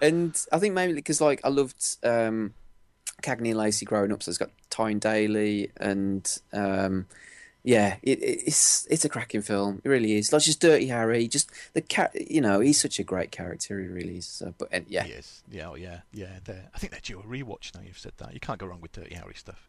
[0.00, 2.54] and I think mainly because like I loved um,
[3.22, 7.06] Cagney and Lacey growing up, so it's got Tyne Daly and um,
[7.64, 9.80] yeah, it, it's it's a cracking film.
[9.82, 10.32] It really is.
[10.32, 12.12] Like just Dirty Harry, just the cat.
[12.30, 13.80] You know, he's such a great character.
[13.80, 14.26] He really is.
[14.26, 15.42] So, but and, yeah, He is.
[15.50, 16.38] Yeah, oh, yeah, yeah.
[16.46, 17.80] I think they're due a rewatch now.
[17.84, 18.32] You've said that.
[18.32, 19.66] You can't go wrong with Dirty Harry stuff.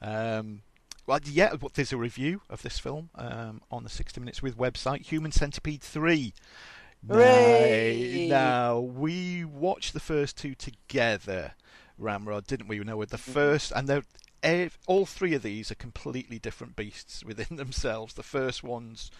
[0.00, 0.62] Um,
[1.06, 1.54] well, yeah.
[1.74, 5.06] There's a review of this film um, on the 60 Minutes with website.
[5.06, 6.34] Human Centipede Three.
[7.06, 8.28] Hooray!
[8.30, 11.52] Now, now we watched the first two together,
[11.98, 12.76] Ramrod, didn't we?
[12.76, 14.02] You know, with the first and they're
[14.86, 18.14] all three of these are completely different beasts within themselves.
[18.14, 19.10] The first one's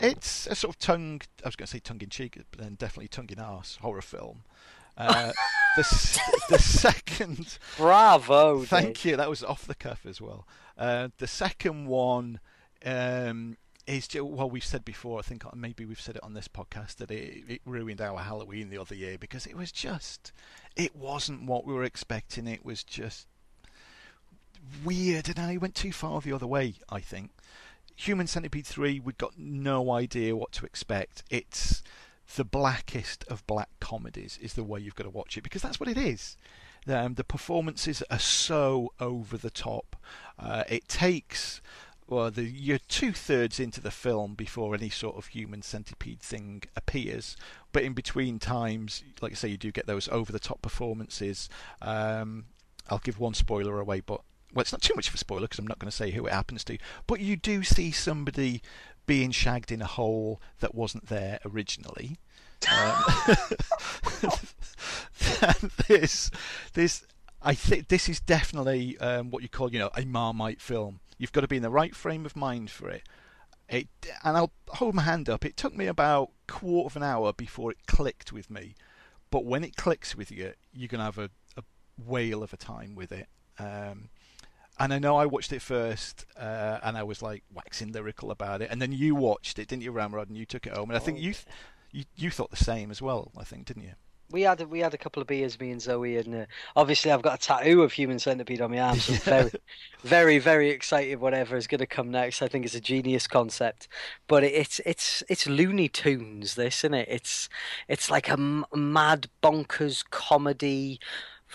[0.00, 1.22] it's a sort of tongue.
[1.44, 4.02] I was going to say tongue in cheek, but then definitely tongue in arse horror
[4.02, 4.42] film.
[4.96, 5.32] Uh,
[5.76, 6.20] the
[6.50, 8.64] the second, Bravo!
[8.64, 9.16] thank you.
[9.16, 10.46] That was off the cuff as well.
[10.78, 12.38] Uh, the second one
[12.84, 13.56] um,
[13.86, 15.18] is ju- well, we've said before.
[15.18, 18.70] I think maybe we've said it on this podcast that it, it ruined our Halloween
[18.70, 20.32] the other year because it was just,
[20.76, 22.46] it wasn't what we were expecting.
[22.46, 23.26] It was just
[24.84, 26.74] weird, and I went too far the other way.
[26.88, 27.30] I think.
[27.96, 31.24] Human Centipede 3, we've got no idea what to expect.
[31.30, 31.82] It's
[32.36, 35.80] the blackest of black comedies, is the way you've got to watch it, because that's
[35.80, 36.36] what it is.
[36.88, 39.96] Um, the performances are so over the top.
[40.38, 41.60] Uh, it takes.
[42.06, 46.62] Well, the, you're two thirds into the film before any sort of human centipede thing
[46.74, 47.36] appears,
[47.72, 51.50] but in between times, like I say, you do get those over the top performances.
[51.82, 52.46] Um,
[52.88, 54.22] I'll give one spoiler away, but
[54.54, 56.26] well, it's not too much of a spoiler because I'm not going to say who
[56.26, 56.78] it happens to.
[57.06, 58.62] But you do see somebody
[59.06, 62.18] being shagged in a hole that wasn't there originally.
[62.66, 63.04] Um,
[65.88, 66.30] this,
[66.74, 67.06] this,
[67.42, 71.00] I think this is definitely um, what you call, you know, a Marmite film.
[71.18, 73.02] You've got to be in the right frame of mind for it.
[73.68, 73.88] It,
[74.24, 75.44] and I'll hold my hand up.
[75.44, 78.74] It took me about quarter of an hour before it clicked with me.
[79.30, 81.62] But when it clicks with you, you're going to have a, a
[82.02, 83.28] whale of a time with it.
[83.58, 84.08] Um,
[84.78, 88.62] and I know I watched it first, uh, and I was like waxing lyrical about
[88.62, 88.70] it.
[88.70, 90.28] And then you watched it, didn't you, Ramrod?
[90.28, 91.46] And you took it home, and I think you, th-
[91.90, 93.32] you you thought the same as well.
[93.36, 93.92] I think, didn't you?
[94.30, 96.46] We had we had a couple of beers, me and Zoe, and uh,
[96.76, 98.98] obviously I've got a tattoo of human centipede on my arm.
[98.98, 99.50] So I'm very,
[100.02, 101.18] very, very excited.
[101.18, 103.88] Whatever is going to come next, I think it's a genius concept.
[104.26, 107.08] But it, it's it's it's Looney Tunes, this, isn't it?
[107.10, 107.48] It's
[107.88, 111.00] it's like a m- mad bonkers comedy,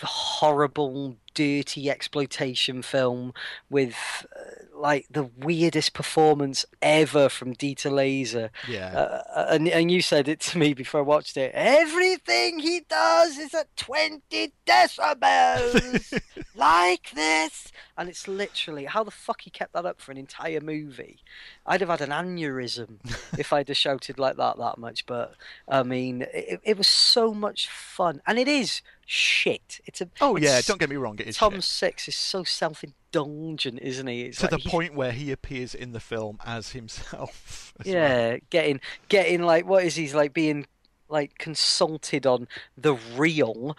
[0.02, 3.32] horrible, dirty exploitation film
[3.70, 8.50] with uh, like the weirdest performance ever from Dieter Laser.
[8.68, 8.94] Yeah.
[8.94, 11.52] Uh, and and you said it to me before I watched it.
[11.54, 16.20] Everything he does is at twenty decibels,
[16.54, 20.60] like this, and it's literally how the fuck he kept that up for an entire
[20.60, 21.20] movie.
[21.66, 22.98] I'd have had an aneurysm
[23.38, 25.06] if I'd have shouted like that that much.
[25.06, 25.34] But
[25.68, 29.80] I mean, it, it was so much fun, and it is shit.
[29.86, 31.18] It's a oh yeah, don't get me wrong.
[31.18, 31.64] It is Tom shit.
[31.64, 34.22] Six is so self-indulgent, isn't he?
[34.22, 37.72] It's to like the point where he appears in the film as himself.
[37.80, 37.94] as well.
[37.94, 40.66] yeah, getting getting like what is he's like being
[41.08, 43.76] like consulted on the real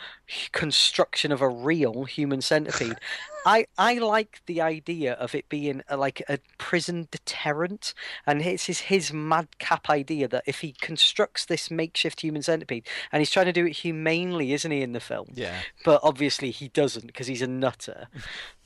[0.52, 2.98] construction of a real human centipede.
[3.46, 7.94] I I like the idea of it being a, like a prison deterrent,
[8.26, 13.22] and it's his his madcap idea that if he constructs this makeshift human centipede, and
[13.22, 15.28] he's trying to do it humanely, isn't he, in the film?
[15.34, 15.56] Yeah.
[15.84, 18.08] but obviously he doesn't because he's a nutter.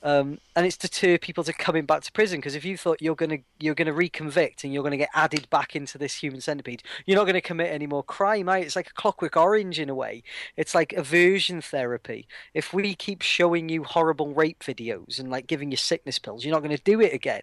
[0.02, 3.14] Um, and it's deter people to coming back to prison because if you thought you're
[3.14, 7.18] gonna you're gonna reconvict and you're gonna get added back into this human centipede, you're
[7.18, 8.48] not gonna commit any more crime.
[8.48, 8.64] Right?
[8.64, 10.22] It's like a Clockwork Orange in a way.
[10.56, 12.26] It's like aversion therapy.
[12.54, 16.54] If we keep showing you horrible rape videos and like giving you sickness pills, you're
[16.54, 17.42] not gonna do it again.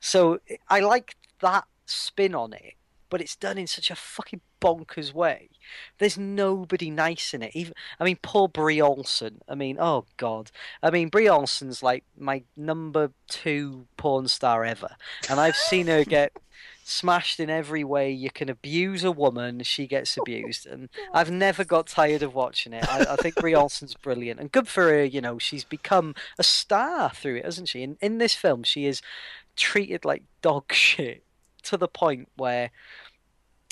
[0.00, 2.74] So I like that spin on it,
[3.10, 5.50] but it's done in such a fucking bonkers way.
[5.98, 7.54] There's nobody nice in it.
[7.54, 9.40] Even I mean, poor Bree Olson.
[9.48, 10.50] I mean, oh god.
[10.82, 14.96] I mean, Bree Olson's like my number two porn star ever,
[15.28, 16.32] and I've seen her get
[16.84, 19.62] smashed in every way you can abuse a woman.
[19.62, 22.86] She gets oh, abused, and I've never got tired of watching it.
[22.88, 25.04] I, I think Bree Olson's brilliant and good for her.
[25.04, 27.82] You know, she's become a star through it, hasn't she?
[27.82, 29.02] In in this film, she is
[29.56, 31.24] treated like dog shit
[31.64, 32.70] to the point where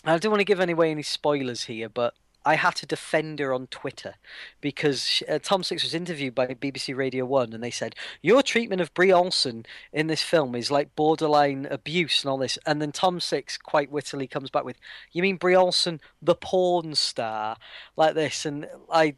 [0.04, 2.14] I don't want to give away any spoilers here, but
[2.44, 4.14] I had to defend her on Twitter
[4.60, 8.80] because uh, Tom Six was interviewed by BBC Radio One, and they said your treatment
[8.80, 12.58] of Bree Olson in this film is like borderline abuse and all this.
[12.66, 14.78] And then Tom Six quite wittily comes back with,
[15.12, 17.56] "You mean Bree Olson, the porn star,
[17.96, 19.16] like this?" And I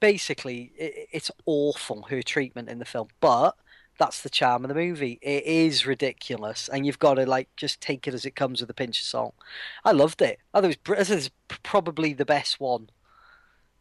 [0.00, 3.56] basically, it, it's awful her treatment in the film, but
[3.98, 5.18] that's the charm of the movie.
[5.22, 8.70] It is ridiculous, and you've got to like just take it as it comes with
[8.70, 9.34] a pinch of salt.
[9.84, 10.38] I loved it.
[10.54, 11.30] I thought it was, br- I thought it was
[11.62, 12.90] probably the best one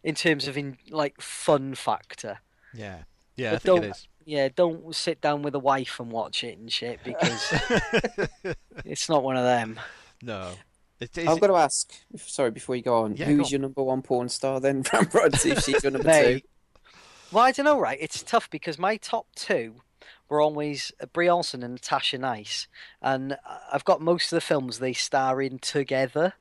[0.03, 2.39] in terms of in like fun factor.
[2.73, 3.03] Yeah.
[3.35, 6.57] Yeah, I think it don't- Yeah, don't sit down with a wife and watch it
[6.57, 7.53] and shit because
[8.85, 9.79] it's not one of them.
[10.21, 10.51] No.
[10.99, 11.93] It is, I've got to ask.
[12.15, 13.51] Sorry, before you go on, Yeah, who go is on.
[13.51, 14.83] your number one porn star then?
[14.93, 16.41] Ramrod, see if she's your number Mate.
[16.43, 16.47] two.
[17.31, 17.97] Well, I don't know, right?
[18.01, 19.75] It's tough because my top two
[20.29, 22.67] were always Bree Olson and Natasha Nice,
[23.01, 23.37] and
[23.71, 26.33] I've got most of the films they star in together.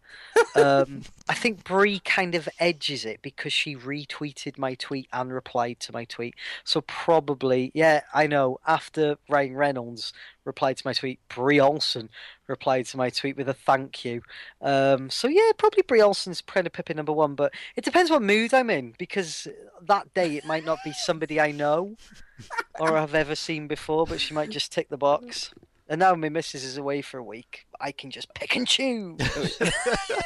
[0.55, 5.81] Um, I think Bree kind of edges it because she retweeted my tweet and replied
[5.81, 6.35] to my tweet.
[6.65, 8.59] So probably, yeah, I know.
[8.67, 10.13] After Ryan Reynolds
[10.47, 12.09] replied to my tweet, Bree Olson
[12.47, 14.23] replied to my tweet with a thank you.
[14.63, 18.23] Um, so yeah, probably Bree Olson's kind of Pippin number one, but it depends what
[18.23, 19.49] mood I'm in because
[19.83, 21.97] that day it might not be somebody I know
[22.79, 25.53] or I've ever seen before, but she might just tick the box.
[25.89, 27.67] And now my missus is away for a week.
[27.81, 29.19] I can just pick and choose.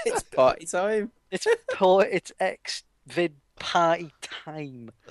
[0.07, 1.13] it's party time.
[1.31, 2.03] It's poor.
[2.03, 4.91] It's ex vid party time.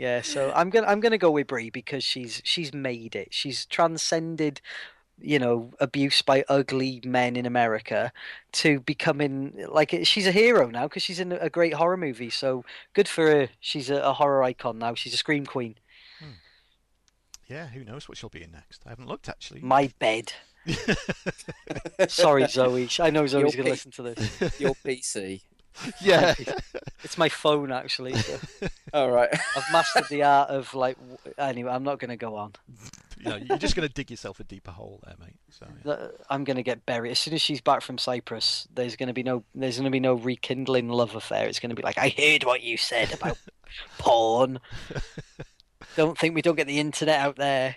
[0.00, 3.34] yeah, so I'm gonna I'm gonna go with Bree because she's she's made it.
[3.34, 4.62] She's transcended,
[5.20, 8.10] you know, abuse by ugly men in America
[8.52, 12.30] to becoming like she's a hero now because she's in a great horror movie.
[12.30, 12.64] So
[12.94, 13.48] good for her.
[13.60, 14.94] She's a, a horror icon now.
[14.94, 15.74] She's a scream queen.
[16.18, 16.30] Hmm.
[17.46, 18.80] yeah, who knows what she'll be in next?
[18.86, 19.60] I haven't looked actually.
[19.60, 20.32] My bed.
[22.08, 22.88] Sorry, Zoe.
[23.00, 24.58] I know Zoe's Your gonna listen to this.
[24.60, 25.42] Your PC.
[26.00, 26.34] yeah.
[27.02, 28.14] It's my phone actually.
[28.14, 28.38] So.
[28.92, 29.28] All right.
[29.32, 30.96] I've mastered the art of like.
[31.38, 32.52] Anyway, I'm not going to go on.
[33.24, 35.38] know, you're just going to dig yourself a deeper hole there, mate.
[35.50, 36.08] So, yeah.
[36.28, 38.66] I'm going to get buried as soon as she's back from Cyprus.
[38.74, 39.44] There's going to be no.
[39.54, 41.46] There's going to be no rekindling love affair.
[41.46, 43.38] It's going to be like I heard what you said about
[43.98, 44.60] porn.
[45.96, 47.76] Don't think we don't get the internet out there.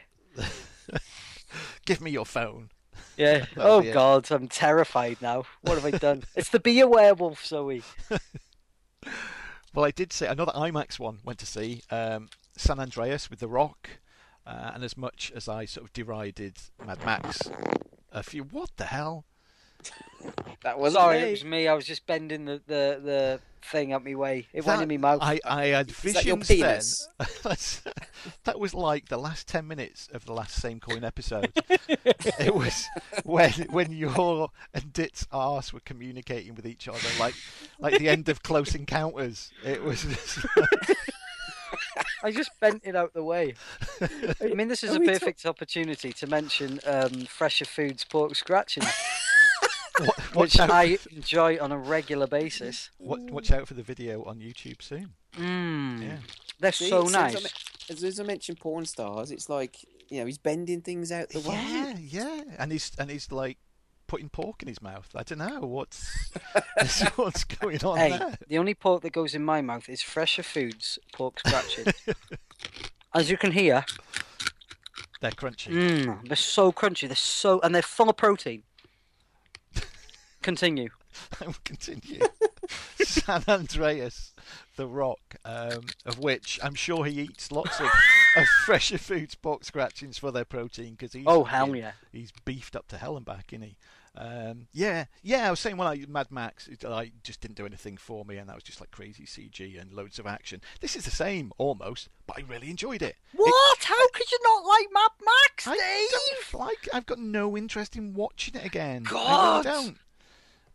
[1.85, 2.69] Give me your phone.
[3.17, 3.45] Yeah.
[3.57, 3.93] Oh be it.
[3.93, 5.43] God, I'm terrified now.
[5.61, 6.23] What have I done?
[6.35, 7.83] it's the be a werewolf, Zoe.
[9.73, 13.47] Well, I did say another IMAX one went to see um, San Andreas with The
[13.47, 13.89] Rock,
[14.45, 17.49] uh, and as much as I sort of derided Mad Max,
[18.11, 19.25] a few what the hell?
[20.61, 21.27] That wasn't Sorry, me.
[21.27, 21.67] it was me.
[21.67, 24.47] I was just bending the the, the thing up my way.
[24.53, 25.19] It went That- in my mouth.
[25.21, 26.81] I, I had visions then.
[28.43, 31.51] that was like the last ten minutes of the last Same Coin episode.
[31.69, 32.85] it was
[33.23, 37.35] when when your and Dit's arse were communicating with each other, like
[37.79, 39.51] like the end of Close Encounters.
[39.63, 40.05] It was.
[42.23, 43.55] I just bent it out the way.
[44.41, 48.05] I mean, this is Are a we talk- perfect opportunity to mention um, Fresher Foods
[48.05, 48.87] pork scratchings,
[49.99, 50.71] wa- which watch out!
[50.71, 52.89] I enjoy on a regular basis.
[52.99, 55.13] wa- Watch out for the video on YouTube soon.
[55.37, 56.17] Mm, Yeah.
[56.59, 57.33] They're See, so as I nice.
[57.33, 57.51] men-
[57.89, 59.77] As soon as I mention porn stars, it's like
[60.09, 61.55] you know he's bending things out the way.
[61.55, 63.57] Yeah, yeah, and he's and he's like
[64.07, 65.09] putting pork in his mouth.
[65.15, 66.31] I don't know what's
[67.15, 68.37] what's going on Hey, there.
[68.47, 71.85] the only pork that goes in my mouth is Fresher Foods pork scratching.
[73.15, 73.85] As you can hear,
[75.21, 75.71] They're crunchy.
[75.71, 77.07] mm, they're so crunchy.
[77.07, 78.63] They're so and they're full of protein.
[80.43, 80.89] Continue.
[81.41, 82.19] I will continue.
[83.03, 84.33] San Andreas,
[84.75, 87.85] the Rock, um, of which I'm sure he eats lots of,
[88.37, 91.91] of fresher foods pork scratchings for their protein because he's Oh hell fucking- yeah!
[92.11, 93.77] he's beefed up to hell and back, isn't he?
[94.15, 95.47] Um, yeah, yeah.
[95.47, 98.37] I was saying when I Mad Max, it like just didn't do anything for me,
[98.37, 100.61] and that was just like crazy CG and loads of action.
[100.81, 103.15] This is the same almost, but I really enjoyed it.
[103.33, 103.77] What?
[103.83, 106.09] How could you not like Mad Max, I Dave?
[106.51, 106.89] don't like.
[106.93, 109.05] I've got no interest in watching it again.
[109.07, 109.65] I God!
[109.65, 109.97] really don't.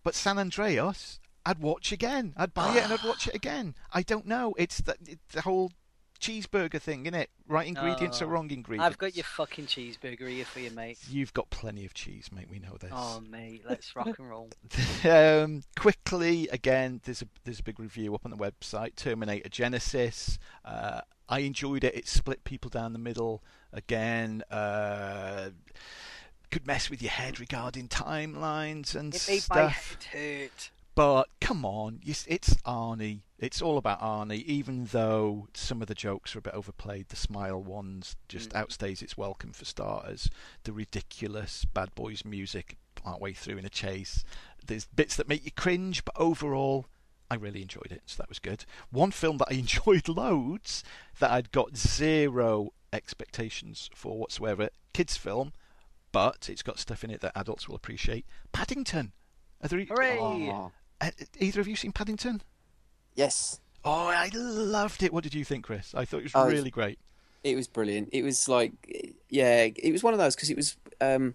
[0.08, 2.32] But San Andreas, I'd watch again.
[2.34, 3.74] I'd buy it and I'd watch it again.
[3.92, 4.54] I don't know.
[4.56, 5.70] It's the, it's the whole
[6.18, 7.28] cheeseburger thing, isn't it?
[7.46, 8.30] Right ingredients or No.
[8.30, 8.86] wrong ingredients.
[8.90, 10.96] I've got your fucking cheeseburger here for you, mate.
[11.10, 12.46] You've got plenty of cheese, mate.
[12.50, 12.90] We know this.
[12.90, 14.48] Oh, mate, let's rock and roll.
[15.04, 18.96] um, quickly again, there's a there's a big review up on the website.
[18.96, 20.38] Terminator Genisys.
[20.64, 21.94] Uh, I enjoyed it.
[21.94, 23.44] It split people down the middle
[23.74, 24.42] again.
[24.50, 25.50] Uh,
[26.50, 30.04] could mess with your head regarding timelines and It made my stuff.
[30.12, 30.20] head
[30.50, 30.70] hurt.
[30.94, 32.24] But come on, it's
[32.64, 33.20] Arnie.
[33.38, 34.42] It's all about Arnie.
[34.44, 38.64] Even though some of the jokes are a bit overplayed, the smile ones just Mm.
[38.66, 40.28] outstays its welcome for starters.
[40.64, 44.24] The ridiculous Bad Boys music partway through in a chase.
[44.66, 46.86] There's bits that make you cringe, but overall,
[47.30, 48.02] I really enjoyed it.
[48.06, 48.64] So that was good.
[48.90, 50.82] One film that I enjoyed loads
[51.20, 54.70] that I'd got zero expectations for whatsoever.
[54.92, 55.52] Kids film,
[56.12, 58.24] but it's got stuff in it that adults will appreciate.
[58.52, 59.12] Paddington.
[59.62, 60.18] Are there, Hooray!
[60.20, 62.42] Oh, uh, either of you seen Paddington?
[63.14, 65.12] yes, Oh, I loved it.
[65.12, 65.94] What did you think, Chris?
[65.94, 66.98] I thought it was Oh, really great.
[67.44, 68.08] it was brilliant.
[68.12, 68.72] It was like,
[69.30, 71.34] yeah, it was one of those because it was um,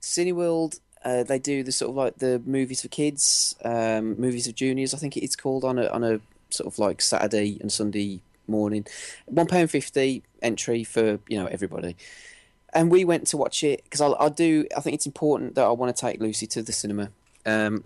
[0.00, 0.80] Cineworld.
[1.04, 4.94] Uh, they do the sort of like the movies for kids, um, movies for juniors.
[4.94, 6.20] I think it's called on a on a
[6.50, 8.86] sort of like Saturday and Sunday morning.
[9.26, 11.96] One pound fifty entry for you know everybody.
[12.74, 14.66] And we went to watch it because I, I do.
[14.76, 17.10] I think it's important that I want to take Lucy to the cinema.
[17.46, 17.84] Um,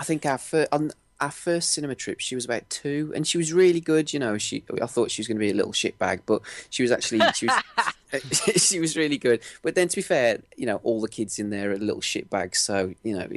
[0.00, 3.36] I think our first, on our first cinema trip, she was about two, and she
[3.36, 4.12] was really good.
[4.12, 6.82] You know, she I thought she was going to be a little shitbag, but she
[6.82, 7.62] was actually she was
[8.56, 9.40] she was really good.
[9.62, 12.56] But then, to be fair, you know, all the kids in there are little shitbags.
[12.56, 13.28] So you know,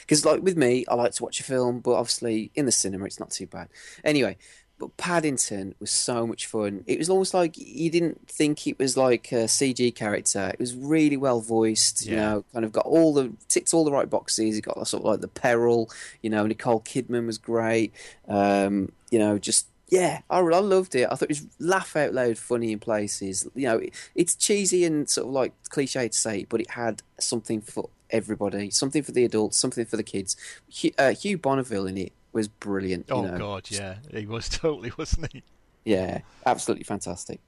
[0.00, 3.06] because like with me, I like to watch a film, but obviously in the cinema,
[3.06, 3.68] it's not too bad.
[4.04, 4.36] Anyway,
[4.82, 6.82] but Paddington was so much fun.
[6.88, 10.48] It was almost like you didn't think it was like a CG character.
[10.52, 12.04] It was really well voiced.
[12.04, 12.20] You Yeah.
[12.20, 14.58] know, kind of got all the ticked all the right boxes.
[14.58, 15.88] It got sort of like the peril.
[16.20, 17.92] You know, Nicole Kidman was great.
[18.26, 21.06] Um, you know, just yeah, I, I loved it.
[21.08, 23.46] I thought it was laugh out loud funny in places.
[23.54, 27.02] You know, it, it's cheesy and sort of like cliche to say, but it had
[27.20, 30.36] something for everybody, something for the adults, something for the kids.
[30.68, 33.06] Hugh, uh, Hugh Bonneville in it was brilliant.
[33.08, 33.38] You Oh know.
[33.38, 35.42] God, yeah, he was totally, wasn't he?
[35.84, 37.40] Yeah, absolutely fantastic.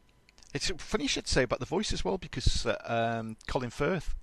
[0.52, 4.14] It's funny you should say about the voice as well because uh, um, Colin Firth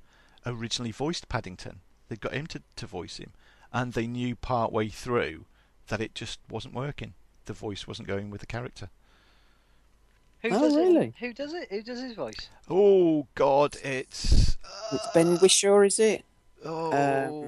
[0.45, 1.79] originally voiced Paddington.
[2.07, 3.31] They got him to, to voice him,
[3.73, 5.45] and they knew part way through
[5.87, 7.13] that it just wasn't working.
[7.45, 8.89] The voice wasn't going with the character.
[10.41, 11.07] Who Oh, does really?
[11.07, 11.13] it?
[11.19, 11.67] Who does it?
[11.69, 12.49] Who does his voice?
[12.69, 14.57] Oh God, it's
[14.91, 16.23] It's Ben Whishaw, is it?
[16.63, 16.91] Oh,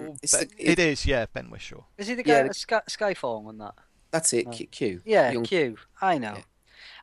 [0.08, 1.84] Um, it's Ben- the- it is yeah, Ben Whishaw.
[1.98, 3.76] Is he the Yeah, guy the- at Sky, Skyfall and that?
[4.12, 4.46] That's it.
[4.48, 4.52] No.
[4.52, 4.68] Q.
[4.68, 5.02] Q.
[5.06, 5.78] Yeah, Young- Q.
[6.02, 6.36] I know.
[6.36, 6.44] Yeah.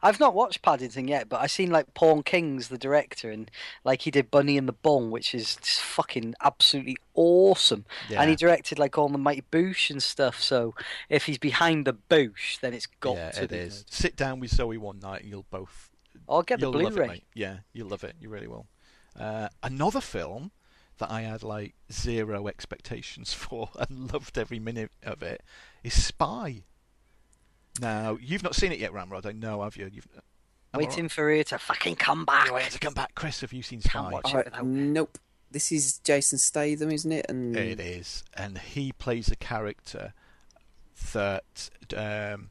[0.03, 3.51] I've not watched Paddington yet, but I've seen like Paul King's the director, and
[3.85, 7.85] like he did Bunny and the Bull, which is just fucking absolutely awesome.
[8.09, 8.23] Yeah.
[8.23, 10.41] And he directed like all the Mighty Boosh and stuff.
[10.41, 10.75] So
[11.11, 13.83] if he's behind the Boosh, then it's got yeah, to it be is.
[13.83, 13.93] good.
[13.93, 15.91] Sit down with Zoe one night, and you'll both
[16.29, 17.09] I'll get the you'll love Blu-ray.
[17.09, 17.25] mate.
[17.35, 18.17] Yeah, you'll love it.
[18.21, 18.67] You really will.
[19.19, 20.51] Uh, another film
[21.01, 25.43] that I had like zero expectations for and loved every minute of it
[25.83, 26.63] is Spy.
[27.81, 29.27] Now you've not seen it yet, Ramrod.
[29.27, 29.91] I know, have you?
[29.93, 30.23] You've am
[30.75, 32.47] I Waiting for her to fucking come back.
[32.47, 33.41] You're waiting to come back, Chris.
[33.41, 34.11] Have you seen Can't Spy?
[34.13, 35.19] watch Uh, it without- nope.
[35.53, 37.27] This is Jason Statham, isn't it?
[37.29, 40.15] And It is, and he plays a character
[41.13, 42.51] that um,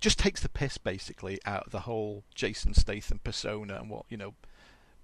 [0.00, 4.16] just takes the piss basically out of the whole Jason Statham persona and what you
[4.16, 4.34] know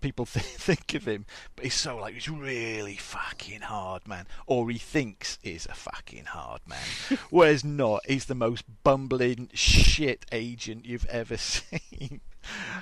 [0.02, 1.24] people th- think of him.
[1.56, 6.26] But he's so like he's really fucking hard man, or he thinks he's a fucking
[6.26, 8.02] hard man, whereas not.
[8.06, 12.20] He's the most bumbling shit agent you've ever seen.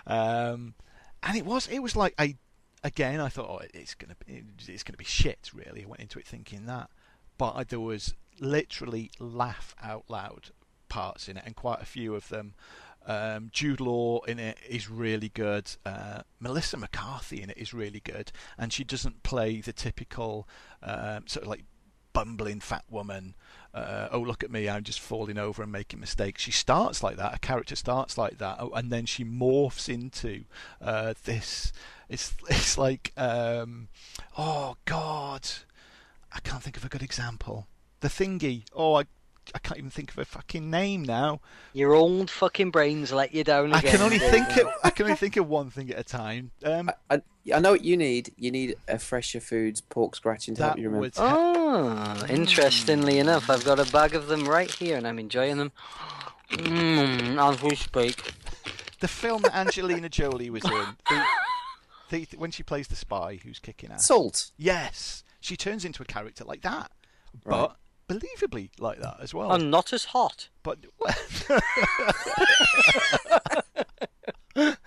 [0.07, 0.75] Um,
[1.23, 2.37] and it was it was like I
[2.83, 5.85] again I thought oh it's gonna be it's gonna be shit really.
[5.85, 6.91] I went into it thinking that,
[7.39, 10.51] but I, there was literally laugh out loud
[10.89, 12.55] parts in it, and quite a few of them.
[13.07, 15.71] Um, Jude Law in it is really good.
[15.85, 20.49] Uh, Melissa McCarthy in it is really good, and she doesn't play the typical
[20.83, 21.65] um, sort of like
[22.13, 23.35] bumbling fat woman.
[23.73, 26.43] Uh, oh look at me, I'm just falling over and making mistakes.
[26.43, 27.35] She starts like that.
[27.35, 30.45] A character starts like that, oh, and then she morphs into
[30.81, 31.73] uh, this.
[32.09, 33.89] It's it's like um,
[34.37, 35.49] oh god,
[36.33, 37.67] I can't think of a good example.
[38.01, 38.65] The thingy.
[38.75, 39.05] Oh, I
[39.55, 41.41] I can't even think of a fucking name now.
[41.73, 44.47] Your old fucking brains let you down Again, I can only David.
[44.49, 46.53] think of, I can only think of one thing at a time.
[46.65, 47.21] Um, I,
[47.53, 48.33] I know what you need.
[48.37, 51.09] You need a fresher foods pork scratching to help that you remember.
[51.09, 55.59] was Oh, interestingly enough, I've got a bag of them right here, and I'm enjoying
[55.59, 55.73] them.
[56.51, 58.33] Mmm, as we speak.
[59.01, 60.87] the film that Angelina Jolie was in.
[62.11, 64.07] The, the, when she plays the spy who's kicking ass.
[64.07, 64.51] Salt.
[64.57, 66.91] Yes, she turns into a character like that,
[67.45, 67.77] but
[68.11, 69.53] believably like that as well.
[69.53, 70.49] And not as hot.
[70.63, 70.79] but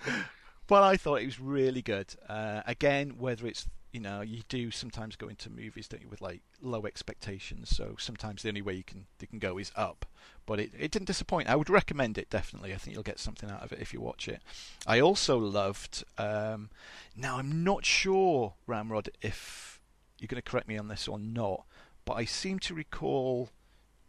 [0.66, 2.14] but I thought it was really good.
[2.28, 6.20] Uh, again, whether it's you know you do sometimes go into movies don't you with
[6.20, 10.06] like low expectations, so sometimes the only way you can they can go is up.
[10.46, 11.48] But it, it didn't disappoint.
[11.48, 12.74] I would recommend it definitely.
[12.74, 14.42] I think you'll get something out of it if you watch it.
[14.86, 16.04] I also loved.
[16.18, 16.70] Um,
[17.16, 19.74] now I'm not sure Ramrod if
[20.18, 21.64] you're going to correct me on this or not,
[22.04, 23.50] but I seem to recall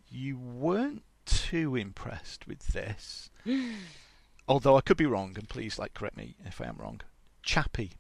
[0.10, 3.30] you weren't too impressed with this.
[4.48, 7.02] Although I could be wrong, and please like correct me if I am wrong.
[7.42, 7.94] Chappie.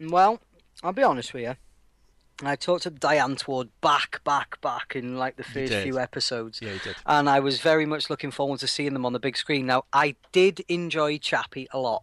[0.00, 0.40] Well,
[0.82, 1.56] I'll be honest with you.
[2.42, 6.60] I talked to Die Antwoord back, back, back in like the first few episodes.
[6.60, 6.96] Yeah, you did.
[7.06, 9.66] and I was very much looking forward to seeing them on the big screen.
[9.66, 12.02] Now, I did enjoy Chappie a lot,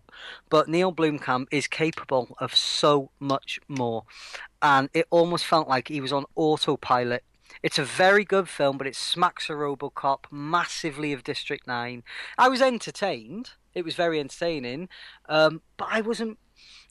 [0.49, 4.03] but Neill Blomkamp is capable of so much more,
[4.61, 7.23] and it almost felt like he was on autopilot.
[7.61, 12.03] It's a very good film, but it smacks a RoboCop, massively of District Nine.
[12.37, 14.87] I was entertained; it was very entertaining,
[15.27, 16.37] um, but I wasn't.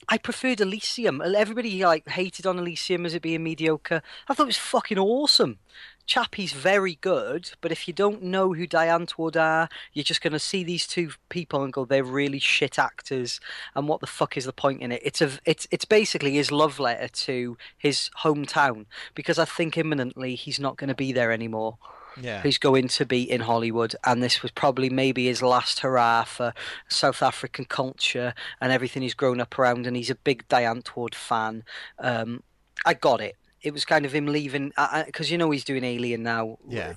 [0.08, 1.22] I preferred Elysium.
[1.22, 4.02] Everybody like hated on Elysium as it being mediocre.
[4.28, 5.58] I thought it was fucking awesome.
[6.06, 10.32] Chappie's very good, but if you don't know who Die Antwoord are, you're just going
[10.32, 13.38] to see these two people and go, they're really shit actors.
[13.76, 15.02] And what the fuck is the point in it?
[15.04, 20.34] It's a, it's, it's basically his love letter to his hometown because I think imminently
[20.34, 21.78] he's not going to be there anymore.
[22.20, 22.42] Yeah.
[22.42, 26.54] He's going to be in Hollywood, and this was probably maybe his last hurrah for
[26.88, 29.86] South African culture and everything he's grown up around.
[29.86, 31.64] And he's a big Die Antwoord fan.
[31.98, 32.42] Um,
[32.86, 34.72] I got it it was kind of him leaving
[35.06, 36.58] because you know he's doing Alien now.
[36.66, 36.94] Yeah.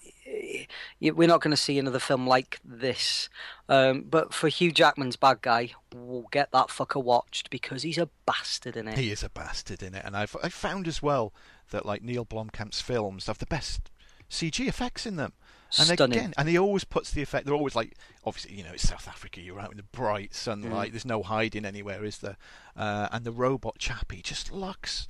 [1.01, 3.29] We're not going to see another film like this.
[3.67, 8.09] Um, but for Hugh Jackman's bad guy, we'll get that fucker watched because he's a
[8.25, 8.97] bastard in it.
[8.97, 11.33] He is a bastard in it, and I've I found as well
[11.71, 13.91] that like Neill Blomkamp's films have the best
[14.33, 15.33] CG effects in them.
[15.77, 16.17] And Stunning.
[16.17, 17.45] again, and he always puts the effect.
[17.45, 17.95] They're always like,
[18.25, 19.41] obviously, you know, it's South Africa.
[19.41, 20.89] You're out in the bright sunlight.
[20.89, 20.91] Mm.
[20.91, 22.37] There's no hiding anywhere, is there?
[22.77, 25.07] Uh, and the robot chappie just looks.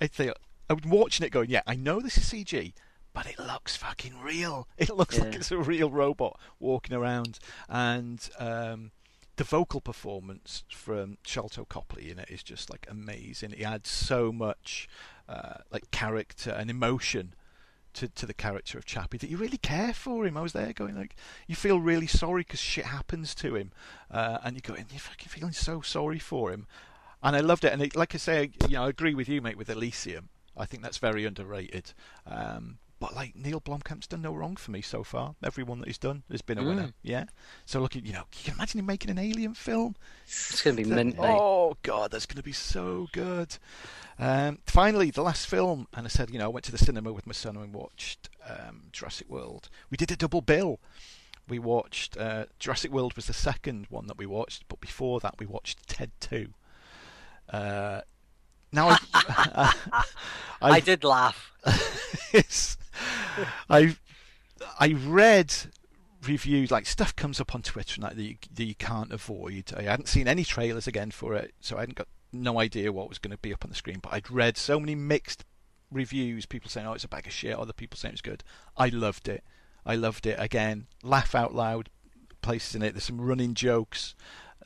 [0.00, 0.32] I think
[0.70, 2.72] I'm watching it, going, yeah, I know this is CG,
[3.12, 4.66] but it looks fucking real.
[4.78, 5.24] It looks Yeah.
[5.24, 7.38] like it's a real robot walking around,
[7.68, 8.92] and um,
[9.36, 13.50] the vocal performance from Sharlto Copley in it is just like amazing.
[13.52, 14.88] He adds so much
[15.28, 17.34] uh, like character and emotion
[17.98, 20.36] to, to the character of Chappie that you really care for him.
[20.36, 21.16] I was there going like,
[21.46, 23.72] you feel really sorry because shit happens to him,
[24.10, 26.66] uh, and you go, and you're fucking feeling so sorry for him.
[27.22, 27.72] And I loved it.
[27.72, 30.28] And it, like I say, you know, I agree with you, mate, with Elysium.
[30.56, 31.92] I think that's very underrated.
[32.26, 35.34] Um, but like Neill Blomkamp's done no wrong for me so far.
[35.42, 36.88] Everyone that he's done has been a winner.
[36.88, 36.92] Mm.
[37.02, 37.24] Yeah.
[37.64, 39.94] So looking, you know, can you can imagine him making an Alien film.
[40.24, 41.26] It's going to be That- mint, mate.
[41.30, 43.56] oh god, that's going to be so good.
[44.18, 47.12] Um, finally, the last film, and I said, you know, I went to the cinema
[47.12, 49.68] with my son and we watched um, Jurassic World.
[49.90, 50.80] We did a double bill.
[51.48, 55.36] We watched uh, Jurassic World was the second one that we watched, but before that
[55.38, 56.48] we watched Ted Two.
[57.48, 58.00] Uh,
[58.72, 59.72] now I,
[60.60, 61.52] I did laugh.
[62.34, 62.76] it's,
[63.70, 63.96] I
[64.78, 65.54] I read
[66.26, 69.72] reviews like stuff comes up on Twitter that you, that you can't avoid.
[69.76, 73.08] I hadn't seen any trailers again for it, so I hadn't got no idea what
[73.08, 74.00] was going to be up on the screen.
[74.02, 75.44] But I'd read so many mixed
[75.90, 76.46] reviews.
[76.46, 78.44] People saying, "Oh, it's a bag of shit," other people saying it's good.
[78.76, 79.44] I loved it.
[79.86, 80.36] I loved it.
[80.38, 81.88] Again, laugh out loud
[82.42, 82.92] places in it.
[82.92, 84.14] There's some running jokes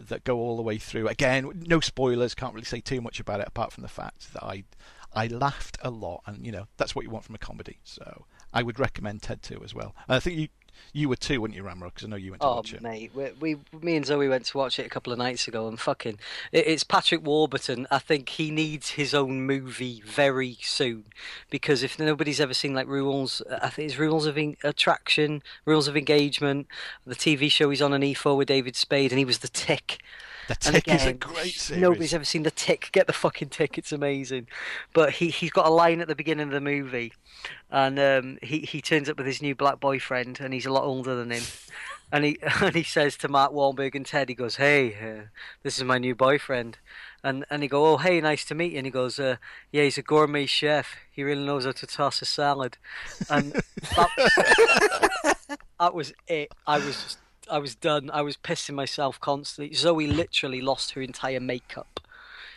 [0.00, 1.08] that go all the way through.
[1.08, 2.34] Again, no spoilers.
[2.34, 4.64] Can't really say too much about it apart from the fact that I
[5.12, 7.78] I laughed a lot, and you know that's what you want from a comedy.
[7.84, 9.94] So I would recommend Ted 2 as well.
[10.08, 10.48] I think you
[10.94, 11.94] you were too, weren't you, Ramrod?
[11.94, 12.82] Because I know you went to Oh, watch it.
[12.82, 15.68] mate, we, we, me and Zoe went to watch it a couple of nights ago,
[15.68, 16.18] and fucking,
[16.50, 17.86] it, it's Patrick Warburton.
[17.90, 21.04] I think he needs his own movie very soon,
[21.50, 25.88] because if nobody's ever seen like Rules, I think it's Rules of en- Attraction, Rules
[25.88, 26.66] of Engagement,
[27.06, 29.98] the TV show he's on an E4 with David Spade, and he was the Tick.
[30.48, 31.80] The Tick is a great series.
[31.80, 32.90] Nobody's ever seen the Tick.
[32.92, 33.78] Get the fucking Tick.
[33.78, 34.48] It's amazing.
[34.92, 37.12] But he he's got a line at the beginning of the movie,
[37.70, 40.84] and um, he he turns up with his new black boyfriend, and he's a lot
[40.84, 41.42] older than him.
[42.14, 45.28] And he and he says to Mark Wahlberg and Ted, he goes, "Hey, uh,
[45.62, 46.76] this is my new boyfriend,"
[47.24, 49.36] and and he go, "Oh, hey, nice to meet you." And he goes, uh,
[49.70, 50.94] "Yeah, he's a gourmet chef.
[51.10, 52.76] He really knows how to toss a salad."
[53.30, 53.52] And
[53.96, 56.52] that, that was it.
[56.66, 57.18] I was just,
[57.50, 58.10] I was done.
[58.12, 59.74] I was pissing myself constantly.
[59.74, 62.00] Zoe literally lost her entire makeup.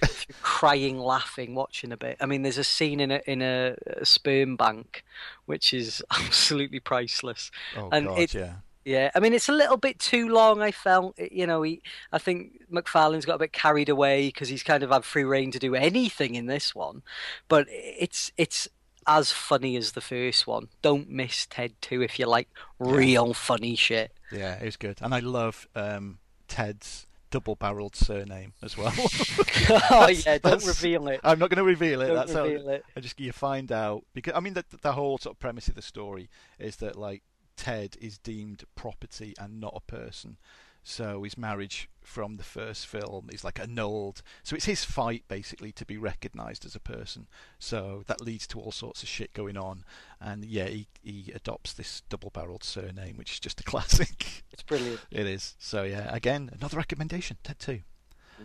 [0.06, 2.18] through crying, laughing, watching a bit.
[2.20, 5.04] I mean, there's a scene in a in a, a sperm bank,
[5.46, 7.52] which is absolutely priceless.
[7.78, 8.54] oh and god, it- yeah.
[8.88, 10.62] Yeah, I mean it's a little bit too long.
[10.62, 11.82] I felt, you know, he.
[12.12, 15.50] I think MacFarlane's got a bit carried away because he's kind of had free reign
[15.54, 17.02] to do anything in this one,
[17.48, 18.68] but it's it's
[19.08, 20.68] as funny as the first one.
[20.84, 22.48] Don't miss Ted two if you like
[22.78, 24.12] real funny shit.
[24.32, 25.00] Yeah, it was good.
[25.02, 28.94] And I love um, Ted's double-barreled surname as well.
[29.92, 31.20] oh yeah, don't reveal it.
[31.24, 32.08] I'm not going to reveal it.
[32.08, 32.86] Don't That's how- reveal it.
[32.96, 35.76] I just you find out because I mean the the whole sort of premise of
[35.76, 36.30] the story
[36.60, 37.24] is that like
[37.58, 40.38] Ted is deemed property and not a person.
[40.88, 44.22] So his marriage from the first film is like annulled.
[44.44, 47.26] So it's his fight basically to be recognised as a person.
[47.58, 49.84] So that leads to all sorts of shit going on.
[50.22, 54.44] And yeah, he, he adopts this double-barreled surname, which is just a classic.
[54.52, 55.02] It's brilliant.
[55.10, 55.56] it is.
[55.58, 57.38] So yeah, again, another recommendation.
[57.44, 57.82] Ted too.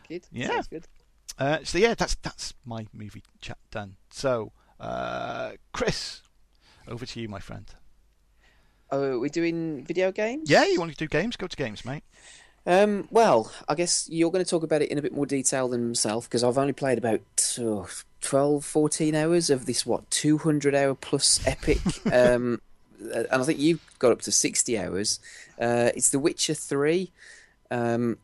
[0.08, 0.26] Good.
[0.32, 0.62] Yeah.
[1.38, 3.96] Uh, so yeah, that's that's my movie chat done.
[4.10, 6.22] So uh, Chris,
[6.88, 7.66] over to you, my friend.
[8.92, 10.50] Oh, are we doing video games?
[10.50, 11.36] Yeah, you want to do games?
[11.36, 12.02] Go to games, mate.
[12.66, 15.68] Um, well, I guess you're going to talk about it in a bit more detail
[15.68, 17.20] than myself because I've only played about
[17.60, 17.88] oh,
[18.20, 21.80] 12, 14 hours of this, what, 200 hour plus epic.
[22.12, 22.60] um,
[23.00, 25.20] and I think you've got up to 60 hours.
[25.58, 27.10] Uh, it's The Witcher 3.
[27.70, 28.18] Um,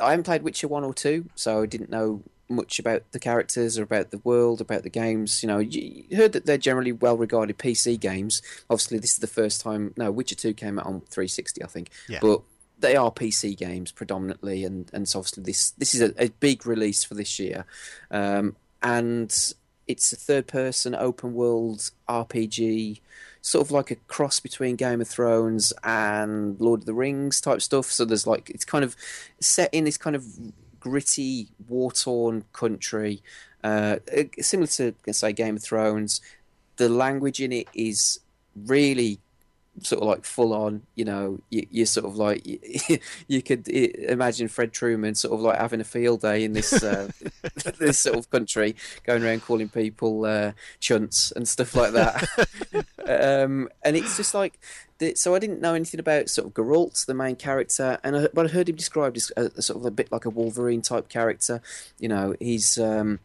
[0.00, 3.78] I haven't played Witcher 1 or 2, so I didn't know much about the characters
[3.78, 5.42] or about the world, about the games.
[5.42, 8.42] You know, you heard that they're generally well regarded PC games.
[8.70, 9.94] Obviously, this is the first time.
[9.96, 11.90] No, Witcher Two came out on 360, I think.
[12.08, 12.18] Yeah.
[12.20, 12.42] But
[12.78, 16.66] they are PC games predominantly, and and so obviously this this is a, a big
[16.66, 17.64] release for this year,
[18.10, 19.54] um, and
[19.86, 23.00] it's a third person open world RPG
[23.40, 27.62] sort of like a cross between Game of Thrones and Lord of the Rings type
[27.62, 27.86] stuff.
[27.86, 28.96] So there's like it's kind of
[29.40, 30.26] set in this kind of
[30.80, 33.22] gritty, war torn country,
[33.64, 33.96] uh,
[34.40, 36.20] similar to say Game of Thrones.
[36.76, 38.20] The language in it is
[38.54, 39.20] really
[39.82, 40.82] sort of like full on.
[40.94, 42.58] You know, you, you're sort of like you,
[43.28, 47.10] you could imagine Fred Trueman sort of like having a field day in this uh,
[47.78, 52.28] this sort of country, going around calling people uh, chunts and stuff like that.
[53.06, 54.58] um, and it's just like.
[55.14, 58.46] So I didn't know anything about sort of Geralt, the main character, and I, but
[58.46, 61.08] I heard him described as a, a sort of a bit like a Wolverine type
[61.08, 61.62] character.
[62.00, 63.20] You know, he's um,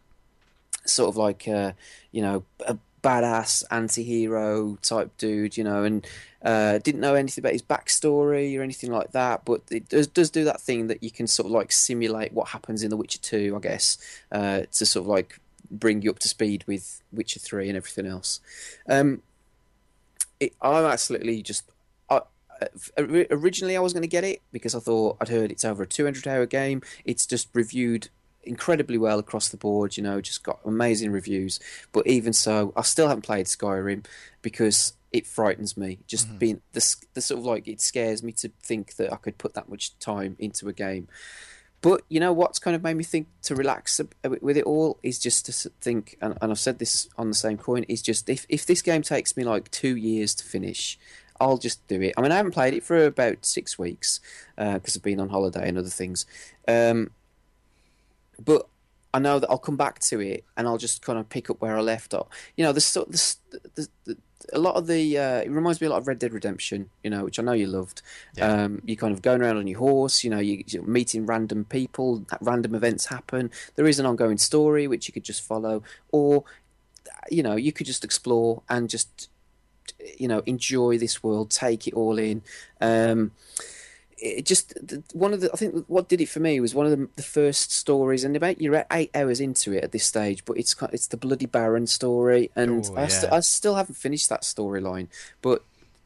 [0.85, 1.71] sort of like uh,
[2.11, 6.07] you know a badass anti-hero type dude, you know, and
[6.43, 9.45] uh, didn't know anything about his backstory or anything like that.
[9.45, 12.49] But it does, does do that thing that you can sort of like simulate what
[12.49, 13.97] happens in The Witcher Two, I guess,
[14.31, 15.39] uh, to sort of like
[15.71, 18.41] bring you up to speed with Witcher Three and everything else.
[18.89, 19.21] Um,
[20.39, 21.69] it, I'm absolutely just.
[22.09, 22.21] I,
[23.31, 25.87] originally, I was going to get it because I thought I'd heard it's over a
[25.87, 26.81] 200 hour game.
[27.03, 28.09] It's just reviewed
[28.43, 29.97] incredibly well across the board.
[29.97, 31.59] You know, just got amazing reviews.
[31.91, 34.05] But even so, I still haven't played Skyrim
[34.41, 35.99] because it frightens me.
[36.07, 36.37] Just mm-hmm.
[36.37, 39.53] being the, the sort of like it scares me to think that I could put
[39.53, 41.07] that much time into a game.
[41.81, 43.99] But you know what's kind of made me think to relax
[44.41, 47.57] with it all is just to think, and, and I've said this on the same
[47.57, 50.97] coin, is just if if this game takes me like two years to finish,
[51.41, 52.13] I'll just do it.
[52.17, 54.21] I mean, I haven't played it for about six weeks
[54.55, 56.25] because uh, I've been on holiday and other things.
[56.69, 57.11] Um,
[58.43, 58.67] but
[59.13, 61.61] I know that I'll come back to it and I'll just kind of pick up
[61.61, 62.27] where I left off.
[62.55, 62.79] You know, the,
[63.09, 63.35] the,
[63.75, 64.17] the, the
[64.51, 67.09] a lot of the uh, it reminds me a lot of Red Dead Redemption, you
[67.09, 68.01] know, which I know you loved.
[68.35, 68.63] Yeah.
[68.63, 71.65] Um, you're kind of going around on your horse, you know, you, are meeting random
[71.65, 73.51] people, random events happen.
[73.75, 76.43] There is an ongoing story which you could just follow, or
[77.29, 79.29] you know, you could just explore and just
[80.17, 82.41] you know enjoy this world, take it all in.
[82.81, 83.31] Um,
[84.23, 84.73] it just
[85.13, 87.23] one of the I think what did it for me was one of the, the,
[87.23, 90.75] first stories, and about you're at eight hours into it at this stage, but it's
[90.93, 93.07] it's the Bloody Baron story, and Ooh, I, yeah.
[93.07, 95.07] st- I, still haven't finished that storyline,
[95.41, 95.63] but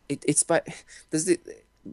[0.09, 0.67] it, it's about
[1.11, 1.39] there's the.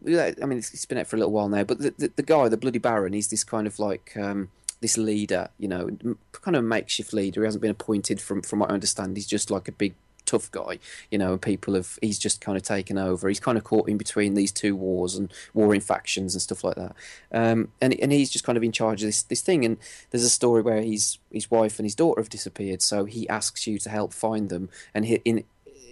[0.06, 2.48] I mean, it's been out for a little while now, but the, the, the guy,
[2.48, 4.48] the Bloody Baron, he's this kind of like um,
[4.80, 5.88] this leader, you know,
[6.32, 7.42] kind of makeshift leader.
[7.42, 9.16] He hasn't been appointed from from what I understand.
[9.16, 9.94] He's just like a big
[10.24, 10.78] tough guy,
[11.10, 13.28] you know, and people have he's just kind of taken over.
[13.28, 16.76] He's kind of caught in between these two wars and warring factions and stuff like
[16.76, 16.94] that.
[17.32, 19.64] Um, and and he's just kind of in charge of this this thing.
[19.64, 19.76] And
[20.10, 23.66] there's a story where his his wife and his daughter have disappeared, so he asks
[23.66, 24.68] you to help find them.
[24.94, 25.44] And he, in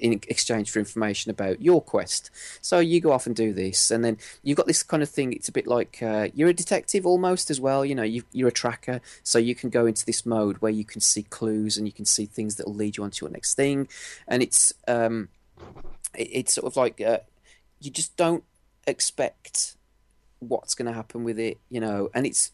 [0.03, 2.29] in exchange for information about your quest.
[2.61, 5.33] So you go off and do this, and then you've got this kind of thing.
[5.33, 7.85] It's a bit like uh, you're a detective almost as well.
[7.85, 10.85] You know, you, are a tracker, so you can go into this mode where you
[10.85, 13.33] can see clues and you can see things that will lead you on to your
[13.33, 13.87] next thing.
[14.27, 15.29] And it's um,
[16.15, 17.21] it, it's sort of like uh,
[17.81, 18.43] you just don't
[18.89, 19.77] expect
[20.41, 22.51] what's going to happen with it, you know, and it's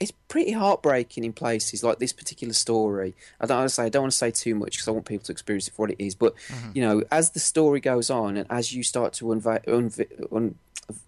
[0.00, 3.14] it's pretty heartbreaking in places like this particular story.
[3.40, 5.06] I don't want to say I don't want to say too much because I want
[5.06, 6.14] people to experience it for what it is.
[6.14, 6.70] But mm-hmm.
[6.74, 10.56] you know, as the story goes on and as you start to unva- unv- un-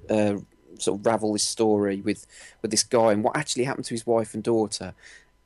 [0.08, 0.40] uh,
[0.78, 2.26] sort of ravel this story with
[2.62, 4.94] with this guy and what actually happened to his wife and daughter,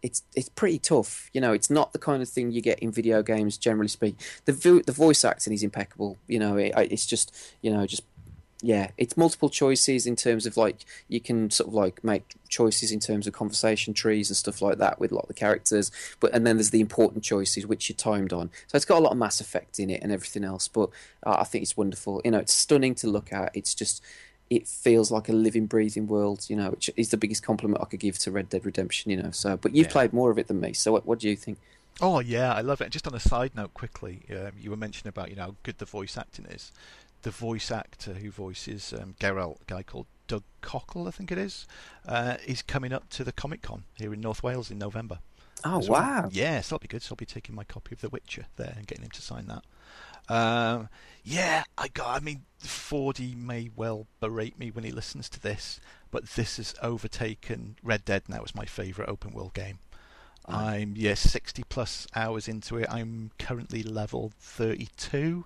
[0.02, 1.30] it's it's pretty tough.
[1.32, 3.56] You know, it's not the kind of thing you get in video games.
[3.56, 6.16] Generally speaking, the vo- the voice acting is impeccable.
[6.26, 8.02] You know, it, it's just you know just
[8.62, 12.92] yeah, it's multiple choices in terms of like you can sort of like make choices
[12.92, 15.90] in terms of conversation trees and stuff like that with a lot of the characters.
[16.20, 18.50] But and then there's the important choices which you're timed on.
[18.66, 20.68] So it's got a lot of Mass Effect in it and everything else.
[20.68, 20.90] But
[21.24, 22.20] uh, I think it's wonderful.
[22.24, 23.50] You know, it's stunning to look at.
[23.54, 24.02] It's just
[24.50, 26.46] it feels like a living, breathing world.
[26.48, 29.10] You know, which is the biggest compliment I could give to Red Dead Redemption.
[29.10, 29.92] You know, so but you've yeah.
[29.92, 30.74] played more of it than me.
[30.74, 31.58] So what, what do you think?
[32.02, 32.90] Oh yeah, I love it.
[32.90, 35.78] Just on a side note, quickly, um, you were mentioning about you know how good
[35.78, 36.72] the voice acting is
[37.22, 41.38] the voice actor who voices um, Geralt, a guy called Doug Cockle, I think it
[41.38, 41.66] is,
[42.06, 45.18] uh, is coming up to the Comic Con here in North Wales in November.
[45.64, 46.28] Oh so wow!
[46.32, 47.02] Yeah, so that'll be good.
[47.02, 49.46] So I'll be taking my copy of The Witcher there and getting him to sign
[49.48, 50.34] that.
[50.34, 50.88] Um,
[51.22, 52.16] yeah, I got.
[52.16, 55.80] I mean, Fordy may well berate me when he listens to this,
[56.10, 59.80] but this has overtaken Red Dead now as my favourite open world game.
[60.46, 62.86] I'm yeah 60 plus hours into it.
[62.90, 65.44] I'm currently level 32.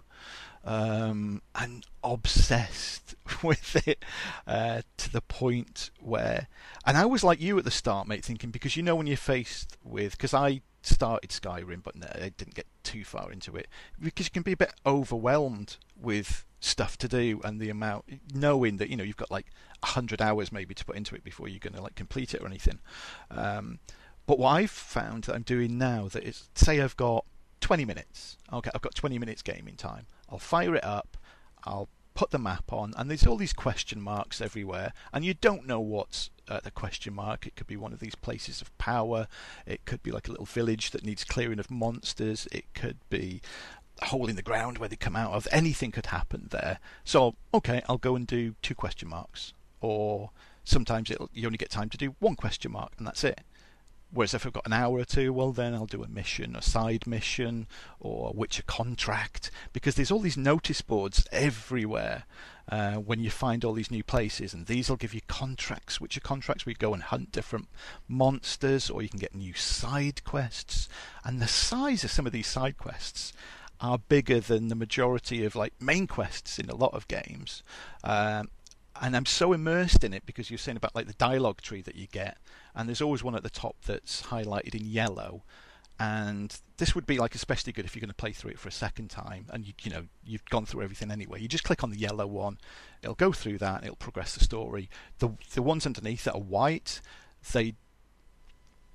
[0.64, 4.04] Um, and obsessed with it
[4.46, 6.48] uh, to the point where,
[6.86, 9.16] and I was like you at the start, mate, thinking because you know when you're
[9.16, 13.68] faced with, because I started Skyrim, but no, I didn't get too far into it
[14.00, 18.04] because you can be a bit overwhelmed with stuff to do and the amount
[18.34, 19.46] knowing that you know you've got like
[19.80, 22.46] 100 hours maybe to put into it before you're going to like complete it or
[22.46, 22.78] anything.
[23.30, 23.78] Um,
[24.26, 27.24] but what I've found that I'm doing now that is say I've got
[27.60, 31.16] 20 minutes okay I've got 20 minutes gaming time I'll fire it up
[31.64, 35.66] I'll put the map on and there's all these question marks everywhere and you don't
[35.66, 37.46] know what's uh, the question mark.
[37.46, 39.26] It could be one of these places of power.
[39.66, 42.46] It could be like a little village that needs clearing of monsters.
[42.52, 43.40] It could be
[44.00, 45.48] a hole in the ground where they come out of.
[45.50, 46.78] Anything could happen there.
[47.04, 49.52] So okay I'll go and do two question marks.
[49.80, 50.30] Or
[50.62, 53.40] sometimes you only get time to do one question mark and that's it
[54.14, 56.62] Whereas if I've got an hour or two, well, then I'll do a mission, a
[56.62, 57.66] side mission,
[57.98, 62.24] or a Witcher contract, because there's all these notice boards everywhere
[62.68, 66.20] uh, when you find all these new places, and these will give you contracts, Witcher
[66.20, 67.66] contracts, where you go and hunt different
[68.06, 70.88] monsters, or you can get new side quests.
[71.24, 73.32] And the size of some of these side quests
[73.80, 77.64] are bigger than the majority of like main quests in a lot of games.
[78.04, 78.48] Um,
[79.00, 81.96] and I'm so immersed in it because you're saying about like the dialogue tree that
[81.96, 82.38] you get,
[82.74, 85.42] and there's always one at the top that's highlighted in yellow,
[85.98, 88.68] and this would be like especially good if you're going to play through it for
[88.68, 91.40] a second time, and you you know you've gone through everything anyway.
[91.40, 92.58] You just click on the yellow one,
[93.02, 94.88] it'll go through that, it'll progress the story.
[95.18, 97.00] The the ones underneath that are white,
[97.52, 97.74] they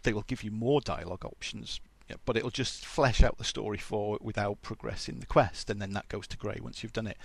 [0.03, 1.79] they will give you more dialogue options
[2.25, 6.09] but it'll just flesh out the story for without progressing the quest, and then that
[6.09, 7.17] goes to grey once you've done it.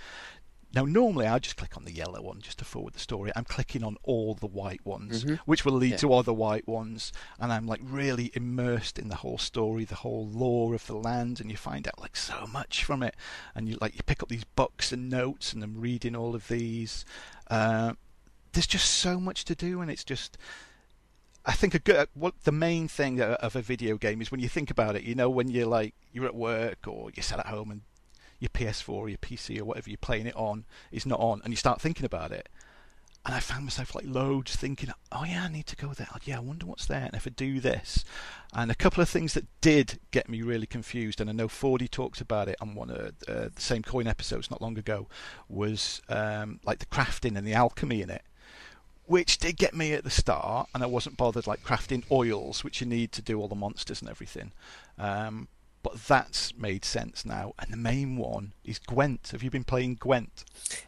[0.75, 3.31] Now, normally I just click on the yellow one just to forward the story.
[3.33, 5.39] I'm clicking on all the white ones, Mhm.
[5.45, 5.97] which will lead Yeah.
[5.97, 10.27] to other white ones, and I'm like really immersed in the whole story, the whole
[10.27, 13.15] lore of the land, and you find out like so much from it.
[13.55, 16.49] And you like you pick up these books and notes, and I'm reading all of
[16.49, 17.05] these.
[17.49, 17.93] Uh,
[18.51, 20.37] there's just so much to do, and it's just.
[21.47, 24.49] I think a good what the main thing of a video game is when you
[24.49, 25.03] think about it.
[25.03, 27.81] You know, when you're like you're at work or you're sat at home and
[28.39, 31.51] your PS4 or your PC or whatever you're playing it on is not on, and
[31.51, 32.49] you start thinking about it.
[33.25, 36.07] And I found myself like loads thinking, oh yeah, I need to go there.
[36.13, 37.05] Oh, yeah, I wonder what's there.
[37.05, 38.05] And if I do this,
[38.53, 41.87] and a couple of things that did get me really confused, and I know Fordy
[41.87, 45.07] talked about it on one of uh, the same coin episodes not long ago,
[45.49, 48.21] was um, like the crafting and the alchemy in it
[49.07, 52.81] which did get me at the start, and I wasn't bothered like crafting oils, which
[52.81, 54.51] you need to do all the monsters and everything.
[54.97, 55.47] Um,
[55.85, 59.29] but that's made sense now, and the main one is Gwent.
[59.31, 60.43] Have you been playing Gwent?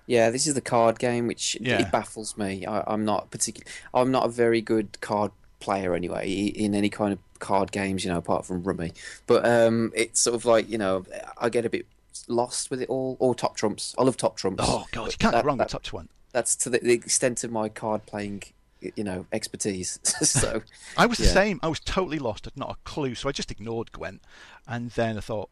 [0.08, 1.82] Yeah, this is the card game, which Yeah.
[1.82, 2.66] it baffles me.
[2.66, 3.70] I, I'm not particular.
[3.94, 8.10] I'm not a very good card player anyway in any kind of card games, you
[8.12, 8.92] know, apart from Rummy.
[9.28, 11.06] But um, it's sort of like you know,
[11.38, 11.86] I get a bit
[12.28, 13.18] lost with it all.
[13.20, 13.94] Or Top Trumps.
[14.00, 14.64] I love Top Trumps.
[14.66, 16.10] Oh god, you can't that- go wrong that- with Top One.
[16.34, 18.44] That's to the, the extent of my card playing,
[18.82, 20.00] you know, expertise.
[20.04, 20.62] so
[20.96, 21.60] I was the same.
[21.64, 22.48] I was totally lost.
[22.48, 24.22] I'd not a clue, so I just ignored Gwent,
[24.68, 25.50] and then I thought,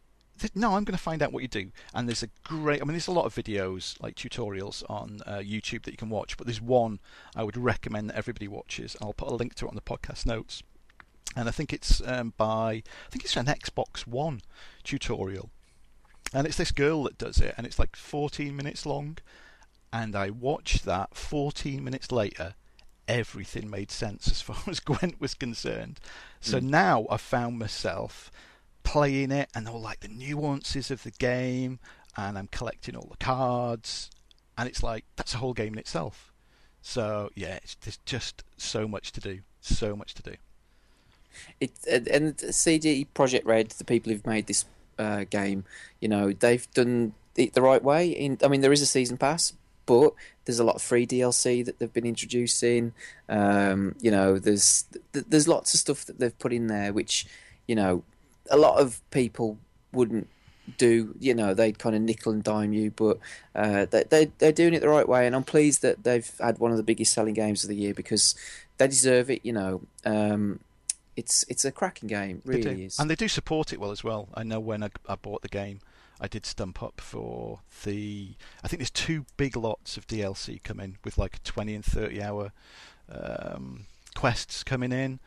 [0.54, 1.72] no, I'm going to find out what you do.
[1.94, 2.82] And there's a great.
[2.82, 6.10] I mean, there's a lot of videos like tutorials on uh, YouTube that you can
[6.10, 7.00] watch, but there's one
[7.36, 8.96] I would recommend that everybody watches.
[9.02, 10.62] I'll put a link to it on the podcast notes.
[11.36, 14.42] And I think it's um, by I think it's an Xbox One
[14.84, 15.50] tutorial,
[16.34, 19.18] and it's this girl that does it, and it's like 14 minutes long.
[19.92, 22.56] And I watched that 14 minutes later
[23.08, 26.00] everything made sense as far as Gwent was concerned.
[26.42, 28.32] So now I've found myself
[28.84, 31.80] playing it and all like the nuances of the game,
[32.16, 34.10] and I'm collecting all the cards,
[34.58, 36.32] and it's like that's a whole game in itself.
[36.82, 40.36] So yeah, it's, there's just so much to do, so much to do.
[41.60, 44.66] it and, and CD Projekt Red, the people who've made this
[45.00, 45.66] uh, game,
[46.00, 48.10] you know, they've done it the right way.
[48.10, 49.54] In I mean, there is a season pass,
[49.86, 50.14] but
[50.46, 52.94] there's a lot of free DLC that they've been introducing.
[53.30, 57.26] Um, you know, there's th- there's lots of stuff that they've put in there, which
[57.68, 58.04] you know,
[58.50, 59.58] a lot of people
[59.92, 60.28] wouldn't
[60.78, 61.16] do.
[61.20, 63.20] You know, they'd kind of nickel and dime you, but
[63.56, 66.60] uh, they, they they're doing it the right way, and I'm pleased that they've had
[66.60, 68.36] one of the biggest selling games of the year because
[68.78, 69.42] they deserve it.
[69.44, 69.82] You know.
[70.06, 70.60] Um,
[71.18, 73.00] it's it's a cracking game, really is.
[73.00, 74.28] And they do support it well as well.
[74.34, 75.80] I know when I, I bought the game,
[76.20, 78.30] I did stump up for the.
[78.64, 82.52] I think there's two big lots of DLC coming with like 20 and 30 hour
[83.10, 83.86] um,
[84.16, 85.20] quests coming in.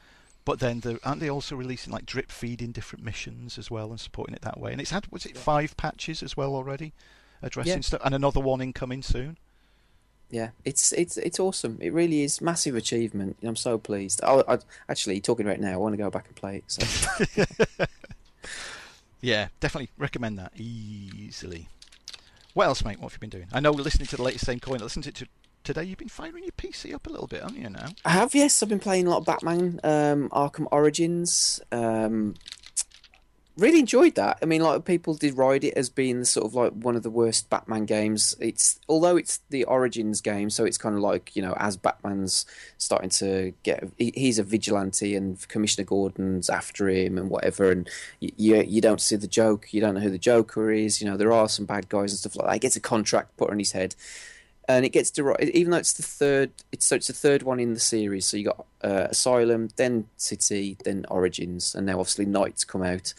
[0.44, 4.00] But then the, aren't they also releasing like drip feeding different missions as well and
[4.00, 4.72] supporting it that way?
[4.72, 6.94] And it's had was it five patches as well already,
[7.42, 7.80] addressing Yeah.
[7.80, 9.36] stuff, and another one incoming soon.
[10.30, 11.76] Yeah, it's it's it's awesome.
[11.80, 13.36] It really is massive achievement.
[13.42, 14.22] I'm so pleased.
[14.24, 14.58] I, I
[14.88, 15.72] actually talking right now.
[15.72, 16.64] I want to go back and play it.
[16.66, 17.84] So
[19.20, 21.68] Yeah, definitely recommend that easily.
[22.54, 22.98] What else, mate?
[22.98, 23.48] What have you been doing?
[23.52, 24.78] I know we're listening to the latest Same Coin.
[24.78, 25.26] Listen to, to
[25.64, 25.84] today.
[25.84, 27.68] You've been firing your PC up a little bit, haven't you?
[27.68, 27.88] Now.
[28.04, 28.62] I have, yes.
[28.62, 31.60] I've been playing a lot of Batman um, Arkham Origins.
[31.70, 32.34] Um,
[33.58, 34.38] really enjoyed that.
[34.40, 37.50] I mean, like people deride it as being sort of like one of the worst
[37.50, 38.36] Batman games.
[38.40, 42.46] It's although it's the Origins game, so it's kind of like you know as Batman's
[42.78, 47.88] starting to get, he's a vigilante and Commissioner Gordon's after him and whatever, and
[48.20, 51.00] you, you don't see the joke, you don't know who the Joker is.
[51.00, 52.54] You know there are some bad guys and stuff like that.
[52.54, 53.94] He gets a contract put on his head.
[54.68, 56.50] And it gets derided, even though it's the third.
[56.72, 58.26] It's so it's the third one in the series.
[58.26, 63.14] So you got uh, Asylum, then City, then Origins, and now obviously Knights come out,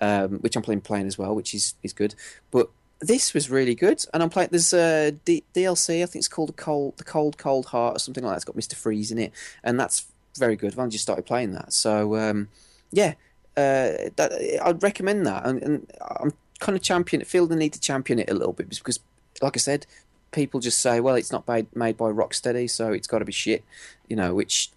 [0.00, 2.14] um, which I'm playing playing as well, which is is good.
[2.52, 2.70] But
[3.00, 4.50] this was really good, and I'm playing.
[4.52, 6.02] There's a D- DLC.
[6.02, 8.36] I think it's called the cold, the cold, cold heart, or something like that.
[8.36, 9.32] It's got Mister Freeze in it,
[9.64, 10.06] and that's
[10.38, 10.72] very good.
[10.72, 12.48] I've only just started playing that, so um,
[12.92, 13.14] yeah,
[13.56, 15.44] uh, that, I'd recommend that.
[15.44, 17.24] And, and I'm kind of champion.
[17.24, 19.00] Feel the need to champion it a little bit because,
[19.40, 19.86] like I said,
[20.32, 23.32] people just say, well, it's not made made by Rocksteady, so it's got to be
[23.32, 23.64] shit.
[24.08, 24.70] You know, which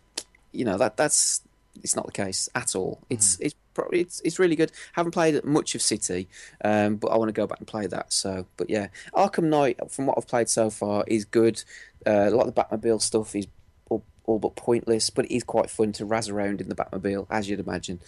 [0.51, 1.41] you know that that's
[1.83, 2.99] it's not the case at all.
[3.09, 4.71] It's it's probably it's it's really good.
[4.93, 6.27] Haven't played much of City,
[6.63, 8.13] um, but I want to go back and play that.
[8.13, 11.63] So, but yeah, Arkham Knight, from what I've played so far, is good.
[12.05, 13.47] Uh, a lot of the Batmobile stuff is
[13.89, 17.27] all, all but pointless, but it is quite fun to razz around in the Batmobile,
[17.29, 17.99] as you'd imagine.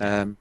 [0.00, 0.36] Um,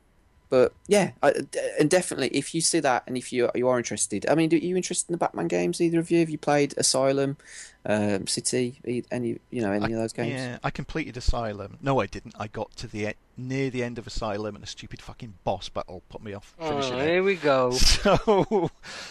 [0.49, 1.33] but yeah, I,
[1.79, 4.57] and definitely if you see that and if you you are interested, I mean, are
[4.57, 5.81] you interested in the Batman games?
[5.81, 6.19] Either of you?
[6.19, 7.37] Have you played Asylum,
[7.85, 10.33] um, City, e- any you know any I, of those games?
[10.39, 11.77] Yeah, I completed Asylum.
[11.81, 12.35] No, I didn't.
[12.39, 15.69] I got to the e- near the end of Asylum, and a stupid fucking boss
[15.69, 17.07] battle put me off Oh, finishing it.
[17.07, 17.71] here we go.
[18.05, 18.69] So,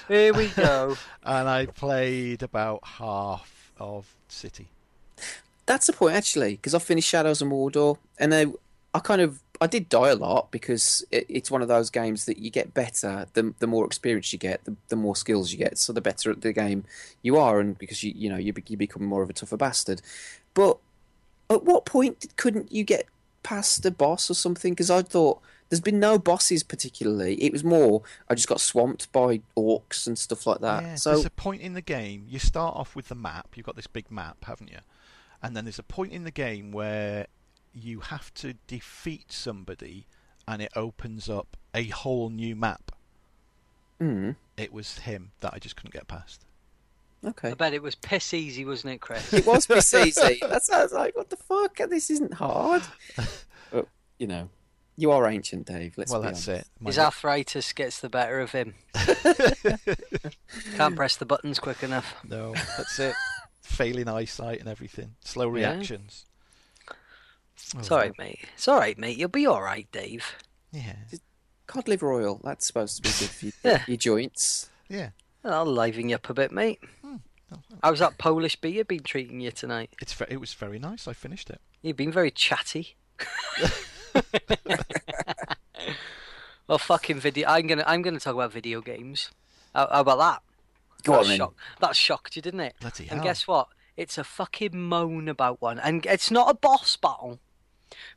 [0.09, 0.97] Here we go.
[1.24, 4.69] and I played about half of City.
[5.66, 8.55] That's the point actually, because I finished Shadows and Mordor, and then
[8.93, 12.24] I kind of I did die a lot because it, it's one of those games
[12.24, 15.59] that you get better the the more experience you get, the, the more skills you
[15.59, 16.85] get, so the better at the game
[17.22, 19.56] you are, and because you you know you be- you become more of a tougher
[19.56, 20.02] bastard.
[20.55, 20.78] But
[21.51, 23.06] at what point couldn't you get
[23.43, 24.72] past a boss or something?
[24.72, 27.35] Because I thought there's been no bosses particularly.
[27.43, 30.82] It was more I just got swamped by orcs and stuff like that.
[30.82, 32.26] yeah, so there's a point in the game.
[32.28, 33.48] You start off with the map.
[33.55, 34.78] You've got this big map, haven't you?
[35.43, 37.26] And then there's a point in the game where
[37.74, 40.06] you have to defeat somebody,
[40.48, 42.92] and it opens up a whole new map.
[44.01, 46.44] mm, It was him that I just couldn't get past.
[47.26, 47.51] okay.
[47.51, 49.32] I bet it was piss easy, wasn't it, Chris?
[49.32, 50.38] It was piss easy.
[50.40, 51.76] That's I was like, what the fuck?
[51.88, 52.82] This isn't hard.
[53.72, 53.88] But
[54.18, 54.48] you know,
[54.96, 55.94] you are ancient, Dave.
[55.98, 56.66] Let's well, be that's honest.
[56.66, 56.68] it.
[56.80, 58.74] My His arthritis gets the better of him.
[60.76, 62.14] Can't press the buttons quick enough.
[62.28, 63.14] No, that's it.
[63.62, 65.14] Failing eyesight and everything.
[65.24, 65.70] Slow Yeah.
[65.72, 66.26] reactions.
[67.74, 68.41] Oh, it's Oh, alright, mate.
[68.55, 69.16] It's alright, mate.
[69.16, 70.35] You'll be alright, Dave.
[70.73, 70.95] Yeah,
[71.66, 72.41] Cod liver oil.
[72.45, 73.82] That's supposed to be good for your, Yeah.
[73.86, 74.70] your joints.
[74.89, 75.11] yeah.
[75.45, 76.81] I'll liven you up a bit, mate.
[77.03, 77.16] Hmm.
[77.53, 77.59] Oh.
[77.82, 79.91] How's that Polish beer been treating you tonight?
[80.01, 81.07] It's ve- it was very nice.
[81.07, 81.61] I finished it.
[81.82, 82.97] You've been very chatty.
[86.66, 87.49] well, fucking video.
[87.49, 87.85] I'm gonna.
[87.86, 89.31] I'm gonna talk about video games.
[89.74, 90.43] How, how about that?
[91.05, 91.39] Go that on then.
[91.39, 92.74] shock- that shocked you, didn't it?
[92.81, 93.24] Bloody And hell.
[93.24, 93.69] guess what?
[93.97, 97.39] It's a fucking moan about one, and it's not a boss battle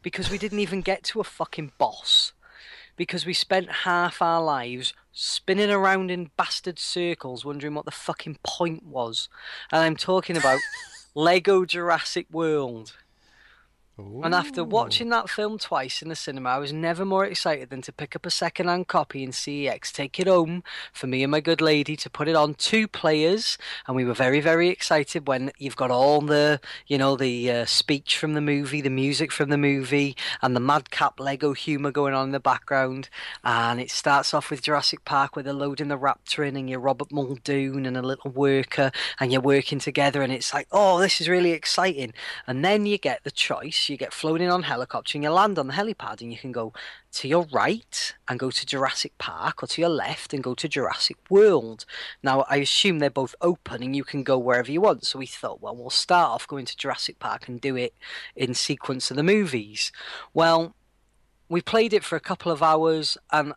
[0.01, 2.33] because we didn't even get to a fucking boss
[2.95, 8.39] because we spent half our lives spinning around in bastard circles wondering what the fucking
[8.43, 9.29] point was.
[9.71, 10.59] And I'm talking about
[11.15, 12.97] Lego Jurassic World.
[13.97, 17.81] And after watching that film twice in the cinema, I was never more excited than
[17.81, 20.63] to pick up a second-hand copy in CEX, take it home
[20.93, 23.57] for me and my good lady to put it on two players,
[23.87, 27.65] and we were very, very excited when you've got all the, you know, the uh,
[27.65, 32.13] speech from the movie, the music from the movie, and the madcap Lego humor going
[32.13, 33.09] on in the background,
[33.43, 36.79] and it starts off with Jurassic Park where they're loading the Raptor in, and you're
[36.79, 41.19] Robert Muldoon and a little worker, and you're working together, and it's like, oh, this
[41.19, 42.13] is really exciting,
[42.45, 45.57] and then you get the choice you get flown in on helicopter and you land
[45.57, 46.73] on the helipad and you can go
[47.13, 50.67] to your right and go to Jurassic Park or to your left and go to
[50.67, 51.85] Jurassic World.
[52.21, 55.05] Now, I assume they're both open and you can go wherever you want.
[55.05, 57.93] So we thought, well, we'll start off going to Jurassic Park and do it
[58.35, 59.91] in sequence of the movies.
[60.33, 60.75] Well,
[61.49, 63.53] we played it for a couple of hours and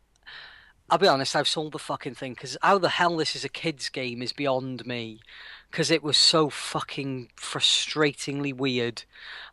[0.91, 3.49] I'll be honest, I've sold the fucking thing because how the hell this is a
[3.49, 5.21] kids' game is beyond me.
[5.71, 9.05] Because it was so fucking frustratingly weird.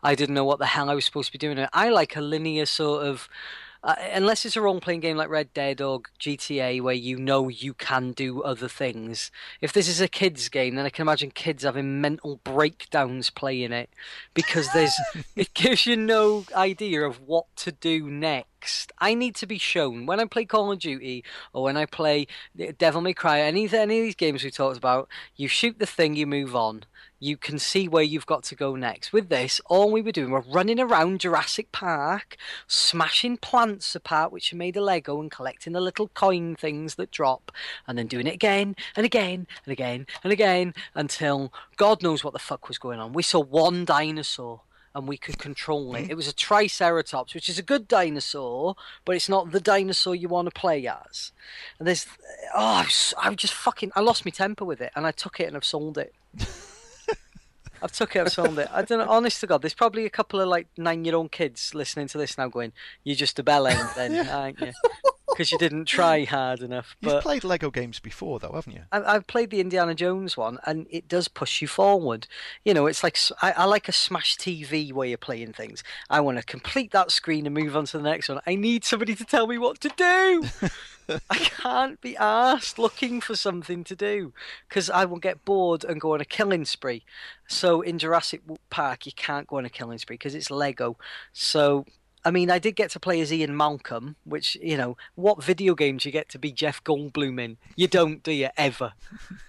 [0.01, 1.65] I didn't know what the hell I was supposed to be doing.
[1.73, 3.29] I like a linear sort of.
[3.83, 7.47] Uh, unless it's a role playing game like Red Dead or GTA where you know
[7.47, 9.31] you can do other things.
[9.61, 13.71] If this is a kids game, then I can imagine kids having mental breakdowns playing
[13.71, 13.89] it
[14.33, 14.95] because there's
[15.35, 18.91] it gives you no idea of what to do next.
[18.99, 21.23] I need to be shown when I play Call of Duty
[21.53, 22.27] or when I play
[22.77, 25.07] Devil May Cry, any any of these games we talked about.
[25.35, 26.83] You shoot the thing, you move on.
[27.19, 29.11] You can see where you've got to go next.
[29.11, 32.37] With this, all we were doing were running around Jurassic Park,
[32.67, 37.09] smashing plants apart, which are made of Lego, and collecting the little coin things that
[37.09, 37.51] drop,
[37.87, 42.33] and then doing it again and again and again and again until God knows what
[42.33, 43.13] the fuck was going on.
[43.13, 44.61] We saw one dinosaur
[44.93, 46.03] and we could control it.
[46.03, 46.11] Mm-hmm.
[46.11, 48.75] It was a Triceratops, which is a good dinosaur,
[49.05, 51.31] but it's not the dinosaur you want to play as.
[51.77, 52.07] And there's,
[52.55, 52.87] oh,
[53.17, 55.65] I just fucking, I lost my temper with it, and I took it and I've
[55.65, 56.13] sold it.
[57.81, 58.67] I've took it, I've sold it.
[58.71, 61.31] I don't know, honest to God, there's probably a couple of like nine year old
[61.31, 62.71] kids listening to this now going,
[63.03, 64.37] You're just a bellend then, Yeah.
[64.37, 64.71] aren't you?
[65.37, 66.97] Because you didn't try hard enough.
[66.99, 68.81] You've played Lego games before, though, haven't you?
[68.91, 72.27] I- I've played the Indiana Jones one, and it does push you forward.
[72.65, 75.83] You know, it's like I like a Smash TV way of playing things.
[76.09, 78.41] I want to complete that screen and move on to the next one.
[78.47, 80.69] I need somebody to tell me what to do.
[81.29, 84.33] I can't be asked looking for something to do
[84.67, 87.05] because I will get bored and go on a killing spree.
[87.47, 88.41] So in Jurassic
[88.71, 90.97] Park, you can't go on a killing spree because it's Lego.
[91.31, 91.85] So
[92.27, 95.75] I mean, I did get to play as Ian Malcolm, which you know, what video
[95.75, 97.55] games you get to be Jeff Goldblum in?
[97.77, 98.49] You don't, do you?
[98.57, 98.91] Ever.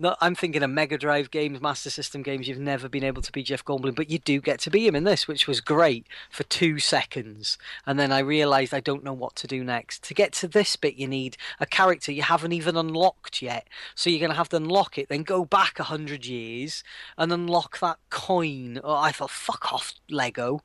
[0.00, 2.46] No, I'm thinking of Mega Drive games, Master System games.
[2.46, 4.94] You've never been able to be Jeff Goldblum, but you do get to be him
[4.94, 7.58] in this, which was great for two seconds.
[7.84, 10.04] And then I realised I don't know what to do next.
[10.04, 13.66] To get to this bit, you need a character you haven't even unlocked yet.
[13.96, 16.84] So you're going to have to unlock it, then go back a hundred years
[17.16, 18.80] and unlock that coin.
[18.84, 20.62] Oh, I thought, fuck off, Lego.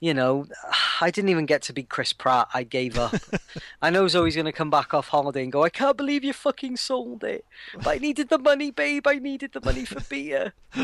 [0.00, 0.46] You know,
[1.00, 2.48] I didn't even get to be Chris Pratt.
[2.52, 3.14] I gave up.
[3.82, 6.32] I know Zoe's going to come back off holiday and go, I can't believe you
[6.32, 7.44] fucking sold it.
[7.74, 9.06] But I needed the money, babe.
[9.06, 10.54] I needed the money for beer.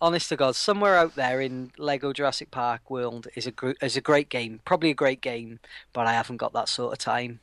[0.00, 3.96] Honest to God, somewhere out there in Lego Jurassic Park world is a gr- is
[3.96, 5.60] a great game, probably a great game,
[5.92, 7.40] but I haven't got that sort of time.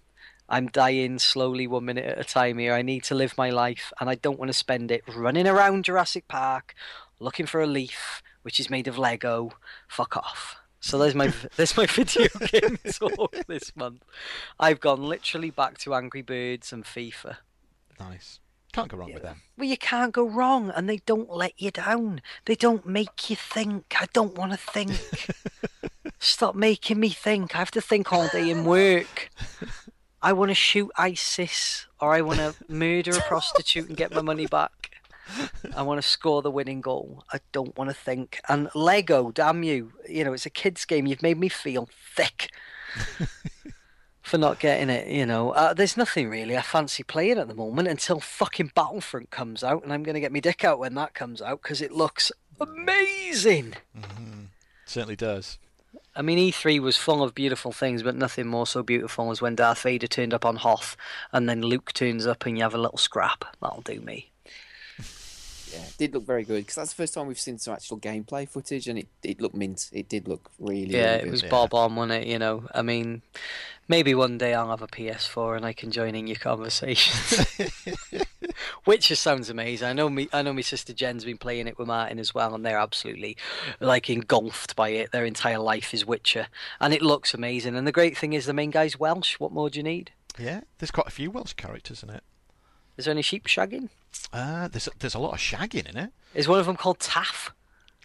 [0.50, 2.74] I'm dying slowly, one minute at a time here.
[2.74, 5.86] I need to live my life, and I don't want to spend it running around
[5.86, 6.76] Jurassic Park
[7.20, 9.52] looking for a leaf, which is made of Lego.
[9.88, 10.58] Fuck off.
[10.80, 14.04] So there's my there's my video game talk this month.
[14.60, 17.38] I've gone literally back to Angry Birds and FIFA.
[18.00, 18.40] Nice.
[18.74, 19.42] Can't go wrong with them.
[19.56, 22.24] Well, you can't go wrong, and they don't let you down.
[22.46, 23.94] They don't make you think.
[24.00, 25.30] I don't want to think.
[26.18, 27.56] Stop making me think.
[27.56, 29.30] I have to think all day in work.
[30.24, 34.24] I want to shoot ISIS, or I want to murder a prostitute and get my
[34.24, 34.90] money back.
[35.76, 37.24] I want to score the winning goal.
[37.32, 38.40] I don't want to think.
[38.50, 39.94] And Lego, damn you.
[40.08, 41.08] You know, it's a kid's game.
[41.08, 42.52] You've made me feel thick
[44.22, 45.52] for not getting it, you know.
[45.52, 49.84] Uh, there's nothing really I fancy playing at the moment until fucking Battlefront comes out,
[49.84, 52.32] and I'm going to get my dick out when that comes out because it looks
[52.60, 53.76] amazing.
[54.86, 55.58] Certainly does.
[56.16, 59.56] I mean, E3 was full of beautiful things, but nothing more so beautiful as when
[59.56, 60.96] Darth Vader turned up on Hoth,
[61.32, 63.46] and then Luke turns up, and you have a little scrap.
[63.62, 64.33] That'll do me.
[65.74, 68.00] Yeah, it did look very good because that's the first time we've seen some actual
[68.00, 69.90] gameplay footage, and it, it looked mint.
[69.92, 71.50] It did look really, Yeah, really it was Yeah.
[71.50, 72.28] bob on, wasn't it?
[72.28, 73.22] You know, I mean,
[73.88, 77.46] maybe one day I'll have a PS4 and I can join in your conversations.
[78.86, 79.88] Witcher sounds amazing.
[79.88, 80.28] I know me.
[80.34, 83.38] I know my sister Jen's been playing it with Martin as well, and they're absolutely
[83.80, 85.12] like engulfed by it.
[85.12, 86.48] Their entire life is Witcher,
[86.80, 87.76] and it looks amazing.
[87.76, 89.40] And the great thing is, the main guy's Welsh.
[89.40, 90.12] What more do you need?
[90.38, 92.24] Yeah, there's quite a few Welsh characters in it.
[92.98, 93.90] Is there any sheep shagging?
[94.32, 96.12] Uh, there's there's a lot of shagging in it.
[96.34, 97.52] Is one of them called Taff?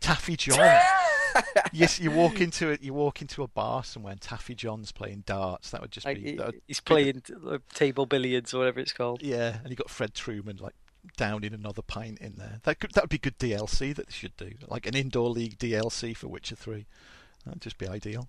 [0.01, 0.59] Taffy John.
[1.73, 2.83] yes, you walk into it.
[2.83, 5.71] You walk into a bar somewhere, and Taffy John's playing darts.
[5.71, 6.37] That would just Like, be.
[6.37, 9.23] would he's be playing uh, table billiards or whatever it's called.
[9.23, 10.75] Yeah, and you got Fred Trueman like
[11.17, 12.61] down in another pint in there.
[12.65, 15.59] That could that would be good DLC that they should do, like an indoor league
[15.59, 16.87] DLC for Witcher Three.
[17.45, 18.29] That'd just be ideal.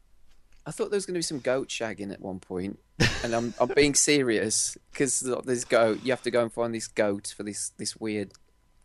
[0.70, 2.78] I thought there was going to be some goat shagging at one point,
[3.24, 6.02] and I'm I'm being serious because this goat.
[6.04, 8.34] You have to go and find this goat for this this weird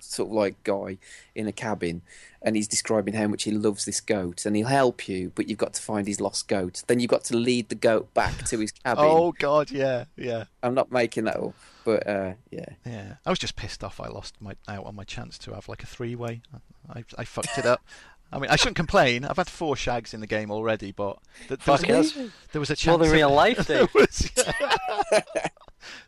[0.01, 0.97] sort of like guy
[1.35, 2.01] in a cabin,
[2.41, 5.59] and he's describing how much he loves this goat, and he'll help you, but you've
[5.59, 6.83] got to find his lost goat.
[6.87, 9.05] Then you've got to lead the goat back to his cabin.
[9.07, 11.55] Oh God, yeah, yeah, I'm not making that up,
[11.85, 12.71] but uh, yeah.
[12.87, 13.17] yeah.
[13.27, 14.01] I was just pissed off.
[14.01, 16.41] I lost my out on my chance to have like a three way.
[16.89, 17.83] I I fucked it up.
[18.35, 19.25] I mean, I shouldn't complain.
[19.25, 22.61] I've had four shags in the game already, but th- there, was Fuck a, there
[22.61, 22.99] was a chance.
[22.99, 24.31] than of- real life, there, was,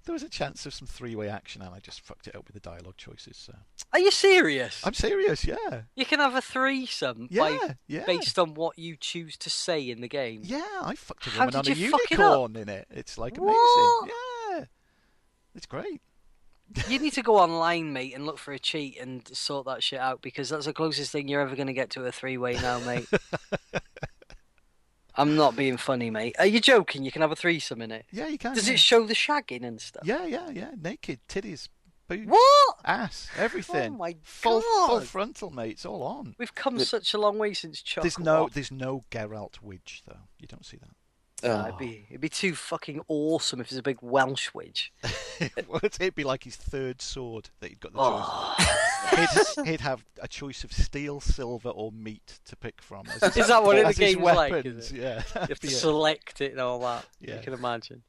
[0.04, 2.54] there was a chance of some three-way action, and I just fucked it up with
[2.54, 3.36] the dialogue choices.
[3.36, 3.54] So.
[3.92, 4.80] Are you serious?
[4.84, 8.96] I'm serious, yeah, You can have a threesome yeah, by, yeah, based on what you
[8.96, 10.40] choose to say in the game.
[10.44, 10.64] yeah.
[10.82, 12.18] I fucked a woman on a you fuck it up?
[12.18, 12.88] unicorn in it.
[12.90, 13.54] It's like amazing.
[13.54, 14.10] What?
[14.50, 14.64] Yeah,
[15.54, 16.00] it's great.
[16.88, 20.00] You need to go online, mate, and look for a cheat and sort that shit
[20.00, 22.80] out because that's the closest thing you're ever going to get to a three-way now,
[22.80, 23.06] mate.
[25.16, 26.36] I'm not being funny, mate.
[26.38, 27.04] Are you joking?
[27.04, 28.04] You can have a threesome in it.
[28.12, 28.54] Yeah, you can.
[28.54, 28.74] Does yeah.
[28.74, 30.02] it show the shagging and stuff?
[30.04, 30.72] Yeah, yeah, yeah.
[30.78, 31.68] Naked, titties,
[32.06, 32.76] boobs, What?
[32.84, 33.94] ass, everything.
[33.94, 35.72] Oh my full, full frontal, mate.
[35.72, 36.34] It's all on.
[36.38, 38.02] We've come such a long way since Chuck.
[38.02, 40.28] There's no, there's no Geralt Widge though.
[40.38, 40.90] You don't see that.
[41.42, 41.66] Oh.
[41.66, 44.90] it'd be it'd be too fucking awesome if it's a big Welsh witch.
[45.40, 48.54] It'd be like his third sword that he'd got the Oh.
[48.58, 49.54] choice.
[49.56, 53.04] He'd, he'd have a choice of steel, silver, or meat to pick from.
[53.06, 54.92] His, Is that what the game's like, is weapons.
[54.92, 54.96] it?
[55.00, 57.04] Yeah, You have to select it and all that.
[57.20, 57.36] Yeah.
[57.36, 58.02] You can imagine.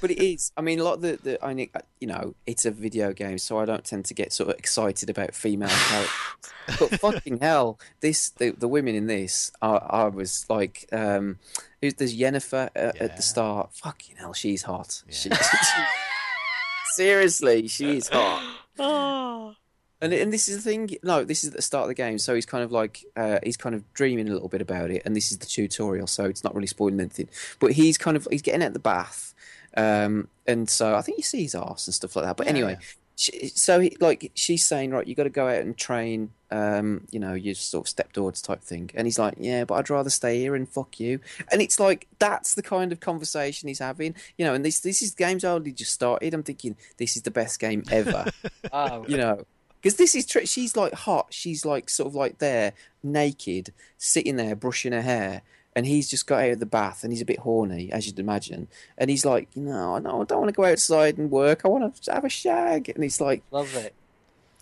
[0.00, 0.52] But it is.
[0.56, 3.12] I mean, a lot of the, the I mean, uh, you know, it's a video
[3.12, 6.78] game, so I don't tend to get sort of excited about female characters.
[6.78, 11.38] but fucking hell, this the, the women in this, I, I was like, um,
[11.80, 13.74] there's Yennefer uh, at the start.
[13.74, 15.02] Fucking hell, she's hot.
[15.08, 15.14] Yeah.
[15.14, 15.30] She,
[16.94, 18.42] seriously, she's hot.
[18.78, 19.54] Oh.
[19.98, 20.90] And and this is the thing.
[21.02, 23.38] No, this is at the start of the game, so he's kind of like uh,
[23.42, 26.24] he's kind of dreaming a little bit about it, and this is the tutorial, so
[26.24, 27.30] it's not really spoiling anything.
[27.60, 29.34] But he's kind of he's getting out the bath,
[29.76, 32.36] um, and so I think you see his arse and stuff like that.
[32.36, 32.78] But Yeah, anyway,
[33.16, 37.06] she, so he, like she's saying, right, you got to go out and train, um,
[37.10, 40.10] you know, you sort of stepdaughters type thing, and he's like, yeah, but I'd rather
[40.10, 41.20] stay here and fuck you.
[41.50, 44.54] And it's like that's the kind of conversation he's having, you know.
[44.54, 46.34] And this this is games I only just started.
[46.34, 48.30] I'm thinking this is the best game ever
[48.72, 49.04] Oh.
[49.08, 49.44] you know
[49.86, 52.72] because this is she's like hot she's like sort of like there
[53.04, 55.42] naked sitting there brushing her hair
[55.76, 58.18] and he's just got out of the bath and he's a bit horny as you'd
[58.18, 58.66] imagine
[58.98, 61.94] and he's like no no i don't want to go outside and work i want
[61.94, 63.94] to have a shag and he's like Love it.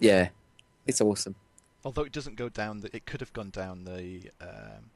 [0.01, 0.29] yeah
[0.87, 1.35] it's awesome
[1.87, 4.89] Although it doesn't go down, the, it could have gone down the, um,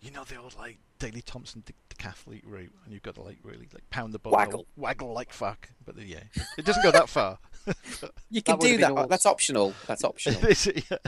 [0.00, 3.38] you know, the old like Daley Thompson de- decathlete route, and you've got to like
[3.42, 4.66] really like pound the button, Waggle.
[4.76, 5.68] waggle like fuck.
[5.84, 6.20] But the, yeah,
[6.56, 7.40] it doesn't go that far.
[8.30, 9.08] you can That do that awesome.
[9.08, 10.40] that's optional that's optional
[10.88, 10.98] yeah,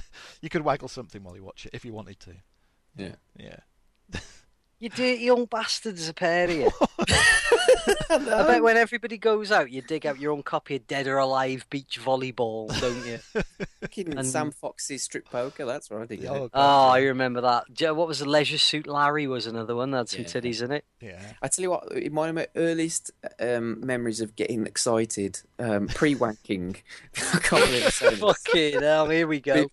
[0.42, 2.32] you could waggle something while you watch it if you wanted to.
[2.96, 3.14] Yeah.
[3.38, 3.58] Yeah.
[4.80, 6.70] You dirty young bastards, a pair of you.
[8.10, 11.18] I bet when everybody goes out, you dig out your own copy of Dead or
[11.18, 13.18] Alive Beach Volleyball, don't you?
[13.80, 17.64] Fucking And- sam fox's strip poker that's what I did Oh, oh, I remember that.
[17.72, 20.20] Do you know What was the Leisure Suit Larry was another one that had some
[20.22, 20.26] Yeah.
[20.28, 20.84] titties in it.
[21.00, 21.20] yeah.
[21.42, 23.10] I tell you what, in of my earliest
[23.40, 26.76] um, memories of getting excited, um, pre-wanking,
[27.34, 28.14] I can't really say.
[28.14, 29.66] Fucking hell, here we go.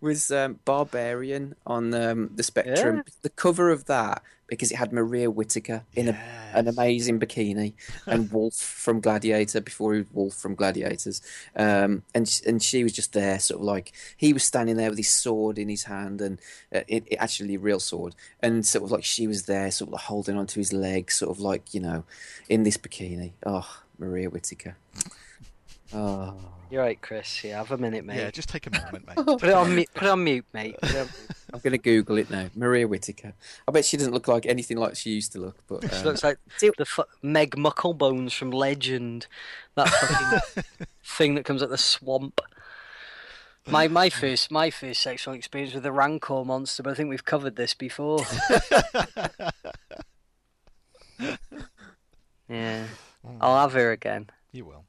[0.00, 2.96] was um, Barbarian on um, the Spectrum.
[2.96, 3.02] Yeah.
[3.22, 6.12] The cover of that because it had Maria Whittaker in a,
[6.54, 7.72] an amazing bikini
[8.06, 11.20] and Wolf from Gladiator before he was Wolf from Gladiators,
[11.56, 14.98] um, and and she was just there, sort of like he was standing there with
[14.98, 16.38] his sword in his hand and
[16.72, 19.88] uh, it, it actually a real sword, and sort of like she was there, sort
[19.88, 22.04] of like holding onto his leg, sort of like you know,
[22.48, 23.32] in this bikini.
[23.44, 24.76] Oh, Maria Whittaker.
[25.94, 26.34] Oh.
[26.72, 27.44] You're right, Chris.
[27.44, 28.16] Yeah, have a minute, mate.
[28.16, 29.16] Yeah, just take a moment, mate.
[29.26, 29.90] Put it on mute.
[29.94, 30.74] Put it on mute, mate.
[30.82, 31.08] On mute.
[31.52, 32.48] I'm going to Google it now.
[32.54, 33.34] Maria Whittaker.
[33.68, 35.58] I bet she doesn't look like anything like she used to look.
[35.66, 39.26] But She um, looks like the fu- Meg Mucklebones from Legend.
[39.74, 40.64] That fucking
[41.04, 42.40] thing that comes out the swamp.
[43.66, 47.24] My my first my first sexual experience with the Rancor monster, but I think we've
[47.24, 48.24] covered this before.
[52.48, 52.86] yeah,
[53.42, 54.30] I'll have her again.
[54.52, 54.84] You will.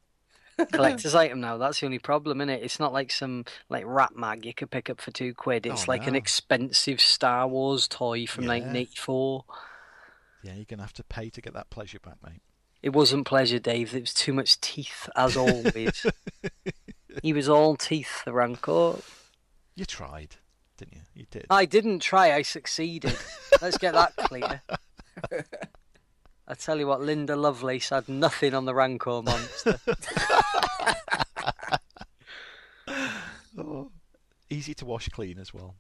[0.72, 1.58] Collector's item now.
[1.58, 2.64] That's the only problem, is it?
[2.64, 5.66] It's not like some like rat mag you could pick up for two quid.
[5.66, 8.50] It's Oh, like an expensive Star Wars toy from Yeah.
[8.52, 9.46] 1984.
[10.44, 12.42] Yeah, you're gonna have to pay to get that pleasure back, mate.
[12.82, 13.96] It wasn't pleasure, Dave.
[13.96, 16.06] It was too much teeth, as always.
[17.24, 18.98] he was all teeth, the Rancor.
[19.76, 20.36] You tried,
[20.78, 21.02] didn't you?
[21.16, 21.46] You did.
[21.50, 23.18] I didn't try, I succeeded.
[23.62, 24.62] Let's get that clear.
[26.48, 29.80] I tell you what, Linda Lovelace had nothing on the Rancor monster.
[33.56, 33.92] Oh.
[34.50, 35.76] Easy to wash clean as well.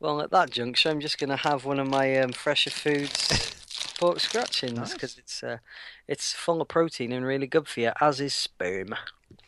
[0.00, 3.54] Well, at that juncture, I'm just going to have one of my um, Fresher Foods
[4.00, 4.92] pork scratchings Nice.
[4.94, 5.58] because it's uh,
[6.06, 8.94] it's full of protein and really good for you, as is sperm.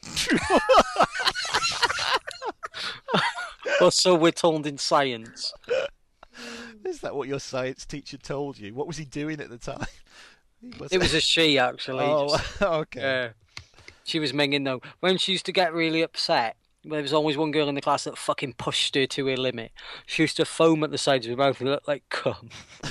[3.80, 5.52] or so we're told in science.
[6.84, 8.74] Is that what your science teacher told you?
[8.74, 9.86] What was he doing at the time?
[10.60, 12.04] He It was a she, actually.
[12.04, 13.00] Oh, just- okay.
[13.00, 13.28] Yeah.
[14.04, 14.80] She was minging though.
[15.00, 18.04] When she used to get really upset, there was always one girl in the class
[18.04, 19.72] that fucking pushed her to her limit.
[20.06, 22.50] She used to foam at the sides of her mouth and look like cum.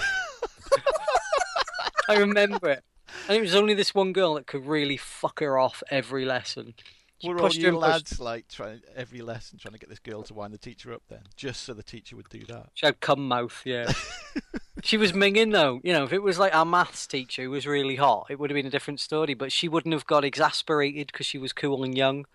[2.08, 2.84] I remember it.
[3.28, 6.74] And it was only this one girl that could really fuck her off every lesson.
[7.20, 9.80] She Were all pushed her you and pushed- lads like trying every lesson trying to
[9.80, 12.46] get this girl to wind the teacher up then, just so the teacher would do
[12.46, 12.70] that?
[12.76, 13.92] She had cum mouth, yeah.
[14.84, 15.82] she was minging though.
[15.84, 18.50] You know, if it was like our maths teacher who was really hot, it would
[18.50, 19.34] have been a different story.
[19.34, 22.26] But she wouldn't have got exasperated because she was cool and young.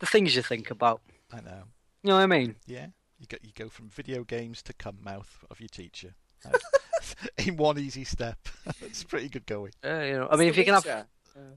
[0.00, 1.00] The things you think about.
[1.32, 1.62] I know.
[2.02, 2.56] You know what I mean?
[2.66, 2.88] Yeah,
[3.18, 6.14] You go you go from video games to cum mouth of your teacher
[7.38, 8.38] in one easy step.
[8.82, 9.72] It's pretty good going.
[9.82, 11.06] Uh, you know, I mean, if you can have, Witcher.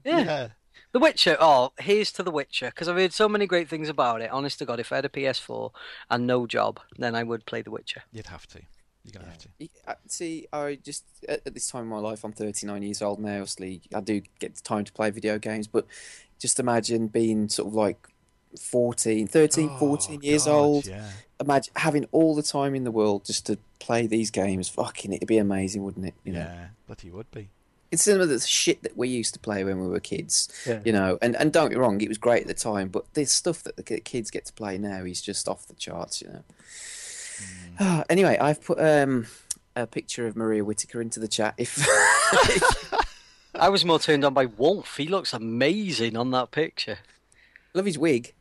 [0.04, 0.48] yeah.
[0.92, 1.36] The Witcher.
[1.40, 4.30] Oh, here's to The Witcher because I've heard so many great things about it.
[4.30, 5.70] Honest to God, if I had a PS4
[6.10, 8.02] and no job, then I would play The Witcher.
[8.12, 8.60] You'd have to.
[9.04, 9.48] You're gonna have to.
[9.60, 9.68] Y-
[10.06, 13.34] See, I just at at this time in my life, I'm 39 years old now.
[13.34, 15.86] Obviously, I do get the time to play video games, but
[16.38, 18.06] just imagine being sort of like
[18.60, 20.86] 14, 13, 14 Oh, years God, old.
[20.86, 21.08] Yeah.
[21.40, 24.68] Imagine having all the time in the world just to play these games.
[24.68, 26.14] Fucking, it'd be amazing, wouldn't it?
[26.24, 26.68] You know, Yeah.
[26.86, 27.48] But he would be.
[27.90, 30.48] It's some of the shit that we used to play when we were kids.
[30.66, 30.80] Yeah.
[30.84, 33.12] You know, and and don't get me wrong, it was great at the time, but
[33.14, 36.22] the stuff that the kids get to play now is just off the charts.
[36.22, 36.44] You know.
[37.78, 38.00] Hmm.
[38.10, 39.26] anyway, I've put um,
[39.76, 41.54] a picture of Maria Whittaker into the chat.
[41.56, 41.78] If
[43.54, 44.96] I was more turned on by Wolf.
[44.96, 46.98] He looks amazing on that picture.
[47.74, 48.34] love his wig.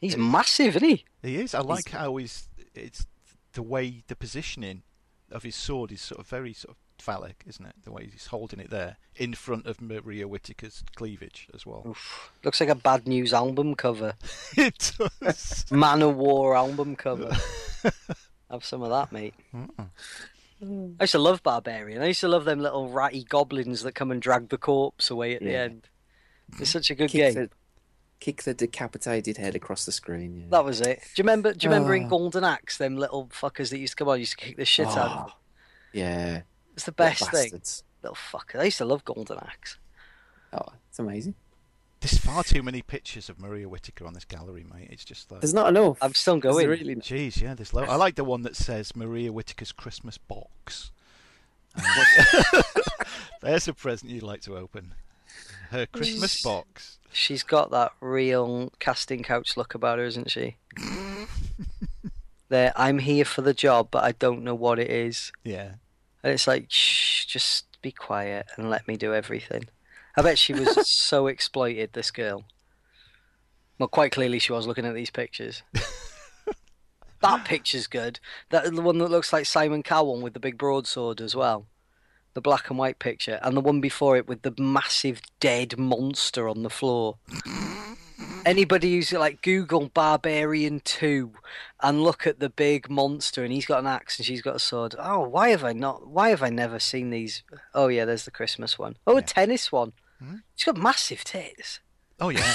[0.00, 1.04] He's massive, isn't he?
[1.22, 1.54] He is.
[1.54, 2.48] I like how he's.
[2.74, 3.06] It's
[3.52, 4.82] the way the positioning
[5.30, 7.74] of his sword is sort of very sort of phallic, isn't it?
[7.84, 11.84] The way he's holding it there in front of Maria Whittaker's cleavage as well.
[11.88, 12.30] Oof.
[12.44, 14.14] Looks like a bad news album cover.
[14.56, 15.66] it does.
[15.70, 17.34] Manowar album cover.
[18.50, 19.34] Have some of that, mate.
[19.54, 20.96] Mm-mm.
[21.00, 22.02] I used to love Barbarian.
[22.02, 25.34] I used to love them little ratty goblins that come and drag the corpse away
[25.34, 25.88] at the end.
[26.58, 27.44] It's such a good Kick game.
[27.44, 27.50] the,
[28.18, 30.40] kick the decapitated head across the screen.
[30.40, 30.46] Yeah.
[30.50, 30.98] That was it.
[31.14, 31.54] Do you remember?
[31.54, 32.08] Do you remember in Oh.
[32.08, 34.88] Golden Axe, them little fuckers that used to come on, used to kick the shit
[34.88, 35.26] out of them?
[35.28, 35.32] Oh,
[35.94, 36.40] Yeah.
[36.80, 37.42] It's the what best thing.
[37.50, 37.84] bastards.
[38.02, 38.60] Little fuckers.
[38.60, 39.78] I used to love Golden Axe.
[40.52, 41.34] Oh, it's amazing.
[42.00, 44.88] There's far too many pictures of Maria Whittaker on this gallery, mate.
[44.90, 45.42] It's just like.
[45.42, 45.98] There's not enough.
[46.00, 46.68] I'm still There's going.
[46.68, 47.82] really- Jeez, yeah, there's low.
[47.82, 50.92] I like the one that says Maria Whittaker's Christmas box.
[51.76, 51.84] Um,
[53.42, 54.94] there's a present you'd like to open.
[55.70, 56.98] Her Christmas box.
[57.12, 60.56] She's got that real casting couch look about her, isn't she?
[62.48, 65.32] there, I'm here for the job, but I don't know what it is.
[65.44, 65.72] Yeah.
[66.22, 69.64] And it's like, shh, just be quiet and let me do everything.
[70.16, 72.44] I bet she was so exploited, this girl.
[73.78, 75.62] Well, quite clearly she was looking at these pictures.
[77.22, 78.20] that picture's good.
[78.50, 81.66] That the one that looks like Simon Cowell with the big broadsword as well.
[82.34, 86.48] The black and white picture, and the one before it with the massive dead monster
[86.48, 87.16] on the floor.
[88.46, 91.32] Anybody who's like Google Barbarian 2
[91.82, 94.60] and look at the big monster and he's got an axe and she's got a
[94.60, 94.94] sword.
[94.98, 97.42] Oh, why have I not why have I never seen these?
[97.74, 98.96] Oh yeah, there's the Christmas one.
[99.06, 99.92] Oh, a tennis one.
[100.18, 100.36] Hmm?
[100.56, 101.80] She's got massive tits.
[102.18, 102.54] Oh yeah.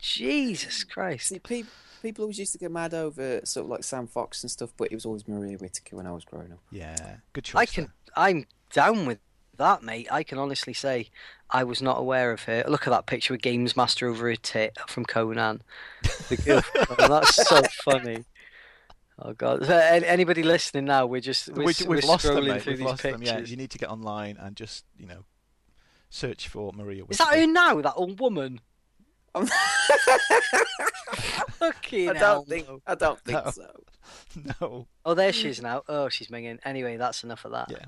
[0.00, 1.28] Jesus Christ.
[1.28, 1.70] See, people,
[2.02, 4.90] people always used to get mad over sort of like Sam Fox and stuff, but
[4.90, 6.60] it was always Maria Whittaker when I was growing up.
[6.70, 7.16] Yeah.
[7.32, 7.60] Good choice.
[7.60, 9.18] I can I'm down with
[9.58, 10.08] that, mate.
[10.10, 11.10] I can honestly say
[11.50, 12.64] I was not aware of her.
[12.68, 15.62] Look at that picture with Games Master over her tit from Conan.
[16.28, 18.24] The girl- that's so funny.
[19.18, 19.62] Oh god!
[19.68, 21.06] Anybody listening now?
[21.06, 22.62] We're just we're, We, s- we've we're lost them, scrolling mate.
[22.62, 23.28] through We've these lost pictures.
[23.30, 23.38] them.
[23.40, 25.24] Yeah, you need to get online and just you know
[26.10, 27.40] search for Maria Is that Whittaker.
[27.46, 27.80] her now?
[27.80, 28.60] That old woman?
[29.34, 29.48] I'm-
[31.58, 32.68] Fucking I don't think.
[32.68, 32.80] no.
[32.86, 33.50] I don't think No.
[33.50, 33.70] so.
[34.60, 34.86] no.
[35.04, 35.82] Oh, there she is now.
[35.88, 36.58] Oh, she's minging.
[36.64, 37.70] Anyway, that's enough of that.
[37.70, 37.84] Yeah.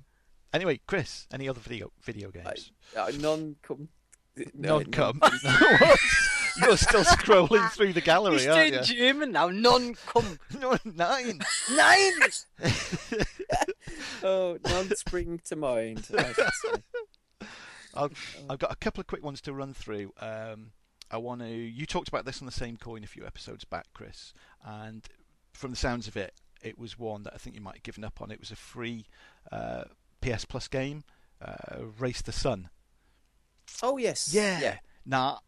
[0.52, 2.72] Anyway, Chris, any other video video games?
[2.96, 3.88] Uh, none come.
[4.54, 5.20] None come.
[6.60, 9.12] You're still scrolling through the gallery, He's aren't doing you?
[9.12, 9.48] German now.
[9.48, 10.38] None come.
[10.58, 11.40] No, nine.
[11.72, 12.12] Nine.
[14.24, 16.08] Oh, none spring to mind.
[17.94, 20.12] I've, I've got a couple of quick ones to run through.
[20.20, 20.72] Um,
[21.10, 21.48] I want to.
[21.48, 24.32] You talked about this on the same coin a few episodes back, Chris,
[24.64, 25.06] and
[25.52, 28.04] from the sounds of it, it was one that I think you might have given
[28.04, 28.30] up on.
[28.30, 29.06] It was a free
[29.52, 29.84] uh,
[30.20, 31.04] PS Plus game,
[31.40, 32.70] uh, Race the Sun.
[33.82, 34.32] Oh yes.
[34.32, 34.60] Yeah.
[34.60, 34.78] Yeah.
[35.04, 35.40] Now,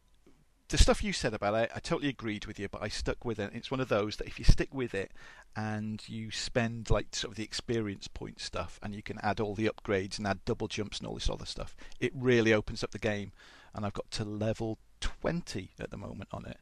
[0.70, 3.38] the stuff you said about it, I totally agreed with you, but I stuck with
[3.38, 3.51] it.
[3.52, 5.10] It's one of those that if you stick with it
[5.56, 9.55] and you spend like sort of the experience point stuff and you can add all
[9.55, 12.92] the upgrades and add double jumps and all this other stuff, it really opens up
[12.92, 13.32] the game.
[13.74, 16.59] And I've got to level 20 at the moment on it.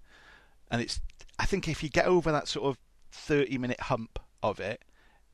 [0.71, 1.01] And it's,
[1.39, 2.79] I think if you get over that sort of
[3.13, 4.83] 30 minute hump of it,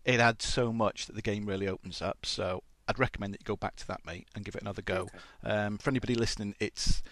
[0.05, 2.27] it adds so much that the game really opens up.
[2.27, 5.09] So I'd recommend that you go back to that, mate, and give it another go.
[5.45, 5.55] Okay.
[5.55, 7.03] Um, for anybody listening, it's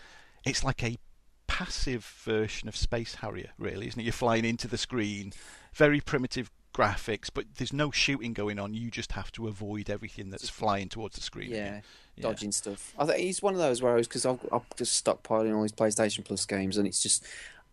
[0.45, 0.99] it's like a
[1.47, 4.05] passive version of Space Harrier, really, isn't it?
[4.05, 5.33] You're flying into the screen,
[5.75, 8.75] very primitive graphics, but there's no shooting going on.
[8.75, 11.51] You just have to avoid everything that's flying towards the screen.
[11.51, 11.81] Yeah.
[12.17, 12.23] Yeah.
[12.23, 12.93] Dodging stuff.
[12.99, 14.39] I think he's one of those where I was because I'm
[14.77, 17.25] just stockpiling all these PlayStation Plus games, and it's just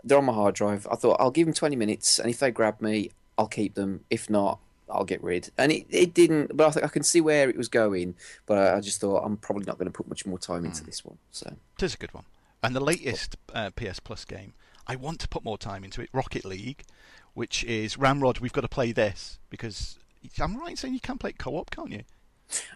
[0.03, 0.87] they're on my hard drive.
[0.89, 4.05] I thought I'll give them 20 minutes, and if they grab me, I'll keep them.
[4.09, 4.59] If not,
[4.91, 5.49] I'll get rid.
[5.57, 8.15] And it, it didn't, but I think I can see where it was going.
[8.45, 10.83] But I, I just thought I'm probably not going to put much more time into
[10.83, 11.17] this one.
[11.31, 12.25] So It is a good one.
[12.61, 14.53] And the latest uh, PS Plus game,
[14.85, 16.09] I want to put more time into it.
[16.11, 16.83] Rocket League,
[17.33, 18.39] which is Ramrod.
[18.39, 19.97] We've got to play this because
[20.39, 22.03] I'm right in saying you can play co-op, can't you?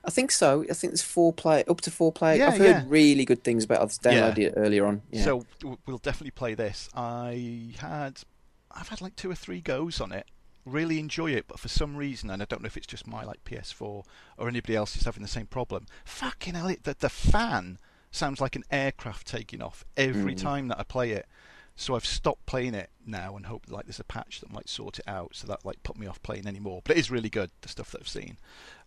[0.06, 0.64] I think so.
[0.69, 2.38] I think there's four play up to four play.
[2.38, 2.84] Yeah, I've heard yeah.
[2.88, 3.81] really good things about.
[3.81, 5.02] I've downloaded it earlier on.
[5.11, 5.23] Yeah.
[5.23, 5.45] So
[5.85, 6.90] we'll definitely play this.
[6.94, 8.19] I had,
[8.72, 10.27] I've had like two or three goes on it.
[10.65, 13.23] Really enjoy it, but for some reason, and I don't know if it's just my
[13.23, 14.06] like PS4
[14.38, 15.88] or anybody else is having the same problem.
[16.06, 16.68] Fucking hell!
[16.68, 17.80] It, the, the fan
[18.11, 20.41] sounds like an aircraft taking off every Mm.
[20.41, 21.26] time that I play it.
[21.76, 24.99] So I've stopped playing it now and hope like there's a patch that might sort
[24.99, 25.35] it out.
[25.35, 26.81] So that like put me off playing anymore.
[26.84, 28.38] But it is really good the stuff that I've seen.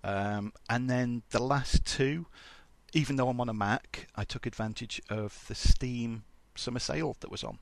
[0.04, 2.26] Um, and then the last two,
[2.92, 6.22] even though I'm on a Mac, I took advantage of the Steam
[6.54, 7.58] summer sale that was on,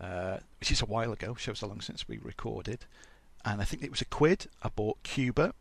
[0.00, 1.36] uh, which is a while ago.
[1.36, 2.86] Shows how long since we recorded.
[3.44, 4.46] And I think it was a quid.
[4.62, 5.54] I bought Q*bert.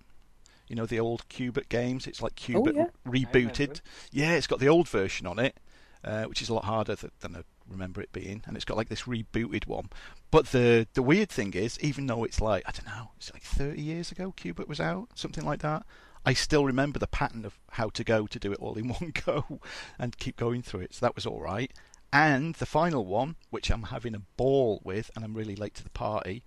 [0.67, 2.05] You know the old Q*bert games.
[2.07, 2.87] It's like Oh, yeah.
[3.07, 3.81] rebooted.
[4.11, 5.57] Yeah, it's got the old version on it,
[6.03, 8.77] uh, which is a lot harder th- than I remember it being, and it's got
[8.77, 9.89] like this rebooted one.
[10.29, 13.43] But the the weird thing is, even though it's like I don't know, it's like
[13.43, 15.85] 30 years ago Q*bert was out, something like that.
[16.25, 19.13] I still remember the pattern of how to go to do it all in one
[19.25, 19.59] go,
[19.97, 20.93] and keep going through it.
[20.93, 21.71] So that was all right.
[22.11, 25.83] And the final one, which I'm having a ball with, and I'm really late to
[25.83, 26.43] the party,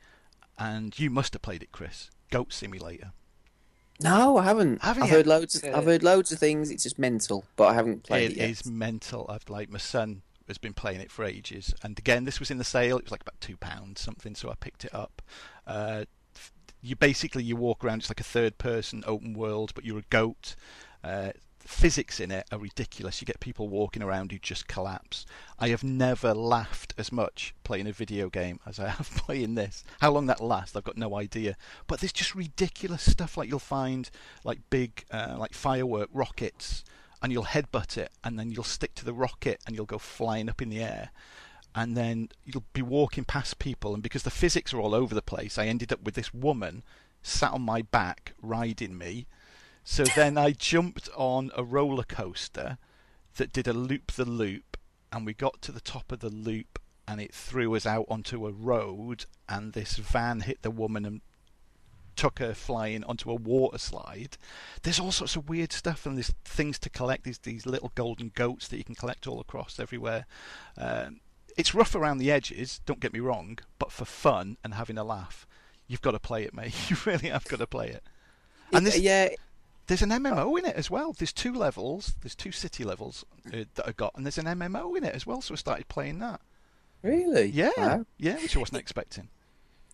[0.62, 2.10] and you must have played it, Chris.
[2.30, 3.12] Goat Simulator.
[4.00, 4.82] no, I haven't.
[4.82, 5.16] Haven't I've you?
[5.16, 5.62] heard loads.
[5.62, 6.70] Of, I've heard loads of things.
[6.70, 8.50] It's just mental, but I haven't played it, It yet.
[8.50, 9.26] is mental.
[9.28, 12.58] I've like my son has been playing it for ages, and again, this was in
[12.58, 12.96] the sale.
[12.98, 15.22] It was like about two pounds something, so I picked it up.
[15.66, 16.04] Uh,
[16.80, 17.98] you basically you walk around.
[18.00, 20.56] It's like a third-person open world, but you're a goat.
[21.04, 21.30] Uh,
[21.64, 23.20] physics in it are ridiculous.
[23.20, 25.26] You get people walking around who just collapse.
[25.58, 29.84] I have never laughed as much playing a video game as I have playing this.
[30.00, 31.56] How long that lasts, I've got no idea.
[31.86, 34.10] But there's just ridiculous stuff like you'll find
[34.44, 36.84] like big uh, like firework rockets
[37.22, 40.48] and you'll headbutt it and then you'll stick to the rocket and you'll go flying
[40.48, 41.10] up in the air
[41.74, 45.22] and then you'll be walking past people and because the physics are all over the
[45.22, 46.82] place I ended up with this woman
[47.22, 49.26] sat on my back riding me
[49.84, 52.78] so then I jumped on a roller coaster
[53.36, 54.76] that did a loop the loop
[55.10, 58.46] and we got to the top of the loop and it threw us out onto
[58.46, 61.20] a road and this van hit the woman and
[62.14, 64.36] took her flying onto a water slide.
[64.82, 67.24] There's all sorts of weird stuff and there's things to collect.
[67.24, 70.26] These these little golden goats that you can collect all across everywhere.
[70.76, 71.20] Um,
[71.56, 72.80] it's rough around the edges.
[72.86, 75.46] Don't get me wrong, but for fun and having a laugh,
[75.86, 76.74] you've got to play it, mate.
[76.90, 78.02] You really have got to play it.
[78.72, 79.28] And this, yeah,
[79.92, 81.12] there's an MMO in it as well.
[81.12, 82.14] There's two levels.
[82.22, 85.26] There's two city levels uh, that I got, and there's an MMO in it as
[85.26, 85.42] well.
[85.42, 86.40] So I started playing that.
[87.02, 87.46] really.
[87.46, 88.06] Yeah, Wow.
[88.16, 89.28] yeah, which I wasn't expecting.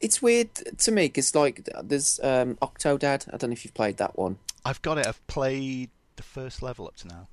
[0.00, 3.26] It's weird to me because like there's um, Octodad.
[3.32, 4.38] I don't know if you've played that one.
[4.64, 5.06] I've got it.
[5.08, 7.26] I've played the first level up to now.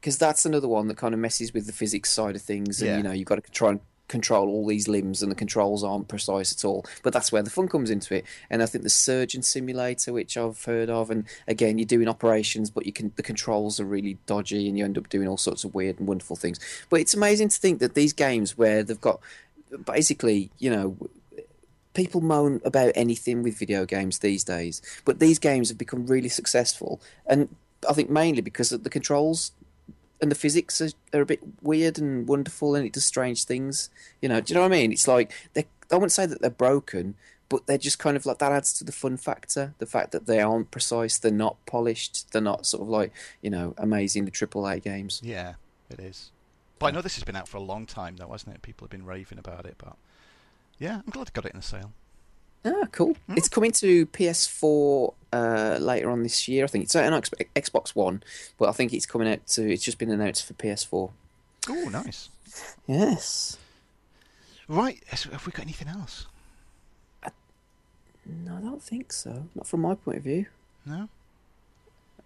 [0.00, 2.88] because that's another one that kind of messes with the physics side of things, and
[2.90, 2.96] Yeah.
[2.98, 6.08] you know you've got to try and control all these limbs, and the controls aren't
[6.08, 6.84] precise at all.
[7.02, 8.24] But that's where the fun comes into it.
[8.50, 12.70] And I think the Surgeon Simulator, which I've heard of, and again you're doing operations,
[12.70, 15.64] but you can the controls are really dodgy, and you end up doing all sorts
[15.64, 16.60] of weird and wonderful things.
[16.90, 19.20] But it's amazing to think that these games where they've got
[19.84, 20.96] basically, you know.
[21.94, 26.30] People moan about anything with video games these days, but these games have become really
[26.30, 27.54] successful, and
[27.86, 29.52] I think mainly because of the controls
[30.22, 33.90] and the physics are, are a bit weird and wonderful, and it does strange things.
[34.22, 34.92] You know, do you know what I mean?
[34.92, 37.16] It's like they I wouldn't say that they're broken,
[37.48, 39.74] but they're just kind of like that adds to the fun factor.
[39.78, 43.50] The fact that they aren't precise, they're not polished, they're not sort of like you
[43.50, 45.20] know amazing the triple A games.
[45.24, 45.54] Yeah,
[45.90, 46.30] it is.
[46.78, 48.62] But I know this has been out for a long time, though, hasn't it?
[48.62, 49.96] People have been raving about it, but
[50.78, 51.92] yeah, I'm glad I got it in the sale.
[52.64, 53.16] Ah, cool.
[53.26, 53.36] Hmm.
[53.36, 56.64] It's coming to PS4 uh, later on this year.
[56.64, 58.22] I think it's out on Xbox One,
[58.58, 59.72] but I think it's coming out to.
[59.72, 61.10] It's just been announced for PS4.
[61.68, 62.28] Oh, nice.
[62.86, 63.56] Yes.
[64.68, 66.26] Right, have we got anything else?
[68.24, 69.48] No, I don't think so.
[69.54, 70.46] Not from my point of view.
[70.86, 71.08] No.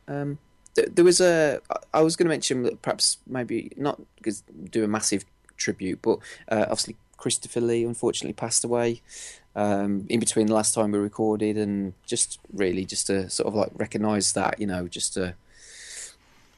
[0.06, 0.38] Um,
[0.74, 1.60] th- there was a.
[1.94, 5.24] I was going to mention that perhaps maybe not because do a massive
[5.56, 9.00] tribute, but uh, obviously Christopher Lee unfortunately passed away
[9.56, 13.54] um, in between the last time we recorded, and just really just to sort of
[13.54, 15.34] like recognise that you know just to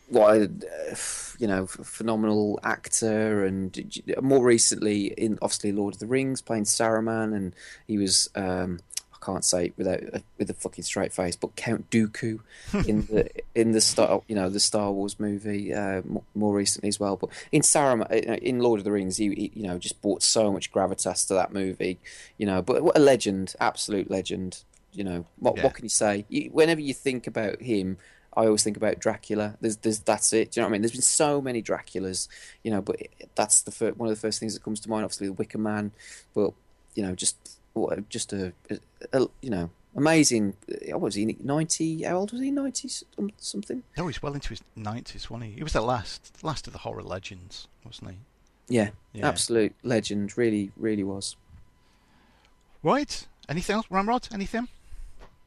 [0.09, 0.51] what a,
[1.39, 7.35] you know phenomenal actor and more recently in obviously Lord of the Rings playing Saruman
[7.35, 7.55] and
[7.87, 8.81] he was um,
[9.21, 12.41] I can't say it without a, with a fucking straight face but Count Dooku
[12.87, 16.03] in the in the Star you know the Star Wars movie uh,
[16.35, 19.51] more recently as well but in Saruman uh, in Lord of the Rings he, he
[19.55, 21.99] you know just brought so much gravitas to that movie
[22.37, 25.65] you know but what a legend absolute legend you know what Yeah.
[25.65, 27.99] what can you say you, whenever you think about him
[28.37, 29.57] I always think about Dracula.
[29.61, 30.53] There's, there's, that's it.
[30.53, 30.83] Do you know what I mean?
[30.83, 32.29] There's been so many Draculas,
[32.63, 33.01] you know, but
[33.35, 35.03] that's the fir- one of the first things that comes to mind.
[35.03, 35.91] Obviously, the Wicker Man,
[36.35, 36.53] but
[36.95, 38.79] you know, just what- just a, a,
[39.13, 40.55] a you know, amazing.
[40.89, 41.37] What was he?
[41.43, 42.03] Ninety?
[42.03, 42.51] How old was he?
[42.51, 42.89] Ninety
[43.39, 43.83] something?
[43.97, 45.57] No, he's well into his nineties, wasn't he?
[45.57, 48.17] He was the last, last of the horror legends, wasn't he?
[48.71, 49.27] Yeah, Yeah.
[49.29, 50.37] absolute legend.
[50.37, 51.37] Really, really was.
[52.83, 53.27] Right.
[53.49, 54.29] Anything else, Ramrod?
[54.33, 54.69] Anything?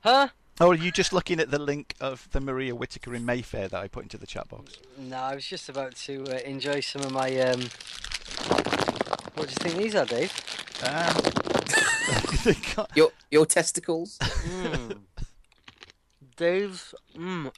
[0.03, 0.29] Huh?
[0.59, 3.79] Oh, are you just looking at the link of the Maria Whittaker in Mayfair that
[3.81, 4.77] I put into the chat box?
[4.97, 7.35] No, I was just about to uh, enjoy some of my.
[7.39, 7.61] Um...
[9.35, 10.31] What do you think these are, Dave?
[10.83, 11.40] Um, they got-
[12.95, 14.17] Your your testicles.
[14.19, 14.99] Mm.
[16.37, 17.51] Dave's mm,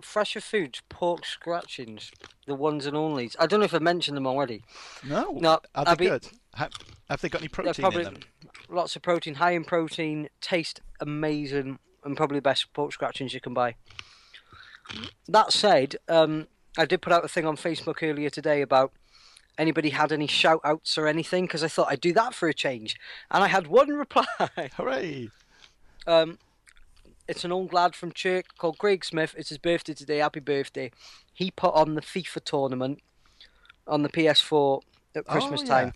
[0.00, 2.10] fresher foods, pork scratchings,
[2.46, 3.36] the ones and onlys.
[3.38, 4.62] I don't know if I mentioned them already.
[5.04, 5.32] no.
[5.40, 6.28] No, Are they I'll be- good?
[6.54, 6.72] Have,
[7.08, 8.22] have they got any They're protein probably in them?
[8.68, 13.40] lots of protein, high in protein, taste amazing, and probably the best pork scratchings you
[13.40, 13.76] can buy.
[15.28, 18.92] That said, um, I did put out a thing on Facebook earlier today about
[19.58, 22.54] anybody had any shout outs or anything because I thought I'd do that for a
[22.54, 22.96] change,
[23.30, 24.24] and I had one reply.
[24.76, 25.30] Hooray!
[26.06, 26.38] Um,
[27.26, 29.34] it's an old lad from Chirk called Craig Smith.
[29.36, 30.18] It's his birthday today.
[30.18, 30.90] Happy birthday!
[31.34, 33.00] He put on the FIFA tournament
[33.86, 34.80] on the PS4
[35.14, 35.70] at Christmas Oh, yeah.
[35.70, 35.92] time.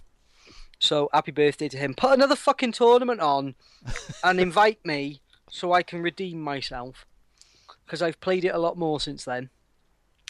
[0.78, 1.94] So happy birthday to him.
[1.94, 3.54] Put another fucking tournament on
[4.24, 7.06] and invite me so I can redeem myself
[7.84, 9.50] because I've played it a lot more since then.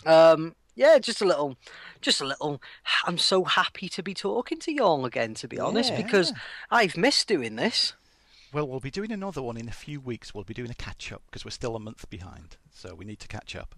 [0.04, 1.56] Um, yeah, just a little,
[2.00, 2.60] just a little.
[3.06, 6.02] I'm so happy to be talking to y'all again, to be honest, Yeah.
[6.02, 6.32] because
[6.70, 7.94] I've missed doing this.
[8.52, 10.34] Well, we'll be doing another one in a few weeks.
[10.34, 13.20] We'll be doing a catch up because we're still a month behind, so we need
[13.20, 13.74] to catch up.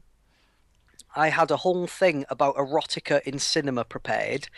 [1.16, 4.48] I had a whole thing about erotica in cinema prepared,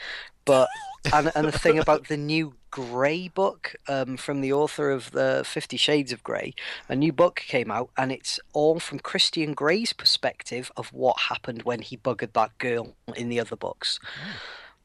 [0.44, 0.68] but
[1.12, 5.42] and and a thing about the new Grey book um, from the author of the
[5.46, 6.54] Fifty Shades of Grey.
[6.88, 11.62] A new book came out, and it's all from Christian Grey's perspective of what happened
[11.62, 13.98] when he buggered that girl in the other books.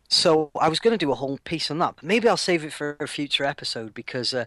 [0.09, 2.65] So I was going to do a whole piece on that, but maybe I'll save
[2.65, 4.43] it for a future episode because uh,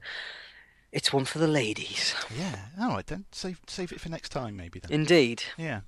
[0.93, 2.15] it's one for the ladies.
[2.39, 2.57] Yeah.
[2.81, 3.25] All right then.
[3.33, 4.93] Save save it for next time, maybe then.
[4.93, 5.43] Indeed.
[5.57, 5.81] yeah.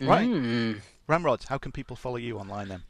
[0.00, 0.28] Right.
[0.28, 0.80] Mm.
[1.06, 2.82] Ramrod, how can people follow you online then?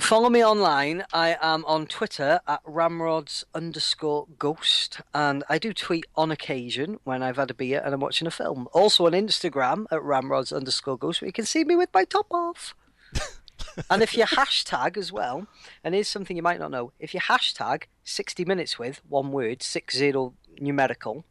[0.00, 1.04] Follow me online.
[1.12, 7.22] I am on Twitter at ramrods underscore ghost, and I do tweet on occasion when
[7.22, 8.68] I've had a beer and I'm watching a film.
[8.72, 12.26] Also on Instagram at ramrods underscore ghost, where you can see me with my top
[12.30, 12.74] off.
[13.90, 15.46] and if you hashtag as well,
[15.84, 19.62] and here's something you might not know: if you hashtag 60 minutes with one word,
[19.62, 21.24] six zero numerical,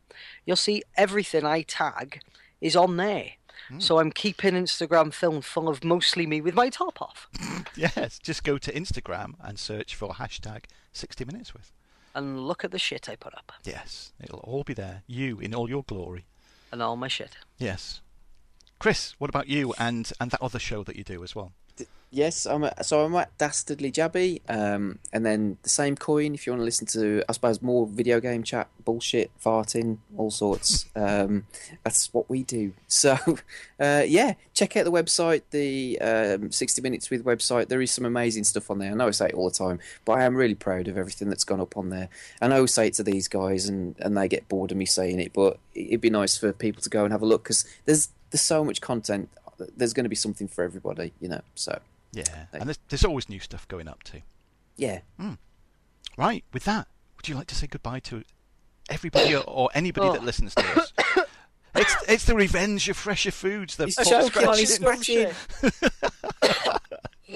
[0.46, 2.22] you'll see everything I tag
[2.62, 3.32] is on there.
[3.80, 7.28] So I'm keeping Instagram film full of mostly me with my top off.
[7.76, 10.64] Yes, just go to Instagram and search for hashtag
[10.94, 11.72] 60 minutes with.
[12.14, 15.04] and look at the shit I put up Yes, it'll all be there.
[15.08, 16.26] You in all your glory.
[16.72, 17.38] and all my shit.
[17.58, 18.02] Yes.
[18.80, 21.52] Chris, what about you and and that other show that you do as well?
[22.16, 26.48] Yes, I'm at, so I'm at Dastardly Jabby, um, and then the same coin if
[26.48, 30.86] you want to listen to, I suppose, more video game chat, bullshit, farting, all sorts.
[30.96, 31.46] um,
[31.84, 32.72] that's what we do.
[32.88, 33.18] So,
[33.82, 37.68] uh, yeah, check out the website, the um, 60 Minutes with website.
[37.68, 38.94] There is some amazing stuff on there.
[38.94, 41.28] I know I say it all the time, but I am really proud of everything
[41.28, 42.08] that's gone up on there.
[42.40, 44.86] And I always say it to these guys, and, and they get bored of me
[44.86, 47.66] saying it, but it'd be nice for people to go and have a look because
[47.84, 49.30] there's there's so much content.
[49.76, 51.42] There's going to be something for everybody, you know.
[51.56, 51.82] So.
[52.16, 54.22] Yeah, and there's, there's always new stuff going up too.
[54.78, 55.00] Yeah.
[56.18, 56.88] Right, with that,
[57.18, 58.24] would you like to say goodbye to
[58.90, 60.26] everybody or, or anybody that Oh.
[60.26, 60.94] listens to us?
[61.78, 63.76] It's it's the revenge of fresher foods.
[63.76, 65.28] The He's pork choking on his scratching.
[65.50, 65.90] scratching.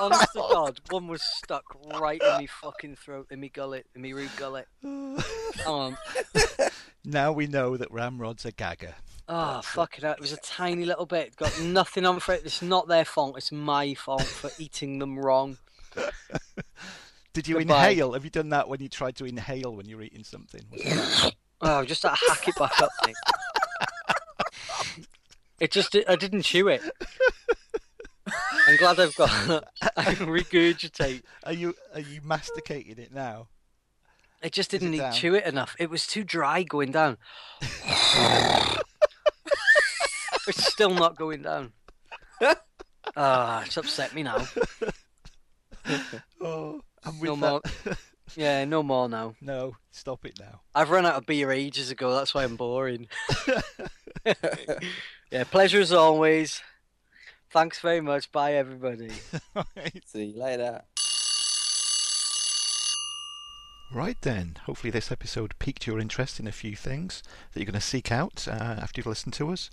[0.00, 1.64] Honest to God, one was stuck
[2.00, 4.66] right in me fucking throat, in me gullet, in me root gullet.
[5.66, 5.98] Um,
[7.04, 8.94] Now we know that Ramrod's a gagger.
[9.30, 10.04] Oh, fuck it.
[10.04, 10.16] Out.
[10.18, 11.36] It was a tiny little bit.
[11.36, 12.42] Got nothing on for it.
[12.44, 13.36] It's not their fault.
[13.38, 15.56] It's my fault for eating them wrong.
[17.32, 17.88] Did you Goodbye.
[17.90, 18.12] inhale?
[18.14, 20.62] Have you done that when you tried to inhale when you're eating something?
[21.62, 23.14] Oh, just had to hack it back up, mate.
[25.60, 26.80] It just, I didn't chew it.
[28.66, 29.30] I'm glad I've got.
[29.94, 31.22] I regurgitate.
[31.44, 33.48] Are you are you masticating it now?
[34.42, 35.12] It just it didn't down?
[35.12, 35.76] chew it enough.
[35.78, 37.18] It was too dry going down.
[40.50, 41.72] It's still not going down.
[43.16, 44.46] Ah, it's upset me now.
[46.40, 47.40] Oh, and with No that,
[47.86, 47.96] more.
[48.36, 49.34] Yeah, no more now.
[49.40, 50.60] no, stop it now.
[50.74, 52.14] I've run out of beer ages ago.
[52.14, 53.08] That's why I'm boring.
[55.32, 56.62] yeah, pleasure as always.
[57.50, 58.30] Thanks very much.
[58.30, 59.10] Bye, everybody.
[59.54, 60.02] Right.
[60.06, 60.82] See you later.
[63.92, 67.74] Right then, hopefully this episode piqued your interest in a few things that you're going
[67.74, 69.68] to seek out uh, after you've listened to us.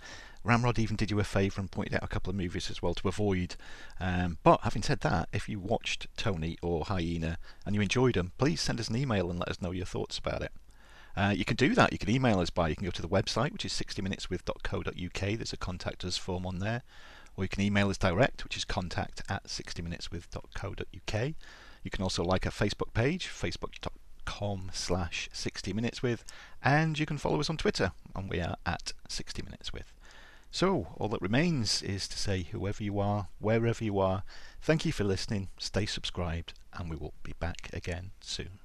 [0.48, 2.94] Ramrod even did you a favour and pointed out a couple of movies as well
[2.94, 3.58] to avoid.
[4.00, 8.32] Um, but having said that, if you watched Tony or Hyena and you enjoyed them,
[8.38, 10.54] please send us an email and let us know your thoughts about it.
[11.18, 11.92] Uh, you can do that.
[11.92, 15.20] You can email us by, you can go to the website, which is 60minuteswith.co.uk.
[15.20, 16.84] There's a contact us form on there.
[17.36, 21.34] Or you can email us direct, which is contact at 60minuteswith.co.uk.
[21.84, 26.20] You can also like our Facebook page, facebook.com slash 60minuteswith.
[26.64, 29.97] And you can follow us on Twitter, and we are at 60minuteswith.
[30.52, 34.24] So, all that remains is to say, whoever you are, wherever you are,
[34.62, 38.60] thank you for listening, stay subscribed, and we will be back again soon.